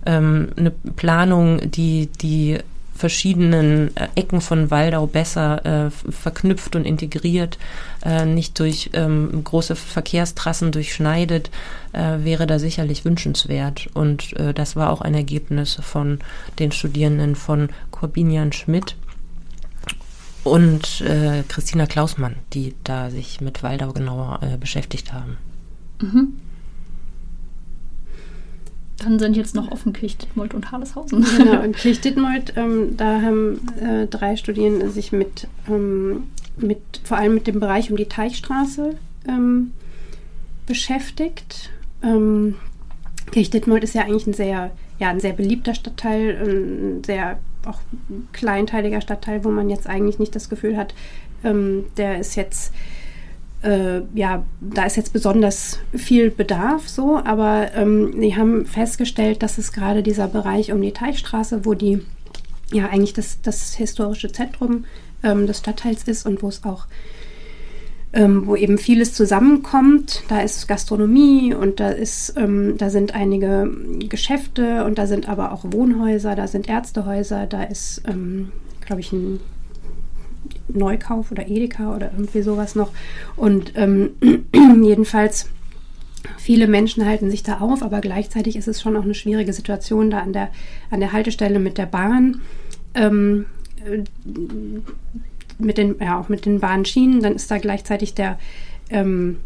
ähm, 0.08 0.50
eine 0.58 0.72
Planung, 0.72 1.70
die 1.70 2.10
die 2.20 2.58
verschiedenen 2.94 3.96
äh, 3.96 4.08
Ecken 4.16 4.42
von 4.42 4.70
Waldau 4.70 5.08
besser 5.08 5.66
äh, 5.66 5.90
verknüpft 5.90 6.76
und 6.76 6.86
integriert, 6.86 7.58
äh, 8.04 8.26
nicht 8.26 8.60
durch 8.60 8.92
ähm, 8.94 9.44
große 9.44 9.76
Verkehrstrassen 9.76 10.72
durchschneidet, 10.72 11.50
äh, 11.94 12.24
wäre 12.24 12.48
da 12.48 12.60
sicherlich 12.60 13.06
wünschenswert. 13.06 13.90
Und 13.94 14.34
äh, 14.38 14.54
das 14.54 14.76
war 14.76 14.92
auch 14.92 15.02
ein 15.02 15.16
Ergebnis 15.16 15.80
von 15.82 16.20
den 16.60 16.72
Studierenden 16.72 17.36
von 17.36 17.70
Corbinian 17.92 18.52
Schmidt 18.52 18.96
und 20.44 21.02
äh, 21.02 21.44
Christina 21.48 21.86
Klausmann, 21.86 22.36
die 22.54 22.74
da 22.84 23.10
sich 23.10 23.42
mit 23.42 23.64
Waldau 23.64 23.94
genauer 23.94 24.40
beschäftigt 24.60 25.14
haben. 25.14 25.38
Mhm. 26.02 26.34
Dann 29.04 29.18
sind 29.18 29.36
jetzt 29.36 29.56
noch 29.56 29.72
offen 29.72 29.94
Kirch-Dittmold 29.94 30.54
und 30.54 30.72
Harleshausen. 30.72 31.26
Genau, 31.38 31.62
in 31.64 31.74
Kirch-Dittmold, 31.74 32.54
ähm, 32.56 32.96
da 32.98 33.22
haben 33.22 33.60
äh, 33.80 34.08
drei 34.08 34.36
Studierende 34.36 34.90
sich 34.90 35.12
mit, 35.12 35.48
ähm, 35.68 36.24
mit, 36.58 36.80
vor 37.04 37.18
allem 37.18 37.34
mit 37.34 37.48
dem 37.48 37.60
Bereich 37.60 37.90
um 37.90 37.98
die 37.98 38.06
Teichstraße 38.06 38.96
ähm, 39.28 39.72
beschäftigt. 40.68 41.72
Ähm, 42.04 42.56
Kirch-Dittmold 43.32 43.84
ist 43.84 43.96
ja 43.96 44.04
eigentlich 44.04 44.28
ein 44.28 44.34
sehr, 44.34 44.72
ja, 45.00 45.10
ein 45.10 45.20
sehr 45.20 45.34
beliebter 45.34 45.74
Stadtteil, 45.74 46.38
ein 46.44 47.04
sehr 47.04 47.40
auch 47.66 47.80
kleinteiliger 48.34 49.02
Stadtteil, 49.02 49.44
wo 49.44 49.50
man 49.50 49.70
jetzt 49.70 49.88
eigentlich 49.88 50.20
nicht 50.20 50.36
das 50.36 50.50
Gefühl 50.50 50.78
hat, 50.78 50.94
ähm, 51.44 51.86
der 51.98 52.20
ist 52.20 52.36
jetzt 52.36 52.74
äh, 53.64 54.02
ja, 54.14 54.44
da 54.60 54.86
ist 54.86 54.98
jetzt 54.98 55.14
besonders 55.14 55.80
viel 55.94 56.32
Bedarf 56.32 56.88
so, 56.88 57.18
aber 57.24 57.72
ähm, 57.76 58.20
die 58.20 58.36
haben 58.36 58.66
festgestellt, 58.66 59.44
dass 59.44 59.58
es 59.58 59.72
gerade 59.72 60.04
dieser 60.04 60.28
Bereich 60.28 60.72
um 60.72 60.82
die 60.82 60.94
Teichstraße, 60.94 61.66
wo 61.66 61.74
die 61.74 62.02
ja 62.72 62.88
eigentlich 62.88 63.14
das, 63.14 63.42
das 63.42 63.74
historische 63.76 64.32
Zentrum 64.32 64.86
ähm, 65.24 65.48
des 65.48 65.60
Stadtteils 65.60 66.04
ist 66.04 66.26
und 66.26 66.42
wo 66.42 66.48
es 66.48 66.64
auch 66.64 66.88
ähm, 68.14 68.46
wo 68.46 68.56
eben 68.56 68.78
vieles 68.78 69.14
zusammenkommt. 69.14 70.24
Da 70.28 70.42
ist 70.42 70.68
Gastronomie 70.68 71.54
und 71.54 71.80
da 71.80 71.90
ist, 71.90 72.34
ähm, 72.38 72.76
da 72.78 72.90
sind 72.90 73.16
einige 73.16 73.72
Geschäfte 74.10 74.84
und 74.86 74.98
da 74.98 75.08
sind 75.08 75.30
aber 75.30 75.52
auch 75.54 75.64
Wohnhäuser, 75.66 76.36
da 76.36 76.48
sind 76.48 76.68
Ärztehäuser, 76.68 77.46
da 77.46 77.64
ist, 77.64 78.02
ähm, 78.08 78.52
glaube 78.86 79.02
ich, 79.02 79.14
ein 79.14 79.40
Neukauf 80.74 81.32
oder 81.32 81.48
Edeka 81.48 81.96
oder 81.96 82.12
irgendwie 82.12 82.42
sowas 82.42 82.76
noch. 82.76 82.92
Und 83.36 83.74
ähm, 83.76 84.12
jedenfalls 84.84 85.50
viele 86.38 86.68
Menschen 86.68 87.06
halten 87.06 87.32
sich 87.32 87.44
da 87.44 87.60
auf, 87.60 87.82
aber 87.82 88.02
gleichzeitig 88.02 88.56
ist 88.56 88.68
es 88.68 88.82
schon 88.82 88.96
auch 88.96 89.04
eine 89.04 89.16
schwierige 89.16 89.54
Situation 89.54 90.12
da 90.12 90.20
an 90.20 90.34
der, 90.34 90.50
an 90.90 91.00
der 91.00 91.14
Haltestelle 91.14 91.60
mit 91.60 91.78
der 91.78 91.86
Bahn. 91.86 92.42
Ähm, 92.94 93.46
äh, 93.86 94.04
mit 95.58 95.78
den, 95.78 95.96
ja, 96.00 96.20
auch 96.20 96.30
mit 96.30 96.46
den 96.46 96.60
Bahnschienen, 96.60 97.22
dann 97.22 97.36
ist 97.36 97.52
da 97.52 97.58
gleichzeitig 97.58 98.14
der, 98.14 98.40
ähm, 98.90 99.38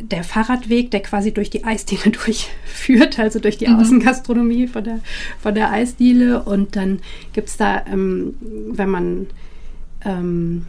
der 0.00 0.24
Fahrradweg, 0.24 0.90
der 0.90 1.00
quasi 1.00 1.32
durch 1.32 1.50
die 1.50 1.64
Eisdiele 1.64 2.10
durchführt, 2.24 3.18
also 3.18 3.38
durch 3.38 3.58
die 3.58 3.68
mhm. 3.68 3.76
Außengastronomie 3.76 4.66
von 4.66 4.84
der, 4.84 5.00
von 5.40 5.54
der 5.54 5.72
Eisdiele. 5.72 6.42
Und 6.42 6.76
dann 6.76 7.00
gibt 7.32 7.48
es 7.48 7.56
da, 7.56 7.84
ähm, 7.86 8.34
wenn 8.40 8.88
man 8.88 9.26
ähm, 10.04 10.66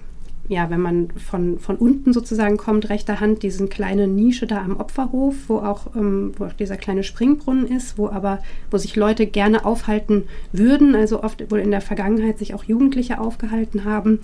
ja, 0.50 0.72
wenn 0.72 0.82
man 0.82 1.10
von, 1.12 1.60
von 1.60 1.76
unten 1.76 2.12
sozusagen 2.12 2.58
kommt, 2.58 2.90
rechter 2.90 3.20
Hand, 3.20 3.44
diese 3.44 3.68
kleine 3.68 4.08
Nische 4.08 4.48
da 4.48 4.58
am 4.64 4.78
Opferhof, 4.78 5.36
wo 5.48 5.58
auch, 5.58 5.96
ähm, 5.96 6.34
wo 6.38 6.46
auch 6.46 6.54
dieser 6.54 6.76
kleine 6.76 7.04
Springbrunnen 7.04 7.68
ist, 7.68 8.00
wo 8.00 8.10
aber, 8.10 8.42
wo 8.72 8.80
sich 8.80 8.96
Leute 8.96 9.28
gerne 9.28 9.64
aufhalten 9.64 10.24
würden, 10.52 10.96
also 10.96 11.24
oft 11.24 11.52
wohl 11.52 11.60
in 11.60 11.70
der 11.70 11.82
Vergangenheit 11.82 12.40
sich 12.40 12.56
auch 12.56 12.64
Jugendliche 12.64 13.20
aufgehalten 13.20 13.86
haben, 13.86 14.20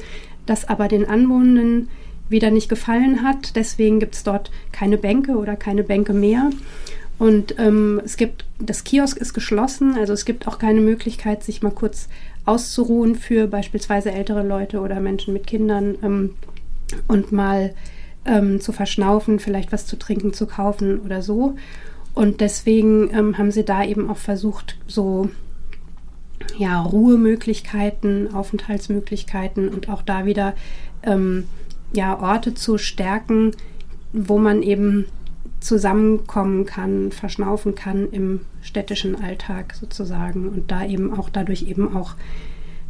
das 0.47 0.67
aber 0.67 0.87
den 0.87 1.05
Anwohnenden 1.05 1.89
wieder 2.27 2.49
nicht 2.49 2.69
gefallen 2.69 3.21
hat. 3.21 3.55
Deswegen 3.55 3.99
gibt 3.99 4.15
es 4.15 4.23
dort 4.23 4.49
keine 4.71 4.97
Bänke 4.97 5.33
oder 5.33 5.55
keine 5.55 5.83
Bänke 5.83 6.13
mehr. 6.13 6.49
Und 7.19 7.55
ähm, 7.59 8.01
es 8.03 8.17
gibt, 8.17 8.45
das 8.59 8.83
Kiosk 8.83 9.17
ist 9.17 9.33
geschlossen, 9.33 9.95
also 9.95 10.11
es 10.11 10.25
gibt 10.25 10.47
auch 10.47 10.59
keine 10.59 10.81
Möglichkeit, 10.81 11.43
sich 11.43 11.61
mal 11.61 11.71
kurz 11.71 12.09
auszuruhen 12.45 13.15
für 13.15 13.47
beispielsweise 13.47 14.11
ältere 14.11 14.43
Leute 14.43 14.79
oder 14.79 14.99
Menschen 14.99 15.33
mit 15.33 15.47
Kindern 15.47 15.97
ähm, 16.03 16.35
und 17.07 17.31
mal 17.31 17.73
ähm, 18.25 18.59
zu 18.59 18.71
verschnaufen, 18.71 19.39
vielleicht 19.39 19.71
was 19.71 19.85
zu 19.85 19.97
trinken 19.97 20.33
zu 20.33 20.47
kaufen 20.47 20.99
oder 20.99 21.21
so. 21.21 21.55
Und 22.13 22.41
deswegen 22.41 23.13
ähm, 23.13 23.37
haben 23.37 23.51
sie 23.51 23.65
da 23.65 23.83
eben 23.83 24.09
auch 24.09 24.17
versucht, 24.17 24.77
so 24.87 25.29
ja, 26.57 26.81
Ruhemöglichkeiten, 26.81 28.33
Aufenthaltsmöglichkeiten 28.33 29.69
und 29.69 29.89
auch 29.89 30.01
da 30.01 30.25
wieder 30.25 30.53
ähm, 31.03 31.45
ja, 31.93 32.19
Orte 32.19 32.53
zu 32.53 32.77
stärken, 32.77 33.51
wo 34.13 34.37
man 34.37 34.61
eben 34.61 35.05
zusammenkommen 35.65 36.65
kann, 36.65 37.11
verschnaufen 37.11 37.73
kann 37.73 38.09
im 38.11 38.41
städtischen 38.61 39.15
Alltag 39.15 39.73
sozusagen 39.73 40.47
und 40.47 40.69
da 40.69 40.85
eben 40.85 41.11
auch 41.11 41.29
dadurch 41.29 41.63
eben 41.63 41.95
auch 41.95 42.15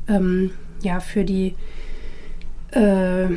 ähm, 0.07 0.51
ja 0.81 0.99
für 0.99 1.23
die 1.23 1.55
äh, 2.71 3.27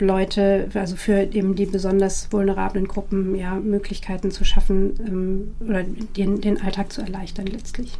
Leute, 0.00 0.68
also 0.74 0.96
für 0.96 1.22
eben 1.32 1.54
die 1.54 1.66
besonders 1.66 2.32
vulnerablen 2.32 2.88
Gruppen 2.88 3.36
ja 3.36 3.54
Möglichkeiten 3.54 4.32
zu 4.32 4.44
schaffen 4.44 4.94
ähm, 5.06 5.54
oder 5.60 5.84
den, 6.16 6.40
den 6.40 6.60
Alltag 6.60 6.92
zu 6.92 7.00
erleichtern 7.00 7.46
letztlich. 7.46 7.96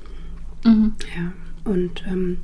Mhm. 0.65 0.95
Ja, 1.17 1.71
und 1.71 2.03
ähm, 2.09 2.39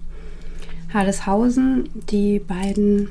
Halleshausen, 0.94 1.88
die 2.10 2.38
beiden 2.38 3.08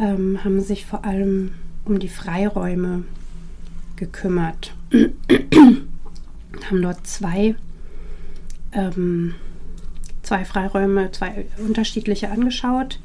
ähm, 0.00 0.42
haben 0.42 0.60
sich 0.60 0.86
vor 0.86 1.04
allem 1.04 1.52
um 1.84 2.00
die 2.00 2.08
Freiräume 2.08 3.04
gekümmert. 3.98 4.74
haben 6.70 6.82
dort 6.82 7.06
zwei, 7.06 7.54
ähm, 8.72 9.34
zwei 10.22 10.44
Freiräume, 10.44 11.10
zwei 11.12 11.46
unterschiedliche 11.58 12.30
angeschaut. 12.30 13.00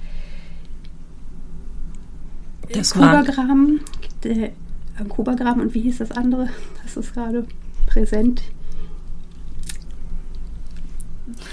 Das 2.71 2.91
Kubergraben, 2.93 3.81
der 4.23 4.51
Kubergraben 5.09 5.61
und 5.61 5.73
wie 5.73 5.81
hieß 5.81 5.99
das 5.99 6.11
andere? 6.11 6.49
Das 6.83 6.97
ist 6.97 7.13
gerade 7.13 7.45
präsent. 7.87 8.41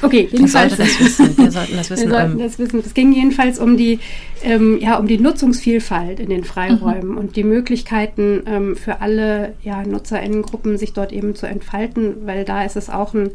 Okay, 0.02 0.28
jedenfalls. 0.30 0.76
Wir 0.76 0.84
das 0.84 1.00
wissen. 1.00 1.38
Wir 1.38 1.50
sollten 1.50 1.76
das 1.76 1.90
wissen. 1.90 2.10
Wir 2.10 2.18
sollten 2.18 2.38
das 2.38 2.58
wissen. 2.58 2.82
Es 2.84 2.94
ging 2.94 3.12
jedenfalls 3.12 3.58
um 3.58 3.76
die, 3.76 4.00
ähm, 4.42 4.78
ja, 4.80 4.98
um 4.98 5.06
die 5.06 5.18
Nutzungsvielfalt 5.18 6.18
in 6.18 6.30
den 6.30 6.44
Freiräumen 6.44 7.12
mhm. 7.12 7.18
und 7.18 7.36
die 7.36 7.44
Möglichkeiten 7.44 8.42
ähm, 8.46 8.76
für 8.76 9.00
alle 9.00 9.54
ja, 9.62 9.82
NutzerInnengruppen, 9.82 10.76
sich 10.76 10.92
dort 10.92 11.12
eben 11.12 11.34
zu 11.34 11.46
entfalten, 11.46 12.26
weil 12.26 12.44
da 12.44 12.64
ist 12.64 12.76
es 12.76 12.90
auch 12.90 13.14
ein, 13.14 13.30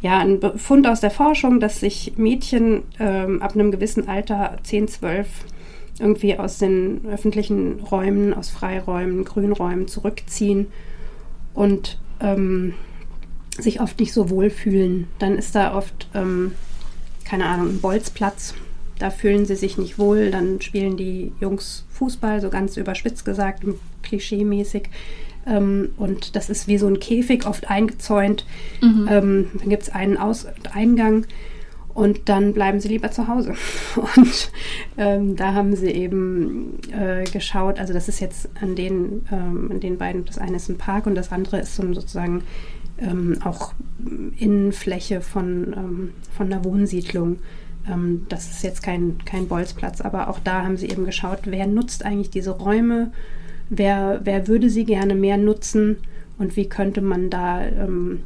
ja, 0.00 0.18
ein 0.18 0.40
Befund 0.40 0.86
aus 0.86 1.00
der 1.00 1.10
Forschung, 1.10 1.60
dass 1.60 1.80
sich 1.80 2.14
Mädchen 2.16 2.82
ähm, 2.98 3.40
ab 3.40 3.54
einem 3.54 3.70
gewissen 3.70 4.08
Alter, 4.08 4.58
10, 4.62 4.88
12, 4.88 5.28
irgendwie 6.00 6.38
aus 6.38 6.58
den 6.58 7.02
öffentlichen 7.10 7.80
Räumen, 7.80 8.34
aus 8.34 8.50
Freiräumen, 8.50 9.24
Grünräumen 9.24 9.88
zurückziehen 9.88 10.68
und 11.54 11.98
ähm, 12.20 12.74
sich 13.58 13.80
oft 13.80 13.98
nicht 14.00 14.12
so 14.12 14.30
wohl 14.30 14.50
fühlen. 14.50 15.08
Dann 15.18 15.36
ist 15.36 15.54
da 15.54 15.74
oft, 15.74 16.08
ähm, 16.14 16.52
keine 17.24 17.46
Ahnung, 17.46 17.68
ein 17.68 17.80
Bolzplatz. 17.80 18.54
Da 18.98 19.10
fühlen 19.10 19.46
sie 19.46 19.56
sich 19.56 19.78
nicht 19.78 19.98
wohl. 19.98 20.30
Dann 20.30 20.60
spielen 20.60 20.96
die 20.96 21.32
Jungs 21.40 21.84
Fußball, 21.90 22.40
so 22.40 22.50
ganz 22.50 22.76
überspitzt 22.76 23.24
gesagt, 23.24 23.64
klischeemäßig. 24.02 24.88
Ähm, 25.46 25.90
und 25.96 26.36
das 26.36 26.50
ist 26.50 26.68
wie 26.68 26.78
so 26.78 26.86
ein 26.86 27.00
Käfig, 27.00 27.46
oft 27.46 27.70
eingezäunt. 27.70 28.44
Mhm. 28.80 29.08
Ähm, 29.10 29.46
dann 29.54 29.68
gibt 29.68 29.84
es 29.84 29.90
einen 29.90 30.16
Aus- 30.16 30.44
und 30.44 30.74
Eingang 30.74 31.26
und 31.98 32.28
dann 32.28 32.52
bleiben 32.52 32.78
sie 32.78 32.86
lieber 32.86 33.10
zu 33.10 33.26
Hause. 33.26 33.54
Und 33.96 34.52
ähm, 34.96 35.34
da 35.34 35.52
haben 35.54 35.74
sie 35.74 35.90
eben 35.90 36.78
äh, 36.92 37.24
geschaut, 37.24 37.80
also 37.80 37.92
das 37.92 38.08
ist 38.08 38.20
jetzt 38.20 38.48
an 38.62 38.76
den, 38.76 39.26
ähm, 39.32 39.68
an 39.72 39.80
den 39.80 39.98
beiden, 39.98 40.24
das 40.24 40.38
eine 40.38 40.58
ist 40.58 40.68
ein 40.68 40.78
Park 40.78 41.06
und 41.06 41.16
das 41.16 41.32
andere 41.32 41.58
ist 41.58 41.74
so 41.74 41.82
sozusagen 41.92 42.44
ähm, 43.00 43.38
auch 43.44 43.72
Innenfläche 44.38 45.20
von, 45.20 45.74
ähm, 45.76 46.10
von 46.36 46.52
einer 46.52 46.64
Wohnsiedlung. 46.64 47.38
Ähm, 47.88 48.26
das 48.28 48.50
ist 48.50 48.62
jetzt 48.62 48.82
kein, 48.82 49.18
kein 49.24 49.48
Bolzplatz, 49.48 50.00
aber 50.00 50.28
auch 50.28 50.38
da 50.40 50.62
haben 50.62 50.76
sie 50.76 50.88
eben 50.88 51.04
geschaut, 51.04 51.40
wer 51.44 51.66
nutzt 51.66 52.04
eigentlich 52.04 52.30
diese 52.30 52.50
Räume, 52.50 53.12
wer, 53.70 54.20
wer 54.24 54.48
würde 54.48 54.70
sie 54.70 54.84
gerne 54.84 55.14
mehr 55.14 55.36
nutzen 55.36 55.96
und 56.38 56.56
wie 56.56 56.68
könnte 56.68 57.00
man 57.00 57.30
da 57.30 57.64
ähm, 57.64 58.20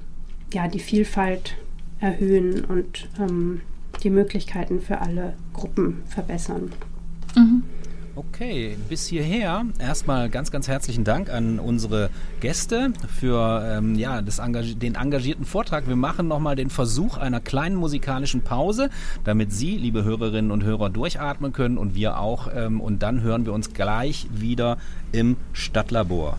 ja, 0.53 0.69
die 0.69 0.81
Vielfalt 0.81 1.57
erhöhen 2.01 2.65
und 2.65 3.09
ähm, 3.19 3.61
die 4.03 4.11
Möglichkeiten 4.11 4.81
für 4.81 5.01
alle 5.01 5.35
Gruppen 5.53 6.03
verbessern. 6.07 6.73
Mhm. 7.37 7.63
Okay, 8.15 8.77
bis 8.91 9.07
hierher 9.07 9.65
erstmal 9.79 10.29
ganz, 10.29 10.51
ganz 10.51 10.69
herzlichen 10.69 11.03
Dank 11.03 11.31
an 11.31 11.59
unsere 11.59 12.11
Gäste 12.41 12.93
für 13.19 13.65
ähm, 13.67 13.95
ja, 13.95 14.19
Engagi 14.19 14.75
den 14.75 14.97
engagierten 14.97 15.47
Vortrag. 15.47 15.89
Wir 15.89 15.97
machen 15.97 16.29
nochmal 16.29 16.55
den 16.55 16.69
Versuch 16.69 17.17
einer 17.17 17.41
kleinen 17.41 17.75
musikalischen 17.75 18.43
Pause, 18.43 18.91
damit 19.25 19.51
Sie, 19.51 19.79
liebe 19.79 20.05
Hörerinnen 20.05 20.51
und 20.51 20.63
Hörer, 20.63 20.91
durchatmen 20.91 21.55
können 21.55 21.79
und 21.79 21.95
wir 21.95 22.19
auch. 22.19 22.49
Ähm, 22.55 22.83
und 22.83 23.03
dann 23.03 23.23
hören 23.23 23.47
wir 23.47 23.55
uns 23.55 23.73
gleich 23.73 24.27
wieder 24.31 24.77
im 25.13 25.39
Stadtlabor. 25.55 26.37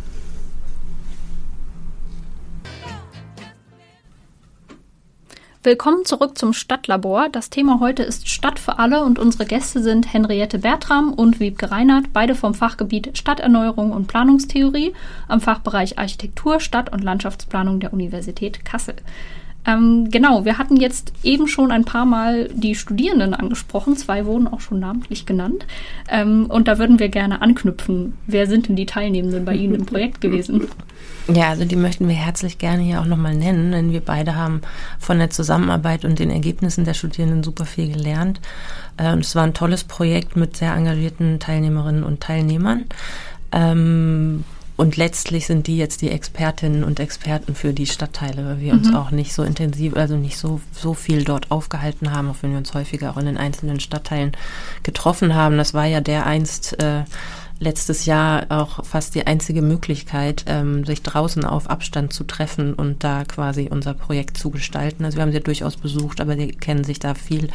Willkommen 5.66 6.04
zurück 6.04 6.38
zum 6.38 6.52
Stadtlabor. 6.52 7.30
Das 7.30 7.50
Thema 7.50 7.80
heute 7.80 8.04
ist 8.04 8.28
Stadt 8.28 8.60
für 8.60 8.80
alle 8.80 9.02
und 9.06 9.18
unsere 9.18 9.46
Gäste 9.46 9.82
sind 9.82 10.12
Henriette 10.12 10.60
Bertram 10.60 11.14
und 11.14 11.40
Wiebke 11.40 11.72
Reinhardt, 11.72 12.12
beide 12.12 12.36
vom 12.36 12.54
Fachgebiet 12.54 13.18
Stadterneuerung 13.18 13.94
und 13.94 14.08
Planungstheorie 14.08 14.92
am 15.30 15.40
Fachbereich 15.40 15.98
Architektur, 15.98 16.60
Stadt- 16.60 16.92
und 16.92 17.02
Landschaftsplanung 17.02 17.80
der 17.80 17.94
Universität 17.94 18.66
Kassel. 18.66 18.96
Ähm, 19.66 20.12
genau, 20.12 20.44
wir 20.44 20.58
hatten 20.58 20.76
jetzt 20.76 21.14
eben 21.24 21.48
schon 21.48 21.72
ein 21.72 21.86
paar 21.86 22.06
Mal 22.06 22.50
die 22.50 22.76
Studierenden 22.76 23.34
angesprochen. 23.34 23.96
Zwei 23.96 24.26
wurden 24.26 24.50
auch 24.50 24.60
schon 24.60 24.82
namentlich 24.82 25.26
genannt. 25.26 25.66
Ähm, 26.10 26.48
und 26.48 26.68
da 26.68 26.78
würden 26.78 27.00
wir 27.00 27.08
gerne 27.08 27.42
anknüpfen. 27.42 28.18
Wer 28.28 28.48
sind 28.48 28.68
denn 28.68 28.76
die 28.76 28.86
Teilnehmenden 28.86 29.46
bei 29.46 29.56
Ihnen 29.56 29.76
im 29.76 29.86
Projekt 29.86 30.20
gewesen? 30.20 30.68
Ja, 31.28 31.50
also 31.50 31.64
die 31.64 31.78
möchten 31.78 32.08
wir 32.08 32.16
herzlich 32.16 32.58
gerne 32.58 32.84
hier 32.84 33.00
auch 33.00 33.06
nochmal 33.06 33.34
nennen, 33.34 33.72
denn 33.72 33.92
wir 33.92 34.02
beide 34.02 34.36
haben 34.36 34.62
von 35.00 35.20
der 35.20 35.30
Zusammenarbeit 35.30 36.04
und 36.04 36.20
den 36.20 36.30
Ergebnissen 36.30 36.84
der 36.84 36.94
Studierenden 36.94 37.44
super 37.44 37.66
viel 37.66 37.92
gelernt. 37.94 38.42
Äh, 38.98 39.18
es 39.18 39.36
war 39.36 39.44
ein 39.44 39.54
tolles 39.54 39.86
Projekt 39.86 40.36
mit 40.36 40.58
sehr 40.58 40.74
engagierten 40.74 41.40
Teilnehmerinnen 41.40 42.04
und 42.04 42.20
Teilnehmern. 42.20 42.86
Ähm, 43.54 44.44
und 44.76 44.98
letztlich 44.98 45.46
sind 45.46 45.68
die 45.68 45.78
jetzt 45.78 46.02
die 46.02 46.10
Expertinnen 46.10 46.84
und 46.84 47.00
Experten 47.00 47.54
für 47.54 47.74
die 47.74 47.86
Stadtteile, 47.86 48.44
weil 48.46 48.60
wir 48.60 48.74
mhm. 48.74 48.80
uns 48.80 48.96
auch 48.96 49.12
nicht 49.12 49.34
so 49.34 49.44
intensiv, 49.44 49.96
also 49.96 50.18
nicht 50.18 50.38
so, 50.38 50.62
so 50.72 50.94
viel 50.96 51.24
dort 51.24 51.52
aufgehalten 51.52 52.12
haben, 52.12 52.30
auch 52.30 52.38
wenn 52.42 52.52
wir 52.52 52.58
uns 52.58 52.74
häufiger 52.74 53.12
auch 53.12 53.18
in 53.18 53.28
den 53.28 53.38
einzelnen 53.38 53.80
Stadtteilen 53.80 54.32
getroffen 54.82 55.36
haben. 55.36 55.58
Das 55.58 55.76
war 55.76 55.86
ja 55.86 56.02
der 56.02 56.26
einst 56.26 56.82
äh, 56.82 57.04
letztes 57.64 58.06
Jahr 58.06 58.46
auch 58.50 58.86
fast 58.86 59.16
die 59.16 59.26
einzige 59.26 59.62
Möglichkeit, 59.62 60.44
ähm, 60.48 60.86
sich 60.86 61.02
draußen 61.02 61.46
auf 61.46 61.70
Abstand 61.70 62.14
zu 62.14 62.24
treffen 62.26 62.74
und 62.74 63.04
da 63.04 63.24
quasi 63.24 63.70
unser 63.72 63.94
Projekt 63.94 64.38
zu 64.38 64.50
gestalten. 64.50 65.06
Also 65.06 65.18
wir 65.18 65.24
haben 65.24 65.32
sie 65.32 65.40
durchaus 65.40 65.78
besucht, 65.78 66.22
aber 66.22 66.36
die 66.36 66.50
kennen 66.50 66.84
sich 66.84 67.00
da 67.00 67.16
viel 67.16 67.50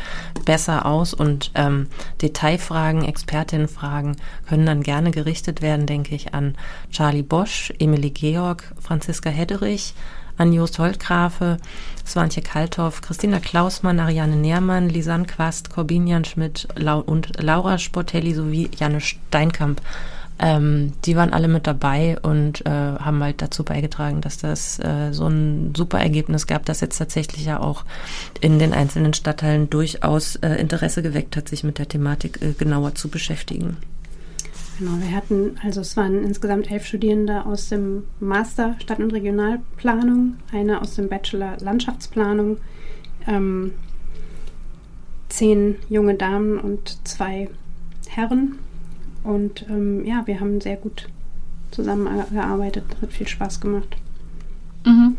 besser 0.45 0.87
aus 0.87 1.15
und 1.15 1.53
ähm, 1.55 1.87
Detailfragen, 2.23 3.05
Expertinnenfragen 3.05 4.17
können 4.49 4.67
dann 4.67 4.83
gerne 4.83 5.11
gerichtet 5.11 5.63
werden, 5.63 5.87
denke 5.87 6.15
ich, 6.15 6.35
an 6.35 6.55
Charlie 6.91 7.23
Bosch, 7.23 7.73
Emily 7.79 8.11
Georg, 8.11 8.73
Franziska 8.81 9.31
Hedderich, 9.31 9.95
an 10.39 10.53
Jost 10.53 10.79
Holtgrafe, 10.79 11.59
Swantje 12.07 12.43
Kalthoff, 12.43 13.03
Christina 13.03 13.41
Klausmann, 13.41 14.01
Ariane 14.01 14.37
Nährmann, 14.37 14.89
Lisanne 14.89 15.27
Quast, 15.27 15.71
Corbinian 15.71 16.25
Schmidt 16.25 16.69
und 17.07 17.43
Laura 17.43 17.79
Sportelli 17.79 18.33
sowie 18.35 18.71
Janne 18.79 19.01
Steinkamp. 19.01 19.83
Ähm, 20.41 20.93
die 21.05 21.17
waren 21.17 21.33
alle 21.33 21.49
mit 21.49 21.67
dabei 21.67 22.17
und 22.23 22.65
äh, 22.65 22.71
haben 22.71 23.23
halt 23.23 23.43
dazu 23.43 23.65
beigetragen, 23.65 24.21
dass 24.21 24.39
das 24.39 24.79
äh, 24.79 25.13
so 25.13 25.27
ein 25.27 25.75
super 25.77 25.99
Ergebnis 25.99 26.47
gab, 26.47 26.65
das 26.65 26.81
jetzt 26.81 26.99
tatsächlich 26.99 27.45
ja 27.45 27.59
auch 27.59 27.85
in 28.41 28.61
den 28.61 28.73
einzelnen 28.73 29.15
Stadtteilen 29.15 29.69
durchaus 29.69 30.37
äh, 30.37 30.51
Interesse 30.55 31.03
geweckt 31.03 31.37
hat, 31.37 31.49
sich 31.49 31.65
mit 31.65 31.79
der 31.79 31.89
Thematik 31.89 32.41
äh, 32.41 32.53
genauer 32.53 32.95
zu 32.95 33.09
beschäftigen. 33.09 33.79
Genau, 34.79 34.93
wir 35.01 35.17
hatten, 35.17 35.57
also 35.65 35.81
es 35.81 35.97
waren 35.97 36.23
insgesamt 36.23 36.71
elf 36.71 36.87
Studierende 36.87 37.45
aus 37.47 37.69
dem 37.69 38.05
Master 38.21 38.77
Stadt- 38.79 39.01
und 39.01 39.13
Regionalplanung, 39.13 40.37
eine 40.53 40.81
aus 40.81 40.95
dem 40.95 41.09
Bachelor 41.09 41.57
Landschaftsplanung, 41.59 42.59
ähm, 43.27 43.73
zehn 45.29 45.77
junge 45.89 46.15
Damen 46.15 46.59
und 46.59 47.07
zwei 47.07 47.49
Herren. 48.09 48.61
Und 49.25 49.67
ähm, 49.69 50.05
ja, 50.05 50.23
wir 50.27 50.39
haben 50.39 50.61
sehr 50.61 50.77
gut 50.77 51.09
zusammengearbeitet, 51.73 52.85
hat 53.03 53.13
viel 53.13 53.27
Spaß 53.27 53.61
gemacht. 53.61 53.97
Mhm. 54.87 55.17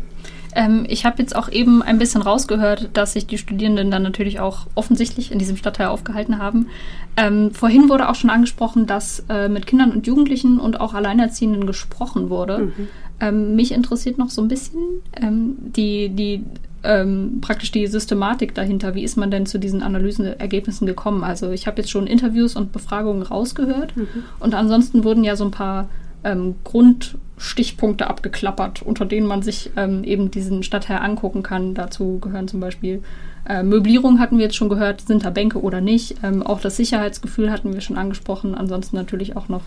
Ähm, 0.54 0.84
ich 0.88 1.04
habe 1.04 1.22
jetzt 1.22 1.36
auch 1.36 1.48
eben 1.48 1.82
ein 1.82 1.98
bisschen 1.98 2.22
rausgehört, 2.22 2.90
dass 2.94 3.12
sich 3.12 3.26
die 3.26 3.38
Studierenden 3.38 3.90
dann 3.90 4.02
natürlich 4.02 4.40
auch 4.40 4.66
offensichtlich 4.74 5.30
in 5.30 5.38
diesem 5.38 5.56
Stadtteil 5.56 5.88
aufgehalten 5.88 6.38
haben. 6.38 6.68
Ähm, 7.16 7.50
vorhin 7.52 7.88
wurde 7.88 8.08
auch 8.08 8.14
schon 8.14 8.30
angesprochen, 8.30 8.86
dass 8.86 9.24
äh, 9.28 9.48
mit 9.48 9.66
Kindern 9.66 9.92
und 9.92 10.06
Jugendlichen 10.06 10.58
und 10.58 10.80
auch 10.80 10.94
Alleinerziehenden 10.94 11.66
gesprochen 11.66 12.30
wurde. 12.30 12.58
Mhm. 12.58 12.88
Ähm, 13.20 13.56
mich 13.56 13.72
interessiert 13.72 14.16
noch 14.16 14.30
so 14.30 14.40
ein 14.40 14.48
bisschen 14.48 14.80
ähm, 15.20 15.56
die, 15.58 16.08
die 16.08 16.44
ähm, 16.82 17.38
praktisch 17.40 17.72
die 17.72 17.86
Systematik 17.86 18.54
dahinter. 18.54 18.94
Wie 18.94 19.04
ist 19.04 19.16
man 19.16 19.30
denn 19.30 19.46
zu 19.46 19.58
diesen 19.58 19.82
Analysenergebnissen 19.82 20.86
gekommen? 20.86 21.24
Also 21.24 21.50
ich 21.50 21.66
habe 21.66 21.78
jetzt 21.78 21.90
schon 21.90 22.06
Interviews 22.06 22.56
und 22.56 22.72
Befragungen 22.72 23.22
rausgehört 23.22 23.96
mhm. 23.96 24.08
und 24.38 24.54
ansonsten 24.54 25.04
wurden 25.04 25.24
ja 25.24 25.36
so 25.36 25.44
ein 25.44 25.50
paar 25.50 25.88
ähm, 26.24 26.54
Grundstichpunkte 26.64 28.06
abgeklappert, 28.06 28.82
unter 28.82 29.04
denen 29.04 29.26
man 29.26 29.42
sich 29.42 29.70
ähm, 29.76 30.04
eben 30.04 30.30
diesen 30.30 30.62
Stadtteil 30.62 30.98
angucken 30.98 31.42
kann. 31.42 31.74
Dazu 31.74 32.18
gehören 32.18 32.48
zum 32.48 32.60
Beispiel 32.60 33.02
äh, 33.50 33.64
Möblierung 33.64 34.20
hatten 34.20 34.38
wir 34.38 34.44
jetzt 34.44 34.54
schon 34.54 34.68
gehört, 34.68 35.00
sind 35.00 35.24
da 35.24 35.30
Bänke 35.30 35.60
oder 35.60 35.80
nicht. 35.80 36.16
Ähm, 36.22 36.42
auch 36.42 36.60
das 36.60 36.76
Sicherheitsgefühl 36.76 37.50
hatten 37.50 37.74
wir 37.74 37.80
schon 37.80 37.98
angesprochen. 37.98 38.54
Ansonsten 38.54 38.94
natürlich 38.94 39.36
auch 39.36 39.48
noch 39.48 39.62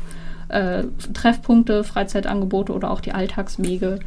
äh, 0.47 0.83
Treffpunkte, 1.13 1.83
Freizeitangebote 1.83 2.71
oder 2.71 2.91
auch 2.91 3.01
die 3.01 3.11
Alltagswege. 3.11 3.99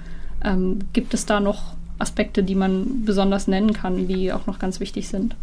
Ähm, 0.42 0.78
gibt 0.94 1.12
es 1.12 1.26
da 1.26 1.40
noch 1.40 1.74
Aspekte, 1.98 2.42
die 2.42 2.54
man 2.54 3.04
besonders 3.04 3.48
nennen 3.48 3.74
kann, 3.74 4.08
die 4.08 4.32
auch 4.32 4.46
noch 4.46 4.58
ganz 4.58 4.80
wichtig 4.80 5.08
sind? 5.08 5.36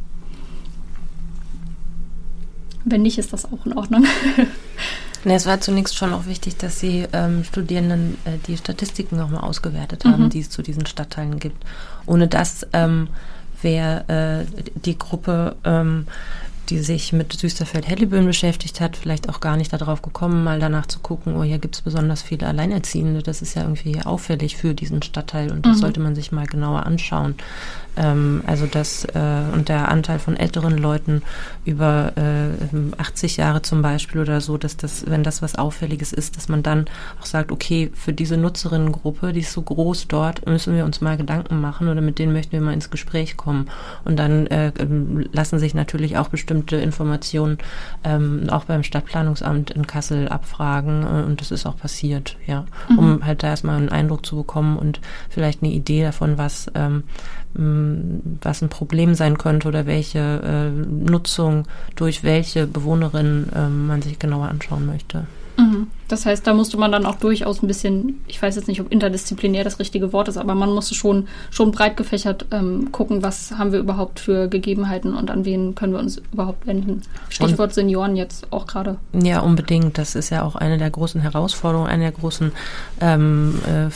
Wenn 2.85 3.03
nicht, 3.03 3.19
ist 3.19 3.33
das 3.33 3.45
auch 3.45 3.65
in 3.65 3.73
Ordnung. 3.73 4.05
Ne, 5.25 5.35
es 5.35 5.45
war 5.45 5.61
zunächst 5.61 5.95
schon 5.95 6.11
auch 6.11 6.25
wichtig, 6.25 6.57
dass 6.57 6.79
die 6.79 7.07
ähm, 7.13 7.45
Studierenden 7.45 8.17
äh, 8.25 8.31
die 8.45 8.57
Statistiken 8.57 9.15
nochmal 9.15 9.39
ausgewertet 9.39 10.03
haben, 10.03 10.23
mhm. 10.23 10.29
die 10.29 10.41
es 10.41 10.49
zu 10.49 10.61
diesen 10.61 10.85
Stadtteilen 10.85 11.39
gibt. 11.39 11.63
Ohne 12.05 12.27
das 12.27 12.67
ähm, 12.73 13.07
wäre 13.63 14.45
äh, 14.47 14.61
die 14.79 14.97
Gruppe, 14.97 15.55
ähm, 15.63 16.07
die 16.69 16.79
sich 16.79 17.11
mit 17.11 17.33
Süsterfeld-Helliböen 17.33 18.25
beschäftigt 18.25 18.79
hat, 18.79 18.95
vielleicht 18.95 19.27
auch 19.29 19.39
gar 19.39 19.57
nicht 19.57 19.73
darauf 19.73 20.01
gekommen, 20.01 20.43
mal 20.43 20.59
danach 20.59 20.85
zu 20.85 20.99
gucken, 20.99 21.35
oh, 21.35 21.43
hier 21.43 21.57
gibt 21.57 21.75
es 21.75 21.81
besonders 21.81 22.21
viele 22.21 22.47
Alleinerziehende. 22.47 23.21
Das 23.21 23.41
ist 23.41 23.55
ja 23.55 23.63
irgendwie 23.63 24.01
auffällig 24.03 24.55
für 24.55 24.73
diesen 24.73 25.01
Stadtteil 25.01 25.51
und 25.51 25.65
das 25.65 25.77
mhm. 25.77 25.81
sollte 25.81 25.99
man 25.99 26.15
sich 26.15 26.31
mal 26.31 26.47
genauer 26.47 26.85
anschauen. 26.85 27.35
Ähm, 27.95 28.43
also 28.47 28.65
das 28.65 29.05
äh, 29.05 29.43
und 29.53 29.69
der 29.69 29.89
Anteil 29.89 30.19
von 30.19 30.37
älteren 30.37 30.77
Leuten 30.77 31.21
über 31.65 32.13
äh, 32.15 32.97
80 32.97 33.37
Jahre 33.37 33.61
zum 33.61 33.81
Beispiel 33.81 34.21
oder 34.21 34.41
so, 34.41 34.57
dass 34.57 34.77
das, 34.77 35.05
wenn 35.07 35.23
das 35.23 35.41
was 35.41 35.55
Auffälliges 35.55 36.13
ist, 36.13 36.37
dass 36.37 36.49
man 36.49 36.63
dann 36.63 36.85
auch 37.21 37.25
sagt, 37.25 37.51
okay, 37.51 37.91
für 37.93 38.13
diese 38.13 38.37
Nutzerinnengruppe, 38.37 39.33
die 39.33 39.41
ist 39.41 39.51
so 39.51 39.61
groß 39.61 40.07
dort, 40.07 40.47
müssen 40.47 40.75
wir 40.75 40.85
uns 40.85 41.01
mal 41.01 41.17
Gedanken 41.17 41.59
machen 41.61 41.87
oder 41.89 42.01
mit 42.01 42.19
denen 42.19 42.33
möchten 42.33 42.53
wir 42.53 42.61
mal 42.61 42.73
ins 42.73 42.89
Gespräch 42.89 43.37
kommen. 43.37 43.69
Und 44.05 44.17
dann 44.17 44.47
äh, 44.47 44.71
lassen 45.31 45.59
sich 45.59 45.73
natürlich 45.73 46.17
auch 46.17 46.29
bestimmte 46.29 46.52
Informationen 46.53 47.57
ähm, 48.03 48.49
auch 48.49 48.65
beim 48.65 48.83
Stadtplanungsamt 48.83 49.71
in 49.71 49.87
Kassel 49.87 50.27
abfragen 50.27 51.03
äh, 51.03 51.23
und 51.23 51.41
das 51.41 51.51
ist 51.51 51.65
auch 51.65 51.77
passiert, 51.77 52.37
ja, 52.45 52.65
mhm. 52.89 52.99
um 52.99 53.25
halt 53.25 53.43
da 53.43 53.47
erstmal 53.47 53.77
einen 53.77 53.89
Eindruck 53.89 54.25
zu 54.25 54.35
bekommen 54.35 54.77
und 54.77 54.99
vielleicht 55.29 55.63
eine 55.63 55.71
Idee 55.71 56.03
davon, 56.03 56.37
was 56.37 56.71
ähm, 56.75 57.03
was 57.55 58.63
ein 58.63 58.69
Problem 58.69 59.13
sein 59.13 59.37
könnte 59.37 59.67
oder 59.67 59.85
welche 59.85 60.19
äh, 60.19 60.69
Nutzung 60.69 61.67
durch 61.95 62.23
welche 62.23 62.65
Bewohnerin 62.65 63.47
äh, 63.55 63.67
man 63.67 64.01
sich 64.01 64.17
genauer 64.17 64.47
anschauen 64.47 64.87
möchte. 64.87 65.27
Mhm. 65.57 65.87
Das 66.07 66.25
heißt, 66.25 66.45
da 66.45 66.53
musste 66.53 66.77
man 66.77 66.91
dann 66.91 67.05
auch 67.05 67.15
durchaus 67.15 67.61
ein 67.63 67.67
bisschen, 67.67 68.21
ich 68.27 68.41
weiß 68.41 68.55
jetzt 68.55 68.67
nicht, 68.67 68.81
ob 68.81 68.91
interdisziplinär 68.91 69.63
das 69.63 69.79
richtige 69.79 70.13
Wort 70.13 70.27
ist, 70.27 70.37
aber 70.37 70.55
man 70.55 70.69
musste 70.69 70.95
schon, 70.95 71.27
schon 71.49 71.71
breit 71.71 71.97
gefächert 71.97 72.45
ähm, 72.51 72.91
gucken, 72.91 73.23
was 73.23 73.51
haben 73.57 73.71
wir 73.71 73.79
überhaupt 73.79 74.19
für 74.19 74.47
Gegebenheiten 74.47 75.15
und 75.15 75.31
an 75.31 75.45
wen 75.45 75.75
können 75.75 75.93
wir 75.93 75.99
uns 75.99 76.21
überhaupt 76.31 76.67
wenden. 76.67 77.01
Stichwort 77.29 77.69
und, 77.69 77.73
Senioren 77.73 78.15
jetzt 78.15 78.51
auch 78.51 78.67
gerade. 78.67 78.97
Ja, 79.13 79.39
unbedingt. 79.39 79.97
Das 79.97 80.15
ist 80.15 80.29
ja 80.29 80.43
auch 80.43 80.55
eine 80.55 80.77
der 80.77 80.89
großen 80.89 81.21
Herausforderungen, 81.21 81.89
eine 81.89 82.03
der 82.03 82.11
großen 82.11 82.51
ähm, 83.01 83.59
äh, 83.65 83.89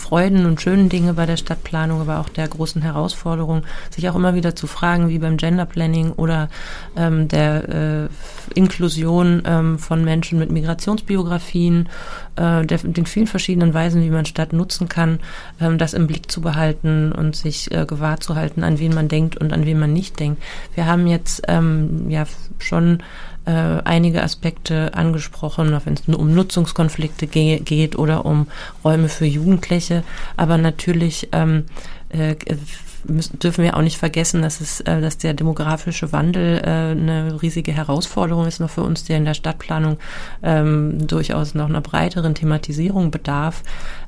Freuden 0.00 0.46
und 0.46 0.60
schönen 0.60 0.88
Dinge 0.88 1.14
bei 1.14 1.26
der 1.26 1.36
Stadtplanung, 1.36 2.00
aber 2.00 2.20
auch 2.20 2.28
der 2.28 2.48
großen 2.48 2.82
Herausforderung, 2.82 3.62
sich 3.90 4.08
auch 4.08 4.16
immer 4.16 4.34
wieder 4.34 4.56
zu 4.56 4.66
fragen, 4.66 5.08
wie 5.08 5.18
beim 5.18 5.36
Gender 5.36 5.66
Planning 5.66 6.12
oder 6.12 6.48
ähm, 6.96 7.28
der 7.28 7.68
äh, 7.68 8.08
Inklusion 8.54 9.42
ähm, 9.44 9.78
von 9.78 10.04
Menschen 10.04 10.38
mit 10.38 10.50
Migrationsbiografien, 11.50 11.88
äh, 12.36 12.64
der, 12.64 12.78
den 12.78 13.06
vielen 13.06 13.26
verschiedenen 13.26 13.74
Weisen, 13.74 14.02
wie 14.02 14.10
man 14.10 14.24
Stadt 14.24 14.52
nutzen 14.52 14.88
kann, 14.88 15.20
ähm, 15.60 15.78
das 15.78 15.94
im 15.94 16.06
Blick 16.06 16.30
zu 16.30 16.40
behalten 16.40 17.12
und 17.12 17.36
sich 17.36 17.70
äh, 17.72 17.86
gewahr 17.86 18.20
zu 18.20 18.34
halten, 18.34 18.62
an 18.62 18.78
wen 18.78 18.94
man 18.94 19.08
denkt 19.08 19.36
und 19.36 19.52
an 19.52 19.66
wen 19.66 19.78
man 19.78 19.92
nicht 19.92 20.18
denkt. 20.18 20.42
Wir 20.74 20.86
haben 20.86 21.06
jetzt 21.06 21.42
ähm, 21.48 22.08
ja 22.08 22.24
schon 22.58 23.02
äh, 23.46 23.82
einige 23.84 24.22
Aspekte 24.22 24.94
angesprochen, 24.94 25.76
wenn 25.84 25.94
es 25.94 26.08
nur 26.08 26.18
um 26.18 26.34
Nutzungskonflikte 26.34 27.26
ge 27.26 27.60
geht 27.60 27.96
oder 27.98 28.24
um 28.24 28.46
Räume 28.84 29.08
für 29.08 29.26
Jugendliche. 29.26 30.02
Aber 30.36 30.58
natürlich 30.58 31.28
ähm, 31.32 31.64
äh, 32.10 32.36
müssen, 33.04 33.38
dürfen 33.38 33.64
wir 33.64 33.76
auch 33.76 33.82
nicht 33.82 33.98
vergessen, 33.98 34.42
dass 34.42 34.60
es, 34.60 34.80
äh, 34.80 35.00
dass 35.00 35.18
der 35.18 35.34
demografische 35.34 36.12
Wandel 36.12 36.58
äh, 36.58 36.90
eine 36.92 37.40
riesige 37.42 37.72
Herausforderung 37.72 38.46
ist, 38.46 38.60
noch 38.60 38.70
für 38.70 38.82
uns, 38.82 39.04
der 39.04 39.18
in 39.18 39.24
der 39.24 39.34
Stadtplanung 39.34 39.98
ähm, 40.42 41.06
durchaus 41.06 41.54
noch 41.54 41.68
einer 41.68 41.80
breiteren 41.80 42.34
Thematisierung 42.34 43.10
bedarf. 43.10 43.62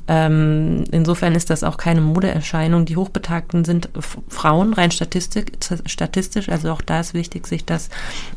Ähm, 0.09 0.85
insofern 0.91 1.35
ist 1.35 1.51
das 1.51 1.63
auch 1.63 1.77
keine 1.77 2.01
Modeerscheinung. 2.01 2.85
Die 2.85 2.97
Hochbetagten 2.97 3.65
sind 3.65 3.89
Frauen, 4.29 4.73
rein 4.73 4.91
Statistik, 4.91 5.53
statistisch. 5.87 6.49
Also 6.49 6.71
auch 6.73 6.83
da 6.83 7.01
ist 7.01 7.15
wichtig, 7.15 7.47
sich 7.47 7.65
das 7.65 7.89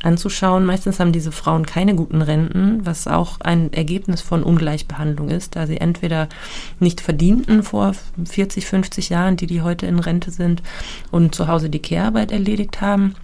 anzuschauen. 0.03 0.65
Meistens 0.65 0.99
haben 0.99 1.11
diese 1.11 1.31
Frauen 1.31 1.65
keine 1.65 1.95
guten 1.95 2.21
Renten, 2.21 2.85
was 2.85 3.07
auch 3.07 3.39
ein 3.41 3.73
Ergebnis 3.73 4.21
von 4.21 4.43
Ungleichbehandlung 4.43 5.29
ist, 5.29 5.55
da 5.55 5.65
sie 5.65 5.77
entweder 5.77 6.29
nicht 6.79 7.01
verdienten 7.01 7.63
vor 7.63 7.93
40, 8.23 8.65
50 8.65 9.09
Jahren, 9.09 9.37
die 9.37 9.47
die 9.47 9.61
heute 9.61 9.85
in 9.87 9.99
Rente 9.99 10.31
sind 10.31 10.61
und 11.11 11.33
zu 11.33 11.47
Hause 11.47 11.69
die 11.69 11.81
Kehrarbeit 11.81 12.31
erledigt 12.31 12.81
haben 12.81 13.15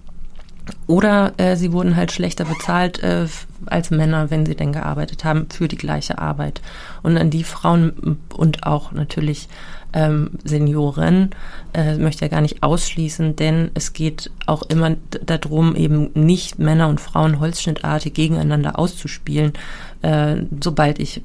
oder 0.86 1.32
äh, 1.38 1.56
sie 1.56 1.72
wurden 1.72 1.96
halt 1.96 2.12
schlechter 2.12 2.44
bezahlt 2.44 3.02
äh, 3.02 3.26
als 3.66 3.90
Männer, 3.90 4.30
wenn 4.30 4.46
sie 4.46 4.54
denn 4.54 4.72
gearbeitet 4.72 5.24
haben, 5.24 5.48
für 5.50 5.68
die 5.68 5.76
gleiche 5.76 6.18
Arbeit. 6.18 6.60
Und 7.02 7.16
an 7.16 7.30
die 7.30 7.44
Frauen 7.44 8.18
und 8.34 8.64
auch 8.64 8.92
natürlich 8.92 9.48
ähm, 9.92 10.30
Senioren 10.44 11.30
äh, 11.74 11.96
möchte 11.96 12.24
ja 12.24 12.28
gar 12.28 12.40
nicht 12.40 12.62
ausschließen, 12.62 13.36
denn 13.36 13.70
es 13.74 13.92
geht 13.92 14.30
auch 14.46 14.62
immer 14.62 14.96
darum, 15.24 15.76
eben 15.76 16.10
nicht 16.14 16.58
Männer 16.58 16.88
und 16.88 17.00
Frauen 17.00 17.40
holzschnittartig 17.40 18.14
gegeneinander 18.14 18.78
auszuspielen. 18.78 19.52
Äh, 20.00 20.44
sobald 20.62 20.98
ich 20.98 21.22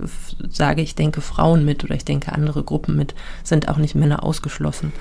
sage, 0.50 0.82
ich 0.82 0.96
denke 0.96 1.22
Frauen 1.22 1.66
mit 1.66 1.84
oder 1.84 1.96
ich 1.96 2.06
denke 2.06 2.34
andere 2.34 2.64
Gruppen 2.64 2.96
mit, 2.96 3.16
sind 3.44 3.70
auch 3.70 3.78
nicht 3.78 3.96
Männer 3.96 4.24
ausgeschlossen. 4.24 4.92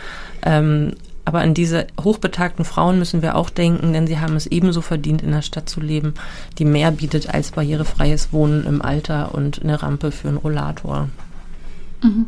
Ähm, 0.43 0.95
aber 1.27 1.41
an 1.41 1.55
diese 1.55 1.89
hochbetagten 2.01 2.65
Frauen 2.65 3.01
müssen 3.01 3.21
wir 3.21 3.35
auch 3.35 3.51
denken, 3.51 3.93
denn 3.93 4.07
sie 4.07 4.21
haben 4.21 4.37
es 4.37 4.47
ebenso 4.47 4.81
verdient, 4.81 5.23
in 5.23 5.29
einer 5.29 5.43
Stadt 5.43 5.69
zu 5.69 5.81
leben, 5.81 6.15
die 6.59 6.65
mehr 6.65 6.93
bietet 6.93 7.35
als 7.35 7.51
barrierefreies 7.51 8.33
Wohnen 8.33 8.65
im 8.65 8.81
Alter 8.81 9.35
und 9.35 9.61
eine 9.61 9.83
Rampe 9.83 10.13
für 10.13 10.29
einen 10.29 10.37
Rollator. 10.37 11.09
Mhm. 12.01 12.27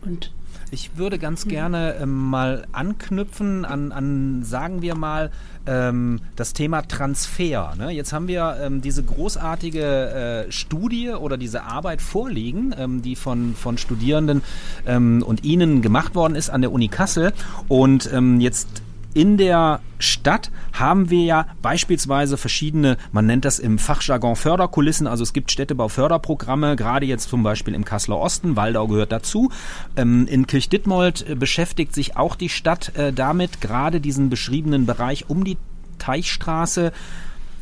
Und 0.00 0.32
ich 0.72 0.96
würde 0.96 1.18
ganz 1.18 1.46
gerne 1.46 1.96
ähm, 2.00 2.30
mal 2.30 2.66
anknüpfen 2.72 3.64
an, 3.64 3.92
an, 3.92 4.42
sagen 4.44 4.82
wir 4.82 4.94
mal, 4.94 5.30
ähm, 5.66 6.20
das 6.36 6.52
Thema 6.52 6.82
Transfer. 6.82 7.74
Ne? 7.76 7.90
Jetzt 7.90 8.12
haben 8.12 8.28
wir 8.28 8.56
ähm, 8.60 8.80
diese 8.80 9.02
großartige 9.02 10.46
äh, 10.48 10.52
Studie 10.52 11.10
oder 11.10 11.36
diese 11.36 11.64
Arbeit 11.64 12.02
vorliegen, 12.02 12.74
ähm, 12.76 13.02
die 13.02 13.16
von, 13.16 13.54
von 13.54 13.78
Studierenden 13.78 14.42
ähm, 14.86 15.22
und 15.24 15.44
Ihnen 15.44 15.82
gemacht 15.82 16.14
worden 16.14 16.34
ist 16.34 16.50
an 16.50 16.60
der 16.60 16.72
Uni 16.72 16.88
Kassel. 16.88 17.32
Und 17.68 18.10
ähm, 18.12 18.40
jetzt 18.40 18.82
in 19.18 19.36
der 19.36 19.80
Stadt 19.98 20.52
haben 20.72 21.10
wir 21.10 21.24
ja 21.24 21.46
beispielsweise 21.60 22.36
verschiedene, 22.36 22.96
man 23.10 23.26
nennt 23.26 23.44
das 23.44 23.58
im 23.58 23.80
Fachjargon 23.80 24.36
Förderkulissen, 24.36 25.08
also 25.08 25.24
es 25.24 25.32
gibt 25.32 25.50
Städtebauförderprogramme, 25.50 26.76
gerade 26.76 27.04
jetzt 27.04 27.28
zum 27.28 27.42
Beispiel 27.42 27.74
im 27.74 27.84
Kasseler 27.84 28.16
Osten, 28.16 28.54
Waldau 28.54 28.86
gehört 28.86 29.10
dazu. 29.10 29.50
Ähm, 29.96 30.28
in 30.28 30.46
Kirchdittmold 30.46 31.28
äh, 31.28 31.34
beschäftigt 31.34 31.96
sich 31.96 32.16
auch 32.16 32.36
die 32.36 32.48
Stadt 32.48 32.94
äh, 32.96 33.12
damit, 33.12 33.60
gerade 33.60 34.00
diesen 34.00 34.30
beschriebenen 34.30 34.86
Bereich 34.86 35.28
um 35.28 35.42
die 35.42 35.58
Teichstraße 35.98 36.92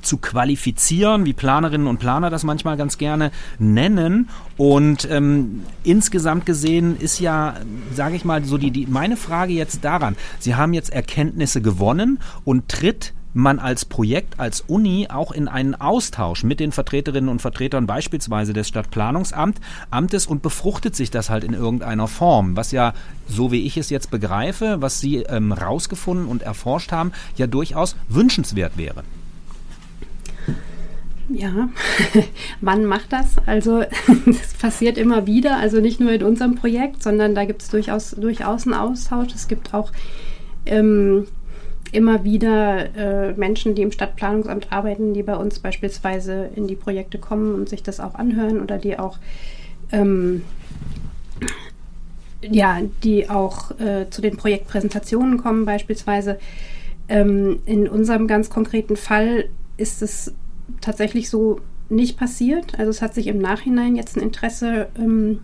zu 0.03 0.19
qualifizieren, 0.19 1.25
wie 1.25 1.33
Planerinnen 1.33 1.87
und 1.87 1.99
Planer 1.99 2.31
das 2.31 2.45
manchmal 2.45 2.77
ganz 2.77 2.99
gerne 2.99 3.31
nennen. 3.59 4.29
Und 4.57 5.09
ähm, 5.11 5.63
insgesamt 5.83 6.47
gesehen 6.47 6.97
ist 6.99 7.21
ja, 7.21 7.55
sage 7.95 8.17
ich 8.17 8.25
mal, 8.25 8.45
so 8.45 8.59
die, 8.59 8.71
die 8.71 8.87
meine 8.87 9.17
Frage 9.17 9.53
jetzt 9.53 9.85
daran. 9.85 10.17
Sie 10.39 10.55
haben 10.55 10.73
jetzt 10.73 10.91
Erkenntnisse 10.91 11.61
gewonnen 11.61 12.19
und 12.45 12.69
tritt 12.69 13.13
man 13.37 13.59
als 13.59 13.85
Projekt, 13.85 14.41
als 14.41 14.63
Uni 14.63 15.09
auch 15.11 15.31
in 15.31 15.47
einen 15.47 15.75
Austausch 15.75 16.43
mit 16.43 16.59
den 16.59 16.73
Vertreterinnen 16.73 17.29
und 17.29 17.43
Vertretern 17.43 17.87
beispielsweise 17.87 18.55
des 18.55 18.67
Stadtplanungsamtes 18.67 20.27
und 20.27 20.41
befruchtet 20.41 20.97
sich 20.97 21.11
das 21.11 21.29
halt 21.29 21.45
in 21.45 21.53
irgendeiner 21.53 22.09
Form, 22.09 22.57
was 22.57 22.73
ja, 22.73 22.95
so 23.29 23.53
wie 23.53 23.67
ich 23.67 23.77
es 23.77 23.91
jetzt 23.91 24.11
begreife, 24.11 24.77
was 24.81 25.01
Sie 25.01 25.19
ähm, 25.19 25.53
rausgefunden 25.53 26.27
und 26.27 26.43
erforscht 26.43 26.93
haben, 26.93 27.13
ja 27.37 27.47
durchaus 27.47 27.95
wünschenswert 28.09 28.79
wäre. 28.79 29.05
Ja, 31.29 31.69
wann 32.61 32.85
macht 32.85 33.13
das? 33.13 33.37
Also 33.47 33.81
das 34.27 34.55
passiert 34.55 34.97
immer 34.97 35.27
wieder, 35.27 35.57
also 35.57 35.81
nicht 35.81 36.01
nur 36.01 36.13
in 36.13 36.23
unserem 36.23 36.55
Projekt, 36.55 37.03
sondern 37.03 37.35
da 37.35 37.45
gibt 37.45 37.63
es 37.63 37.69
durchaus, 37.69 38.13
durchaus 38.13 38.65
einen 38.65 38.75
Austausch. 38.75 39.35
Es 39.35 39.49
gibt 39.49 39.75
auch 39.75 39.91
ähm, 40.67 41.27
immer 41.93 42.25
wieder 42.25 42.95
äh, 42.97 43.33
Menschen, 43.33 43.75
die 43.75 43.83
im 43.83 43.93
Stadtplanungsamt 43.93 44.73
arbeiten, 44.73 45.15
die 45.15 45.23
bei 45.23 45.37
uns 45.37 45.59
beispielsweise 45.59 46.51
in 46.55 46.67
die 46.69 46.77
Projekte 46.77 47.19
kommen 47.19 47.55
und 47.55 47.69
sich 47.69 47.83
das 47.83 48.01
auch 48.01 48.15
anhören 48.15 48.61
oder 48.61 48.79
die 48.79 48.99
auch 48.99 49.19
ähm, 49.93 50.43
ja, 52.43 52.81
die 53.03 53.29
auch 53.29 53.73
äh, 53.81 54.09
zu 54.11 54.21
den 54.21 54.37
Projektpräsentationen 54.37 55.39
kommen 55.39 55.65
beispielsweise. 55.65 56.39
Ähm, 57.09 57.61
in 57.67 57.89
unserem 57.89 58.27
ganz 58.27 58.51
konkreten 58.51 58.97
Fall 58.97 59.49
ist 59.77 60.03
es 60.03 60.33
tatsächlich 60.81 61.31
so 61.31 61.61
nicht 61.89 62.19
passiert. 62.19 62.79
Also 62.79 62.91
es 62.91 63.03
hat 63.03 63.15
sich 63.15 63.27
im 63.27 63.39
Nachhinein 63.39 63.97
jetzt 63.97 64.17
ein 64.17 64.23
Interesse 64.23 64.89
ähm, 64.99 65.41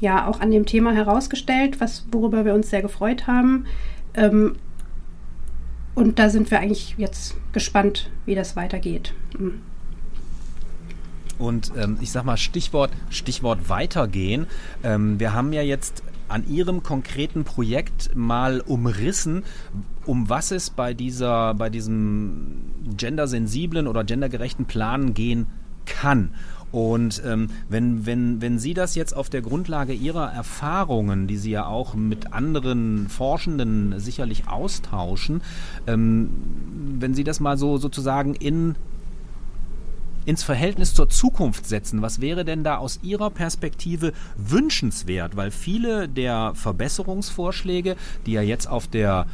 ja 0.00 0.26
auch 0.26 0.40
an 0.40 0.50
dem 0.50 0.66
Thema 0.66 0.92
herausgestellt, 0.92 1.80
was, 1.80 2.06
worüber 2.12 2.44
wir 2.44 2.54
uns 2.54 2.70
sehr 2.70 2.82
gefreut 2.82 3.26
haben. 3.26 3.66
Ähm, 4.14 4.56
und 5.94 6.18
da 6.18 6.30
sind 6.30 6.50
wir 6.50 6.60
eigentlich 6.60 6.94
jetzt 6.98 7.36
gespannt, 7.52 8.10
wie 8.24 8.34
das 8.34 8.56
weitergeht. 8.56 9.14
Mhm. 9.38 9.60
Und 11.38 11.72
ähm, 11.76 11.98
ich 12.00 12.12
sag 12.12 12.24
mal, 12.24 12.36
Stichwort, 12.36 12.92
Stichwort 13.10 13.68
weitergehen. 13.68 14.46
Ähm, 14.84 15.18
wir 15.18 15.32
haben 15.32 15.52
ja 15.52 15.62
jetzt 15.62 16.02
an 16.32 16.48
Ihrem 16.48 16.82
konkreten 16.82 17.44
Projekt 17.44 18.14
mal 18.14 18.60
umrissen, 18.60 19.44
um 20.06 20.28
was 20.28 20.50
es 20.50 20.70
bei 20.70 20.94
dieser, 20.94 21.54
bei 21.54 21.70
diesem 21.70 22.62
gendersensiblen 22.96 23.86
oder 23.86 24.04
gendergerechten 24.04 24.64
Plan 24.64 25.14
gehen 25.14 25.46
kann. 25.84 26.30
Und 26.72 27.22
ähm, 27.26 27.48
wenn, 27.68 28.06
wenn, 28.06 28.40
wenn 28.40 28.58
Sie 28.58 28.72
das 28.72 28.94
jetzt 28.94 29.14
auf 29.14 29.28
der 29.28 29.42
Grundlage 29.42 29.92
Ihrer 29.92 30.32
Erfahrungen, 30.32 31.26
die 31.26 31.36
Sie 31.36 31.50
ja 31.50 31.66
auch 31.66 31.94
mit 31.94 32.32
anderen 32.32 33.08
Forschenden 33.08 34.00
sicherlich 34.00 34.48
austauschen, 34.48 35.42
ähm, 35.86 36.30
wenn 36.98 37.12
Sie 37.12 37.24
das 37.24 37.40
mal 37.40 37.58
so 37.58 37.76
sozusagen 37.76 38.34
in 38.34 38.76
ins 40.24 40.42
Verhältnis 40.42 40.94
zur 40.94 41.08
Zukunft 41.08 41.66
setzen. 41.66 42.02
Was 42.02 42.20
wäre 42.20 42.44
denn 42.44 42.64
da 42.64 42.76
aus 42.76 43.00
Ihrer 43.02 43.30
Perspektive 43.30 44.12
wünschenswert? 44.36 45.36
Weil 45.36 45.50
viele 45.50 46.08
der 46.08 46.52
Verbesserungsvorschläge, 46.54 47.96
die 48.26 48.32
ja 48.32 48.42
jetzt 48.42 48.66
auf 48.66 48.86
der 48.86 49.26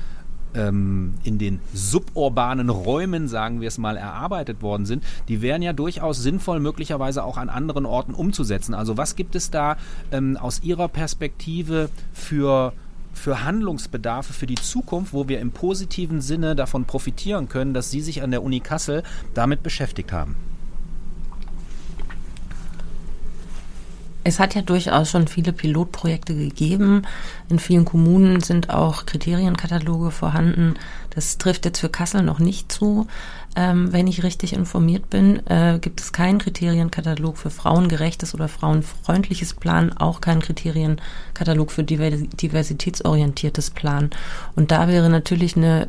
ähm, 0.55 1.15
in 1.25 1.39
den 1.39 1.61
suburbanen 1.75 2.71
Räumen, 2.71 3.29
sagen 3.29 3.61
wir 3.61 3.69
es 3.69 3.79
mal, 3.79 3.97
erarbeitet 3.97 4.63
worden 4.63 4.87
sind, 4.87 5.05
die 5.29 5.43
wären 5.43 5.63
ja 5.63 5.73
durchaus 5.73 6.23
sinnvoll, 6.23 6.61
möglicherweise 6.61 7.23
auch 7.25 7.37
an 7.37 7.49
anderen 7.49 7.87
Orten 7.87 8.15
umzusetzen. 8.15 8.75
Also 8.75 8.97
was 8.97 9.17
gibt 9.17 9.35
es 9.35 9.51
da 9.51 9.77
ähm, 10.11 10.37
aus 10.37 10.63
Ihrer 10.63 10.89
Perspektive 10.89 11.91
für 12.13 12.73
für 13.15 13.43
Handlungsbedarfe 13.43 14.33
für 14.33 14.47
die 14.47 14.55
Zukunft, 14.55 15.13
wo 15.13 15.27
wir 15.27 15.41
im 15.41 15.51
positiven 15.51 16.21
Sinne 16.21 16.55
davon 16.55 16.85
profitieren 16.85 17.49
können, 17.49 17.75
dass 17.75 17.91
Sie 17.91 18.01
sich 18.01 18.23
an 18.23 18.31
der 18.31 18.45
Uni 18.45 18.61
Kassel 18.61 19.03
damit 19.35 19.65
beschäftigt 19.65 20.13
haben? 20.13 20.37
Es 24.29 24.39
hat 24.39 24.55
ja 24.55 24.61
durchaus 24.61 25.11
schon 25.11 25.27
viele 25.27 25.55
Pilotprojekte 25.55 26.35
gegeben. 26.35 27.07
In 27.49 27.59
vielen 27.59 27.87
Kommunen 27.87 28.43
sind 28.43 28.69
auch 28.69 29.07
Kriterienkataloge 29.07 30.11
vorhanden. 30.11 30.75
Das 31.15 31.39
trifft 31.39 31.65
jetzt 31.65 31.81
für 31.81 31.89
Kassel 31.89 32.23
noch 32.23 32.39
nicht 32.39 32.71
zu. 32.71 33.07
Ähm, 33.57 33.91
wenn 33.91 34.07
ich 34.07 34.25
richtig 34.25 34.53
informiert 34.53 35.09
bin, 35.09 35.47
äh, 35.47 35.79
gibt 35.81 36.03
es 36.03 36.13
keinen 36.13 36.39
Kriterienkatalog 36.39 37.39
für 37.39 37.49
frauengerechtes 37.49 38.35
oder 38.35 38.49
frauenfreundliches 38.49 39.55
Plan, 39.55 39.95
auch 39.97 40.21
keinen 40.21 40.43
Kriterienkatalog 40.43 41.73
für 41.73 41.83
diversitätsorientiertes 41.83 43.71
Plan. 43.71 44.11
Und 44.55 44.73
da 44.73 44.89
wäre 44.89 45.09
natürlich 45.09 45.57
eine 45.57 45.87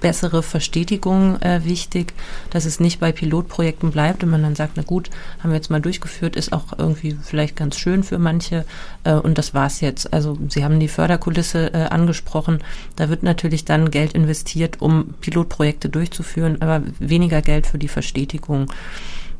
bessere 0.00 0.42
Verstetigung 0.42 1.40
äh, 1.42 1.64
wichtig, 1.64 2.14
dass 2.50 2.64
es 2.64 2.80
nicht 2.80 3.00
bei 3.00 3.12
Pilotprojekten 3.12 3.90
bleibt 3.90 4.22
und 4.22 4.30
man 4.30 4.42
dann 4.42 4.54
sagt, 4.54 4.72
na 4.76 4.82
gut, 4.82 5.10
haben 5.40 5.50
wir 5.50 5.56
jetzt 5.56 5.70
mal 5.70 5.80
durchgeführt, 5.80 6.36
ist 6.36 6.52
auch 6.52 6.78
irgendwie 6.78 7.16
vielleicht 7.22 7.56
ganz 7.56 7.78
schön 7.78 8.02
für 8.02 8.18
manche 8.18 8.64
äh, 9.04 9.14
und 9.14 9.38
das 9.38 9.54
war's 9.54 9.80
jetzt. 9.80 10.12
Also 10.12 10.38
Sie 10.48 10.64
haben 10.64 10.80
die 10.80 10.88
Förderkulisse 10.88 11.72
äh, 11.74 11.84
angesprochen, 11.84 12.60
da 12.96 13.08
wird 13.08 13.22
natürlich 13.22 13.64
dann 13.64 13.90
Geld 13.90 14.12
investiert, 14.12 14.80
um 14.80 15.14
Pilotprojekte 15.20 15.88
durchzuführen, 15.88 16.62
aber 16.62 16.82
weniger 16.98 17.42
Geld 17.42 17.66
für 17.66 17.78
die 17.78 17.88
Verstetigung. 17.88 18.70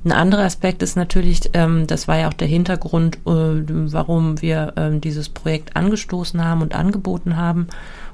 Ein 0.04 0.12
anderer 0.12 0.44
Aspekt 0.44 0.82
ist 0.82 0.96
natürlich, 0.96 1.50
ähm, 1.54 1.86
das 1.86 2.08
war 2.08 2.18
ja 2.18 2.28
auch 2.28 2.34
der 2.34 2.46
Hintergrund, 2.46 3.16
äh, 3.16 3.20
warum 3.26 4.42
wir 4.42 4.74
äh, 4.76 4.98
dieses 4.98 5.30
Projekt 5.30 5.76
angestoßen 5.76 6.44
haben 6.44 6.60
und 6.60 6.74
angeboten 6.74 7.38
haben, 7.38 7.68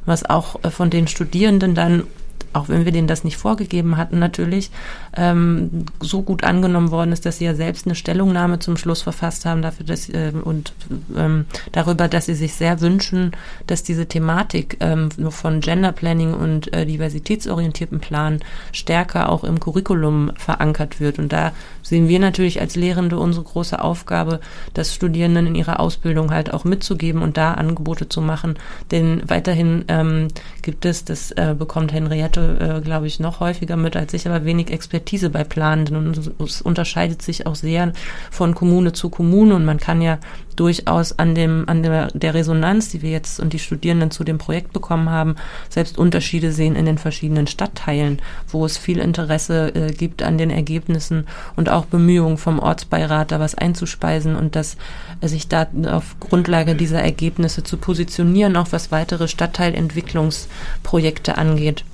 was 0.07 0.29
auch 0.29 0.63
äh, 0.65 0.71
von 0.71 0.91
den 0.91 1.09
Studierenden 1.09 1.75
dann 1.75 2.05
auch 2.53 2.69
wenn 2.69 2.85
wir 2.85 2.93
denen 2.93 3.09
das 3.09 3.25
nicht 3.25 3.37
vorgegeben 3.37 3.97
hatten, 3.97 4.19
natürlich 4.19 4.71
ähm, 5.17 5.87
so 6.01 6.23
gut 6.23 6.45
angenommen 6.45 6.91
worden 6.91 7.13
ist, 7.13 7.27
dass 7.27 7.39
sie 7.39 7.45
ja 7.45 7.55
selbst 7.55 7.87
eine 7.87 7.95
Stellungnahme 7.95 8.59
zum 8.59 8.77
Schluss 8.77 9.03
verfasst 9.03 9.45
haben 9.47 9.63
dafür, 9.63 9.87
dass 9.87 10.09
äh, 10.09 10.33
und 10.43 10.73
ähm, 11.17 11.47
darüber, 11.73 12.09
dass 12.09 12.27
sie 12.27 12.35
sich 12.35 12.55
sehr 12.55 12.81
wünschen, 12.81 13.33
dass 13.67 13.83
diese 13.83 14.07
Thematik 14.07 14.77
ähm, 14.81 15.11
von 15.31 15.61
Gender 15.61 15.93
Planning 15.93 16.35
und 16.35 16.73
äh, 16.73 16.87
diversitätsorientierten 16.87 18.01
Plan 18.01 18.41
stärker 18.73 19.29
auch 19.29 19.45
im 19.45 19.61
Curriculum 19.61 20.33
verankert 20.37 21.01
wird. 21.01 21.19
Und 21.19 21.33
da 21.33 21.53
sehen 21.83 22.09
wir 22.09 22.19
natürlich 22.19 22.61
als 22.61 22.77
Lehrende 22.77 23.19
unsere 23.19 23.45
große 23.45 23.83
Aufgabe, 23.83 24.41
das 24.75 24.95
Studierenden 24.95 25.47
in 25.47 25.55
ihrer 25.55 25.81
Ausbildung 25.81 26.31
halt 26.31 26.53
auch 26.53 26.65
mitzugeben 26.65 27.23
und 27.23 27.37
da 27.37 27.55
Angebote 27.55 28.09
zu 28.09 28.21
machen. 28.21 28.59
Denn 28.91 29.23
weiterhin 29.27 29.85
ähm, 29.89 30.29
gibt 30.63 30.85
es, 30.85 31.05
das 31.05 31.31
äh, 31.33 31.55
bekommt 31.59 31.93
Henriette, 31.93 32.40
äh, 32.41 32.81
glaube 32.81 33.07
ich, 33.07 33.21
noch 33.21 33.41
häufiger 33.41 33.77
mit 33.77 33.97
als 33.97 34.15
ich, 34.15 34.27
aber 34.27 34.45
wenig 34.45 34.71
Expertise 34.71 35.31
bei 35.31 35.45
Planenden 35.45 35.97
und 35.97 36.33
es 36.41 36.63
unterscheidet 36.63 37.23
sich 37.23 37.47
auch 37.47 37.55
sehr 37.55 37.93
von 38.31 38.55
Kommune 38.55 38.93
zu 38.93 39.11
Kommune 39.11 39.55
und 39.55 39.65
man 39.65 39.79
kann 39.79 40.03
ja 40.03 40.19
durchaus 40.61 41.19
an 41.19 41.35
dem, 41.35 41.65
an 41.69 41.83
der, 41.83 42.09
der 42.13 42.35
Resonanz, 42.35 42.91
die 42.91 43.01
wir 43.01 43.11
jetzt 43.11 43.41
und 43.41 43.55
die 43.55 43.59
Studierenden 43.59 44.11
zu 44.11 44.25
dem 44.25 44.37
Projekt 44.37 44.75
bekommen 44.75 45.09
haben, 45.09 45.37
selbst 45.71 45.97
Unterschiede 45.97 46.53
sehen 46.53 46.77
in 46.77 46.85
den 46.85 46.99
verschiedenen 46.99 47.47
Stadtteilen, 47.47 48.21
wo 48.47 48.67
es 48.67 48.77
viel 48.77 48.99
Interesse 48.99 49.75
äh, 49.75 49.93
gibt 49.93 50.23
an 50.23 50.37
den 50.37 50.51
Ergebnissen 50.51 51.27
und 51.57 51.71
auch 51.71 51.87
Bemühungen 51.87 52.37
vom 52.37 52.59
Ortsbeirat, 52.59 53.33
da 53.33 53.41
was 53.41 53.55
einzuspeisen 53.55 54.37
und 54.37 54.55
das 54.55 54.77
äh, 55.23 55.29
sich 55.29 55.49
da 55.49 55.67
auf 55.91 56.17
Grundlage 56.21 56.75
dieser 56.75 57.01
Ergebnisse 57.01 57.65
zu 57.65 57.79
positionieren, 57.79 58.57
auch 58.57 58.69
was 58.71 58.93
weitere 58.93 59.29
Stadtteilentwicklungsprojekte 59.29 61.39
angeht. 61.39 61.85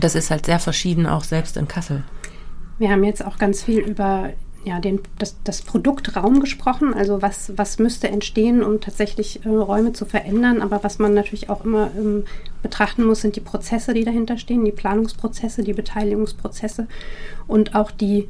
Das 0.00 0.14
ist 0.14 0.30
halt 0.30 0.46
sehr 0.46 0.58
verschieden, 0.58 1.06
auch 1.06 1.24
selbst 1.24 1.56
in 1.56 1.68
Kassel. 1.68 2.04
Wir 2.78 2.90
haben 2.90 3.04
jetzt 3.04 3.24
auch 3.24 3.38
ganz 3.38 3.62
viel 3.62 3.78
über 3.78 4.30
ja, 4.66 4.80
den, 4.80 5.00
das, 5.20 5.36
das 5.44 5.62
Produkt 5.62 6.12
gesprochen, 6.40 6.92
also 6.92 7.22
was, 7.22 7.52
was 7.56 7.78
müsste 7.78 8.08
entstehen, 8.08 8.64
um 8.64 8.80
tatsächlich 8.80 9.46
äh, 9.46 9.48
Räume 9.48 9.92
zu 9.92 10.04
verändern. 10.04 10.60
Aber 10.60 10.82
was 10.82 10.98
man 10.98 11.14
natürlich 11.14 11.48
auch 11.48 11.64
immer 11.64 11.92
ähm, 11.96 12.24
betrachten 12.64 13.04
muss, 13.04 13.20
sind 13.20 13.36
die 13.36 13.40
Prozesse, 13.40 13.94
die 13.94 14.04
dahinter 14.04 14.38
stehen, 14.38 14.64
die 14.64 14.72
Planungsprozesse, 14.72 15.62
die 15.62 15.72
Beteiligungsprozesse 15.72 16.88
und 17.46 17.76
auch 17.76 17.92
die 17.92 18.28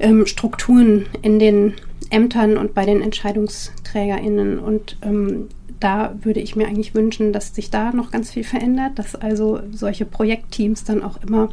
ähm, 0.00 0.24
Strukturen 0.24 1.04
in 1.20 1.38
den 1.38 1.74
Ämtern 2.08 2.56
und 2.56 2.72
bei 2.72 2.86
den 2.86 3.02
EntscheidungsträgerInnen. 3.02 4.58
Und 4.58 4.96
ähm, 5.02 5.48
da 5.82 6.14
würde 6.22 6.40
ich 6.40 6.56
mir 6.56 6.66
eigentlich 6.66 6.94
wünschen, 6.94 7.32
dass 7.32 7.54
sich 7.54 7.70
da 7.70 7.92
noch 7.92 8.10
ganz 8.10 8.30
viel 8.30 8.44
verändert, 8.44 8.98
dass 8.98 9.14
also 9.14 9.60
solche 9.72 10.04
Projektteams 10.04 10.84
dann 10.84 11.02
auch 11.02 11.22
immer 11.22 11.50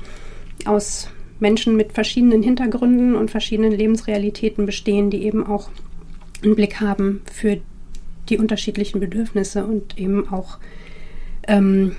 aus 0.66 1.10
Menschen 1.40 1.76
mit 1.76 1.94
verschiedenen 1.94 2.44
Hintergründen 2.44 3.16
und 3.16 3.32
verschiedenen 3.32 3.72
Lebensrealitäten 3.72 4.66
bestehen, 4.66 5.10
die 5.10 5.24
eben 5.24 5.46
auch 5.46 5.70
einen 6.44 6.56
Blick 6.56 6.80
haben 6.80 7.22
für 7.32 7.60
die 8.30 8.38
unterschiedlichen 8.38 9.00
Bedürfnisse 9.00 9.66
und 9.66 9.98
eben 9.98 10.30
auch 10.30 10.60
ähm, 11.48 11.96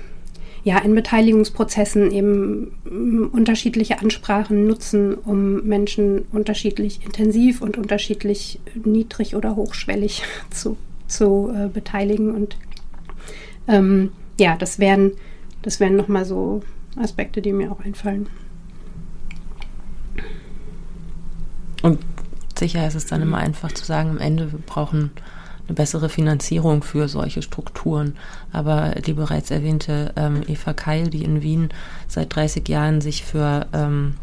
ja, 0.63 0.77
in 0.79 0.93
Beteiligungsprozessen 0.93 2.11
eben 2.11 2.71
mm, 2.85 3.29
unterschiedliche 3.31 3.99
Ansprachen 3.99 4.67
nutzen, 4.67 5.15
um 5.15 5.63
Menschen 5.63 6.25
unterschiedlich 6.31 7.03
intensiv 7.03 7.61
und 7.61 7.77
unterschiedlich 7.77 8.59
niedrig 8.83 9.35
oder 9.35 9.55
hochschwellig 9.55 10.23
zu, 10.51 10.77
zu 11.11 11.51
äh, 11.55 11.67
beteiligen. 11.67 12.33
Und 12.33 12.57
ähm, 13.67 14.11
ja, 14.39 14.55
das 14.57 14.79
wären, 14.79 15.11
das 15.61 15.79
wären 15.79 15.95
nochmal 15.95 16.25
so 16.25 16.61
Aspekte, 16.97 17.41
die 17.41 17.53
mir 17.53 17.71
auch 17.71 17.79
einfallen. 17.79 18.27
Und 21.81 21.99
sicher 22.57 22.85
ist 22.87 22.95
es 22.95 23.07
dann 23.07 23.21
immer 23.21 23.37
einfach 23.37 23.71
zu 23.71 23.85
sagen, 23.85 24.11
am 24.11 24.17
Ende, 24.19 24.51
wir 24.51 24.59
brauchen 24.59 25.11
eine 25.67 25.75
bessere 25.75 26.09
Finanzierung 26.09 26.83
für 26.83 27.07
solche 27.07 27.41
Strukturen. 27.41 28.15
Aber 28.51 28.91
die 29.05 29.13
bereits 29.13 29.51
erwähnte 29.51 30.13
ähm, 30.15 30.43
Eva 30.47 30.73
Keil, 30.73 31.09
die 31.09 31.23
in 31.23 31.41
Wien 31.41 31.69
seit 32.07 32.35
30 32.35 32.67
Jahren 32.67 33.01
sich 33.01 33.23
für, 33.23 33.67
ähm, 33.73 34.15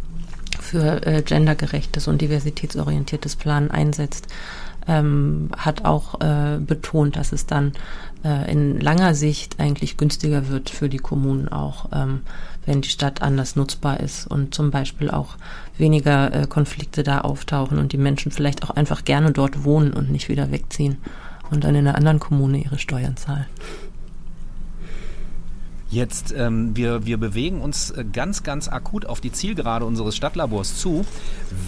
für 0.61 1.07
äh, 1.07 1.23
gendergerechtes 1.23 2.07
und 2.07 2.21
diversitätsorientiertes 2.21 3.37
Planen 3.37 3.71
einsetzt, 3.71 4.29
ähm, 4.89 5.51
hat 5.57 5.85
auch 5.85 6.21
äh, 6.21 6.59
betont, 6.59 7.17
dass 7.17 7.33
es 7.33 7.47
dann 7.47 7.73
äh, 8.25 8.51
in 8.51 8.81
langer 8.81 9.15
Sicht 9.15 9.61
eigentlich 9.61 9.97
günstiger 9.97 10.49
wird 10.49 10.71
für 10.71 10.89
die 10.89 10.99
Kommunen 10.99 11.49
auch, 11.49 11.91
ähm, 11.93 12.23
wenn 12.67 12.81
die 12.81 12.89
Stadt 12.89 13.23
anders 13.23 13.55
nutzbar 13.55 14.01
ist 14.01 14.27
und 14.27 14.55
zum 14.55 14.71
Beispiel 14.71 15.11
auch 15.11 15.37
weniger 15.77 16.35
äh, 16.35 16.47
Konflikte 16.47 17.03
da 17.03 17.21
auftauchen 17.21 17.79
und 17.79 17.93
die 17.93 17.99
Menschen 17.99 18.33
vielleicht 18.33 18.65
auch 18.65 18.71
einfach 18.71 19.05
gerne 19.05 19.31
dort 19.31 19.65
wohnen 19.65 19.93
und 19.93 20.11
nicht 20.11 20.29
wieder 20.29 20.51
wegziehen 20.51 20.97
und 21.51 21.65
dann 21.65 21.75
in 21.75 21.87
einer 21.87 21.97
anderen 21.97 22.19
Kommune 22.19 22.59
ihre 22.59 22.79
Steuern 22.79 23.17
zahlen. 23.17 23.47
Jetzt, 25.91 26.35
ähm, 26.37 26.77
wir, 26.77 27.07
wir 27.07 27.17
bewegen 27.17 27.63
uns 27.63 27.91
äh, 27.91 28.05
ganz, 28.05 28.43
ganz 28.43 28.69
akut 28.69 29.07
auf 29.07 29.23
die 29.23 29.33
Zielgerade 29.33 29.87
unseres 29.87 30.17
Stadtlabors 30.17 30.77
zu. 30.77 31.07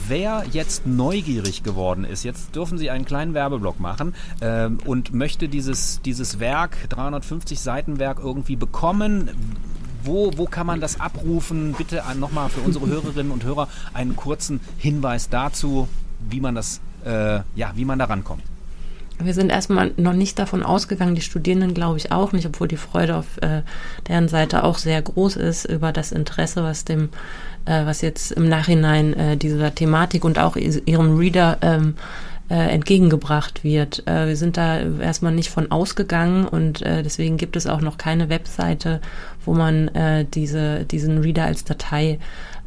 Wer 0.08 0.44
jetzt 0.52 0.86
neugierig 0.86 1.62
geworden 1.62 2.04
ist, 2.04 2.22
jetzt 2.22 2.54
dürfen 2.54 2.76
Sie 2.76 2.90
einen 2.90 3.06
kleinen 3.06 3.32
Werbeblock 3.32 3.80
machen 3.80 4.14
ähm, 4.42 4.78
und 4.84 5.14
möchte 5.14 5.48
dieses, 5.48 6.02
dieses 6.02 6.38
Werk, 6.38 6.76
350 6.90 7.60
Seiten 7.60 7.98
Werk 7.98 8.18
irgendwie 8.18 8.56
bekommen. 8.56 9.30
Wo, 10.04 10.32
wo 10.36 10.44
kann 10.44 10.66
man 10.66 10.80
das 10.80 11.00
abrufen? 11.00 11.74
Bitte 11.76 12.02
nochmal 12.18 12.50
für 12.50 12.60
unsere 12.60 12.86
Hörerinnen 12.88 13.32
und 13.32 13.44
Hörer 13.44 13.68
einen 13.94 14.16
kurzen 14.16 14.60
Hinweis 14.76 15.30
dazu, 15.30 15.88
wie 16.28 16.40
man 16.40 16.54
das, 16.54 16.82
äh, 17.06 17.40
ja, 17.54 17.72
wie 17.74 17.86
man 17.86 17.98
da 17.98 18.04
rankommt 18.04 18.42
wir 19.24 19.34
sind 19.34 19.50
erstmal 19.50 19.92
noch 19.96 20.12
nicht 20.12 20.38
davon 20.38 20.62
ausgegangen, 20.62 21.14
die 21.14 21.20
Studierenden 21.20 21.74
glaube 21.74 21.98
ich 21.98 22.12
auch 22.12 22.32
nicht, 22.32 22.46
obwohl 22.46 22.68
die 22.68 22.76
Freude 22.76 23.16
auf 23.16 23.38
äh, 23.40 23.62
deren 24.08 24.28
Seite 24.28 24.64
auch 24.64 24.78
sehr 24.78 25.00
groß 25.00 25.36
ist 25.36 25.64
über 25.64 25.92
das 25.92 26.12
Interesse, 26.12 26.62
was 26.62 26.84
dem, 26.84 27.10
äh, 27.64 27.84
was 27.86 28.00
jetzt 28.00 28.32
im 28.32 28.48
Nachhinein 28.48 29.14
äh, 29.14 29.36
dieser 29.36 29.74
Thematik 29.74 30.24
und 30.24 30.38
auch 30.38 30.56
ihrem 30.56 31.16
Reader 31.16 31.58
ähm, 31.62 31.94
äh, 32.50 32.72
entgegengebracht 32.72 33.62
wird. 33.62 34.06
Äh, 34.08 34.26
wir 34.26 34.36
sind 34.36 34.56
da 34.56 34.80
erstmal 34.80 35.32
nicht 35.32 35.50
von 35.50 35.70
ausgegangen 35.70 36.48
und 36.48 36.82
äh, 36.82 37.04
deswegen 37.04 37.36
gibt 37.36 37.54
es 37.54 37.68
auch 37.68 37.80
noch 37.80 37.96
keine 37.96 38.28
Webseite, 38.28 39.00
wo 39.44 39.54
man 39.54 39.90
diese, 40.34 40.84
diesen 40.84 41.18
Reader 41.18 41.44
als 41.44 41.64
Datei 41.64 42.18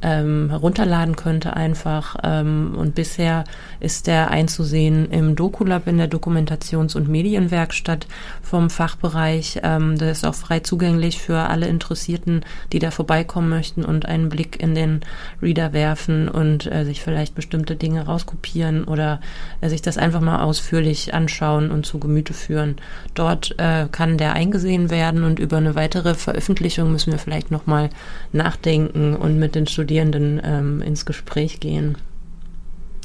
ähm, 0.04 0.50
herunterladen 0.50 1.16
könnte 1.16 1.56
einfach. 1.56 2.18
Ähm, 2.24 2.76
und 2.78 2.94
bisher 2.94 3.46
ist 3.80 4.08
der 4.08 4.30
einzusehen 4.30 5.10
im 5.10 5.36
Dokulab 5.36 5.88
in 5.88 5.98
der 5.98 6.10
Dokumentations- 6.10 6.96
und 6.96 7.08
Medienwerkstatt 7.08 8.08
vom 8.42 8.70
Fachbereich. 8.70 9.62
Ähm, 9.64 9.98
der 9.98 10.12
ist 10.12 10.26
auch 10.26 10.36
frei 10.36 10.60
zugänglich 10.60 11.20
für 11.20 11.38
alle 11.38 11.68
Interessierten, 11.68 12.42
die 12.74 12.80
da 12.80 12.92
vorbeikommen 12.92 13.50
möchten 13.50 13.86
und 13.86 14.06
einen 14.06 14.30
Blick 14.30 14.62
in 14.62 14.76
den 14.76 15.02
Reader 15.42 15.74
werfen 15.74 16.28
und 16.28 16.72
äh, 16.72 16.84
sich 16.84 17.02
vielleicht 17.02 17.34
bestimmte 17.34 17.76
Dinge 17.76 18.06
rauskopieren 18.06 18.84
oder 18.84 19.22
äh, 19.62 19.70
sich 19.70 19.82
das 19.82 19.98
einfach 19.98 20.22
mal 20.22 20.44
ausführlich 20.44 21.14
anschauen 21.14 21.72
und 21.72 21.86
zu 21.86 22.00
Gemüte 22.00 22.34
führen. 22.34 22.76
Dort 23.14 23.56
äh, 23.58 23.88
kann 23.90 24.18
der 24.18 24.34
eingesehen 24.34 24.90
werden 24.90 25.24
und 25.24 25.40
über 25.40 25.58
eine 25.58 25.76
weitere 25.76 26.14
Veröffentlichung 26.14 26.92
müssen 26.92 27.12
wir 27.12 27.20
vielleicht 27.20 27.52
nochmal 27.52 27.90
nachdenken 28.34 29.16
und 29.16 29.40
mit 29.40 29.56
den 29.56 29.66
Studierenden 29.66 29.93
ähm, 30.02 30.82
ins 30.82 31.06
Gespräch 31.06 31.60
gehen. 31.60 31.98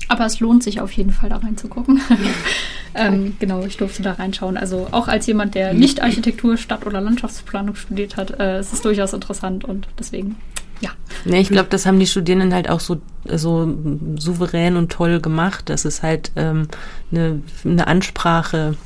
Aber 0.09 0.25
es 0.25 0.41
lohnt 0.41 0.63
sich 0.63 0.81
auf 0.81 0.91
jeden 0.93 1.11
Fall 1.11 1.29
da 1.29 1.37
reinzugucken. 1.37 2.01
ähm, 2.95 3.37
genau, 3.39 3.63
ich 3.65 3.77
durfte 3.77 4.03
da 4.03 4.13
reinschauen. 4.13 4.57
Also 4.57 4.89
auch 4.91 5.09
als 5.09 5.27
jemand, 5.27 5.55
der 5.55 5.75
nicht 5.75 6.03
Architektur, 6.03 6.57
Stadt- 6.57 6.87
oder 6.87 7.01
Landschaftsplanung 7.01 7.75
studiert 7.75 8.17
hat, 8.17 8.39
äh, 8.41 8.59
es 8.59 8.73
ist 8.73 8.85
durchaus 8.85 9.13
interessant 9.13 9.65
und 9.65 9.87
deswegen 9.99 10.37
ja. 10.81 10.91
Nee, 11.25 11.41
ich 11.41 11.49
glaube, 11.49 11.69
das 11.71 11.87
haben 11.87 11.99
die 11.99 12.07
Studierenden 12.07 12.55
halt 12.55 12.71
auch 12.71 12.81
so, 12.81 13.01
so 13.25 13.77
souverän 14.17 14.77
und 14.77 14.93
toll 14.93 15.21
gemacht. 15.21 15.69
Das 15.69 15.85
ist 15.85 16.03
halt 16.03 16.31
ähm, 16.37 16.69
eine, 17.11 17.43
eine 17.65 17.87
Ansprache 17.89 18.77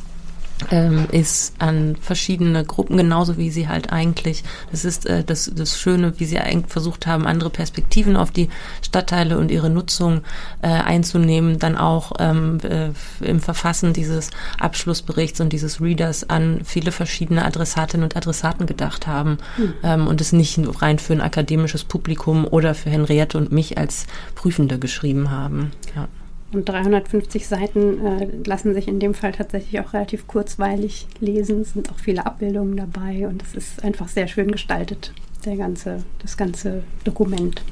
ähm, 0.70 1.06
ist 1.10 1.54
an 1.58 1.96
verschiedene 2.00 2.64
Gruppen, 2.64 2.96
genauso 2.96 3.36
wie 3.36 3.50
sie 3.50 3.68
halt 3.68 3.92
eigentlich, 3.92 4.44
das 4.70 4.84
ist 4.84 5.06
äh, 5.06 5.24
das, 5.24 5.50
das 5.54 5.78
Schöne, 5.78 6.14
wie 6.18 6.24
sie 6.24 6.38
eigentlich 6.38 6.72
versucht 6.72 7.06
haben, 7.06 7.26
andere 7.26 7.50
Perspektiven 7.50 8.16
auf 8.16 8.30
die 8.30 8.48
Stadtteile 8.82 9.38
und 9.38 9.50
ihre 9.50 9.70
Nutzung 9.70 10.22
äh, 10.62 10.68
einzunehmen, 10.68 11.58
dann 11.58 11.76
auch 11.76 12.12
ähm, 12.18 12.58
äh, 12.62 12.90
im 13.24 13.40
Verfassen 13.40 13.92
dieses 13.92 14.30
Abschlussberichts 14.58 15.40
und 15.40 15.52
dieses 15.52 15.80
Readers 15.80 16.28
an 16.28 16.60
viele 16.64 16.92
verschiedene 16.92 17.44
Adressatinnen 17.44 18.04
und 18.04 18.16
Adressaten 18.16 18.66
gedacht 18.66 19.06
haben 19.06 19.38
mhm. 19.56 19.74
ähm, 19.82 20.06
und 20.06 20.20
es 20.20 20.32
nicht 20.32 20.60
rein 20.80 20.98
für 20.98 21.12
ein 21.12 21.20
akademisches 21.20 21.84
Publikum 21.84 22.46
oder 22.46 22.74
für 22.74 22.90
Henriette 22.90 23.38
und 23.38 23.52
mich 23.52 23.78
als 23.78 24.06
Prüfende 24.34 24.78
geschrieben 24.78 25.30
haben. 25.30 25.72
Ja. 25.94 26.08
Und 26.52 26.68
350 26.68 27.46
Seiten 27.46 28.06
äh, 28.06 28.28
lassen 28.44 28.74
sich 28.74 28.86
in 28.86 29.00
dem 29.00 29.14
Fall 29.14 29.32
tatsächlich 29.32 29.80
auch 29.80 29.94
relativ 29.94 30.26
kurzweilig 30.26 31.06
lesen. 31.18 31.62
Es 31.62 31.72
sind 31.72 31.90
auch 31.90 31.98
viele 31.98 32.26
Abbildungen 32.26 32.76
dabei 32.76 33.26
und 33.26 33.42
es 33.42 33.54
ist 33.54 33.84
einfach 33.84 34.08
sehr 34.08 34.28
schön 34.28 34.50
gestaltet, 34.50 35.14
der 35.46 35.56
ganze, 35.56 36.04
das 36.20 36.36
ganze 36.36 36.84
Dokument. 37.04 37.62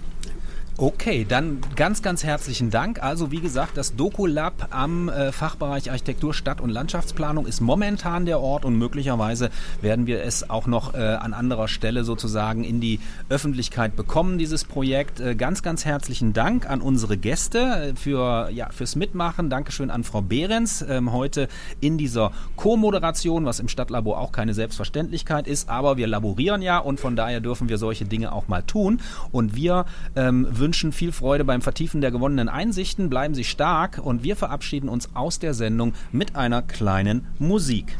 Okay, 0.83 1.26
dann 1.28 1.59
ganz, 1.76 2.01
ganz 2.01 2.24
herzlichen 2.24 2.70
Dank. 2.70 3.03
Also 3.03 3.31
wie 3.31 3.41
gesagt, 3.41 3.76
das 3.76 3.97
Doku-Lab 3.97 4.68
am 4.70 5.11
äh, 5.11 5.31
Fachbereich 5.31 5.91
Architektur, 5.91 6.33
Stadt- 6.33 6.62
und 6.62 6.70
Landschaftsplanung 6.70 7.45
ist 7.45 7.61
momentan 7.61 8.24
der 8.24 8.41
Ort 8.41 8.64
und 8.64 8.78
möglicherweise 8.78 9.51
werden 9.83 10.07
wir 10.07 10.22
es 10.22 10.49
auch 10.49 10.66
noch 10.66 10.95
äh, 10.95 10.97
an 10.97 11.35
anderer 11.35 11.68
Stelle 11.68 12.03
sozusagen 12.03 12.64
in 12.64 12.81
die 12.81 12.99
Öffentlichkeit 13.28 13.95
bekommen, 13.95 14.39
dieses 14.39 14.64
Projekt. 14.64 15.20
Äh, 15.20 15.35
ganz, 15.35 15.62
ganz 15.62 15.85
herzlichen 15.85 16.33
Dank 16.33 16.70
an 16.70 16.81
unsere 16.81 17.18
Gäste 17.18 17.59
äh, 17.59 17.95
für, 17.95 18.49
ja, 18.49 18.70
fürs 18.70 18.97
Mitmachen. 18.97 19.51
Dankeschön 19.51 19.91
an 19.91 20.03
Frau 20.03 20.22
Behrens 20.22 20.81
ähm, 20.81 21.12
heute 21.12 21.49
in 21.81 21.99
dieser 21.99 22.33
Co-Moderation, 22.57 23.45
was 23.45 23.61
im 23.61 23.68
Stadtlabor 23.68 24.18
auch 24.18 24.33
keine 24.33 24.55
Selbstverständlichkeit 24.55 25.47
ist, 25.47 25.68
aber 25.68 25.99
wir 25.99 26.07
laborieren 26.07 26.62
ja 26.62 26.78
und 26.78 27.01
von 27.01 27.16
daher 27.16 27.41
dürfen 27.41 27.68
wir 27.68 27.76
solche 27.76 28.07
Dinge 28.07 28.33
auch 28.33 28.49
mal 28.49 28.62
tun. 28.62 29.03
Und 29.31 29.55
wir 29.55 29.85
ähm, 30.16 30.47
wünschen 30.51 30.70
wünschen 30.71 30.93
viel 30.93 31.11
Freude 31.11 31.45
beim 31.45 31.62
Vertiefen 31.62 32.01
der 32.01 32.12
gewonnenen 32.12 32.49
Einsichten, 32.49 33.11
bleiben 33.11 33.35
Sie 33.35 33.43
stark 33.43 33.99
und 33.99 34.23
wir 34.23 34.37
verabschieden 34.37 34.89
uns 34.89 35.16
aus 35.16 35.41
der 35.41 35.53
Sendung 35.53 35.95
mit 36.12 36.37
einer 36.37 36.62
kleinen 36.62 37.27
Musik. 37.41 37.99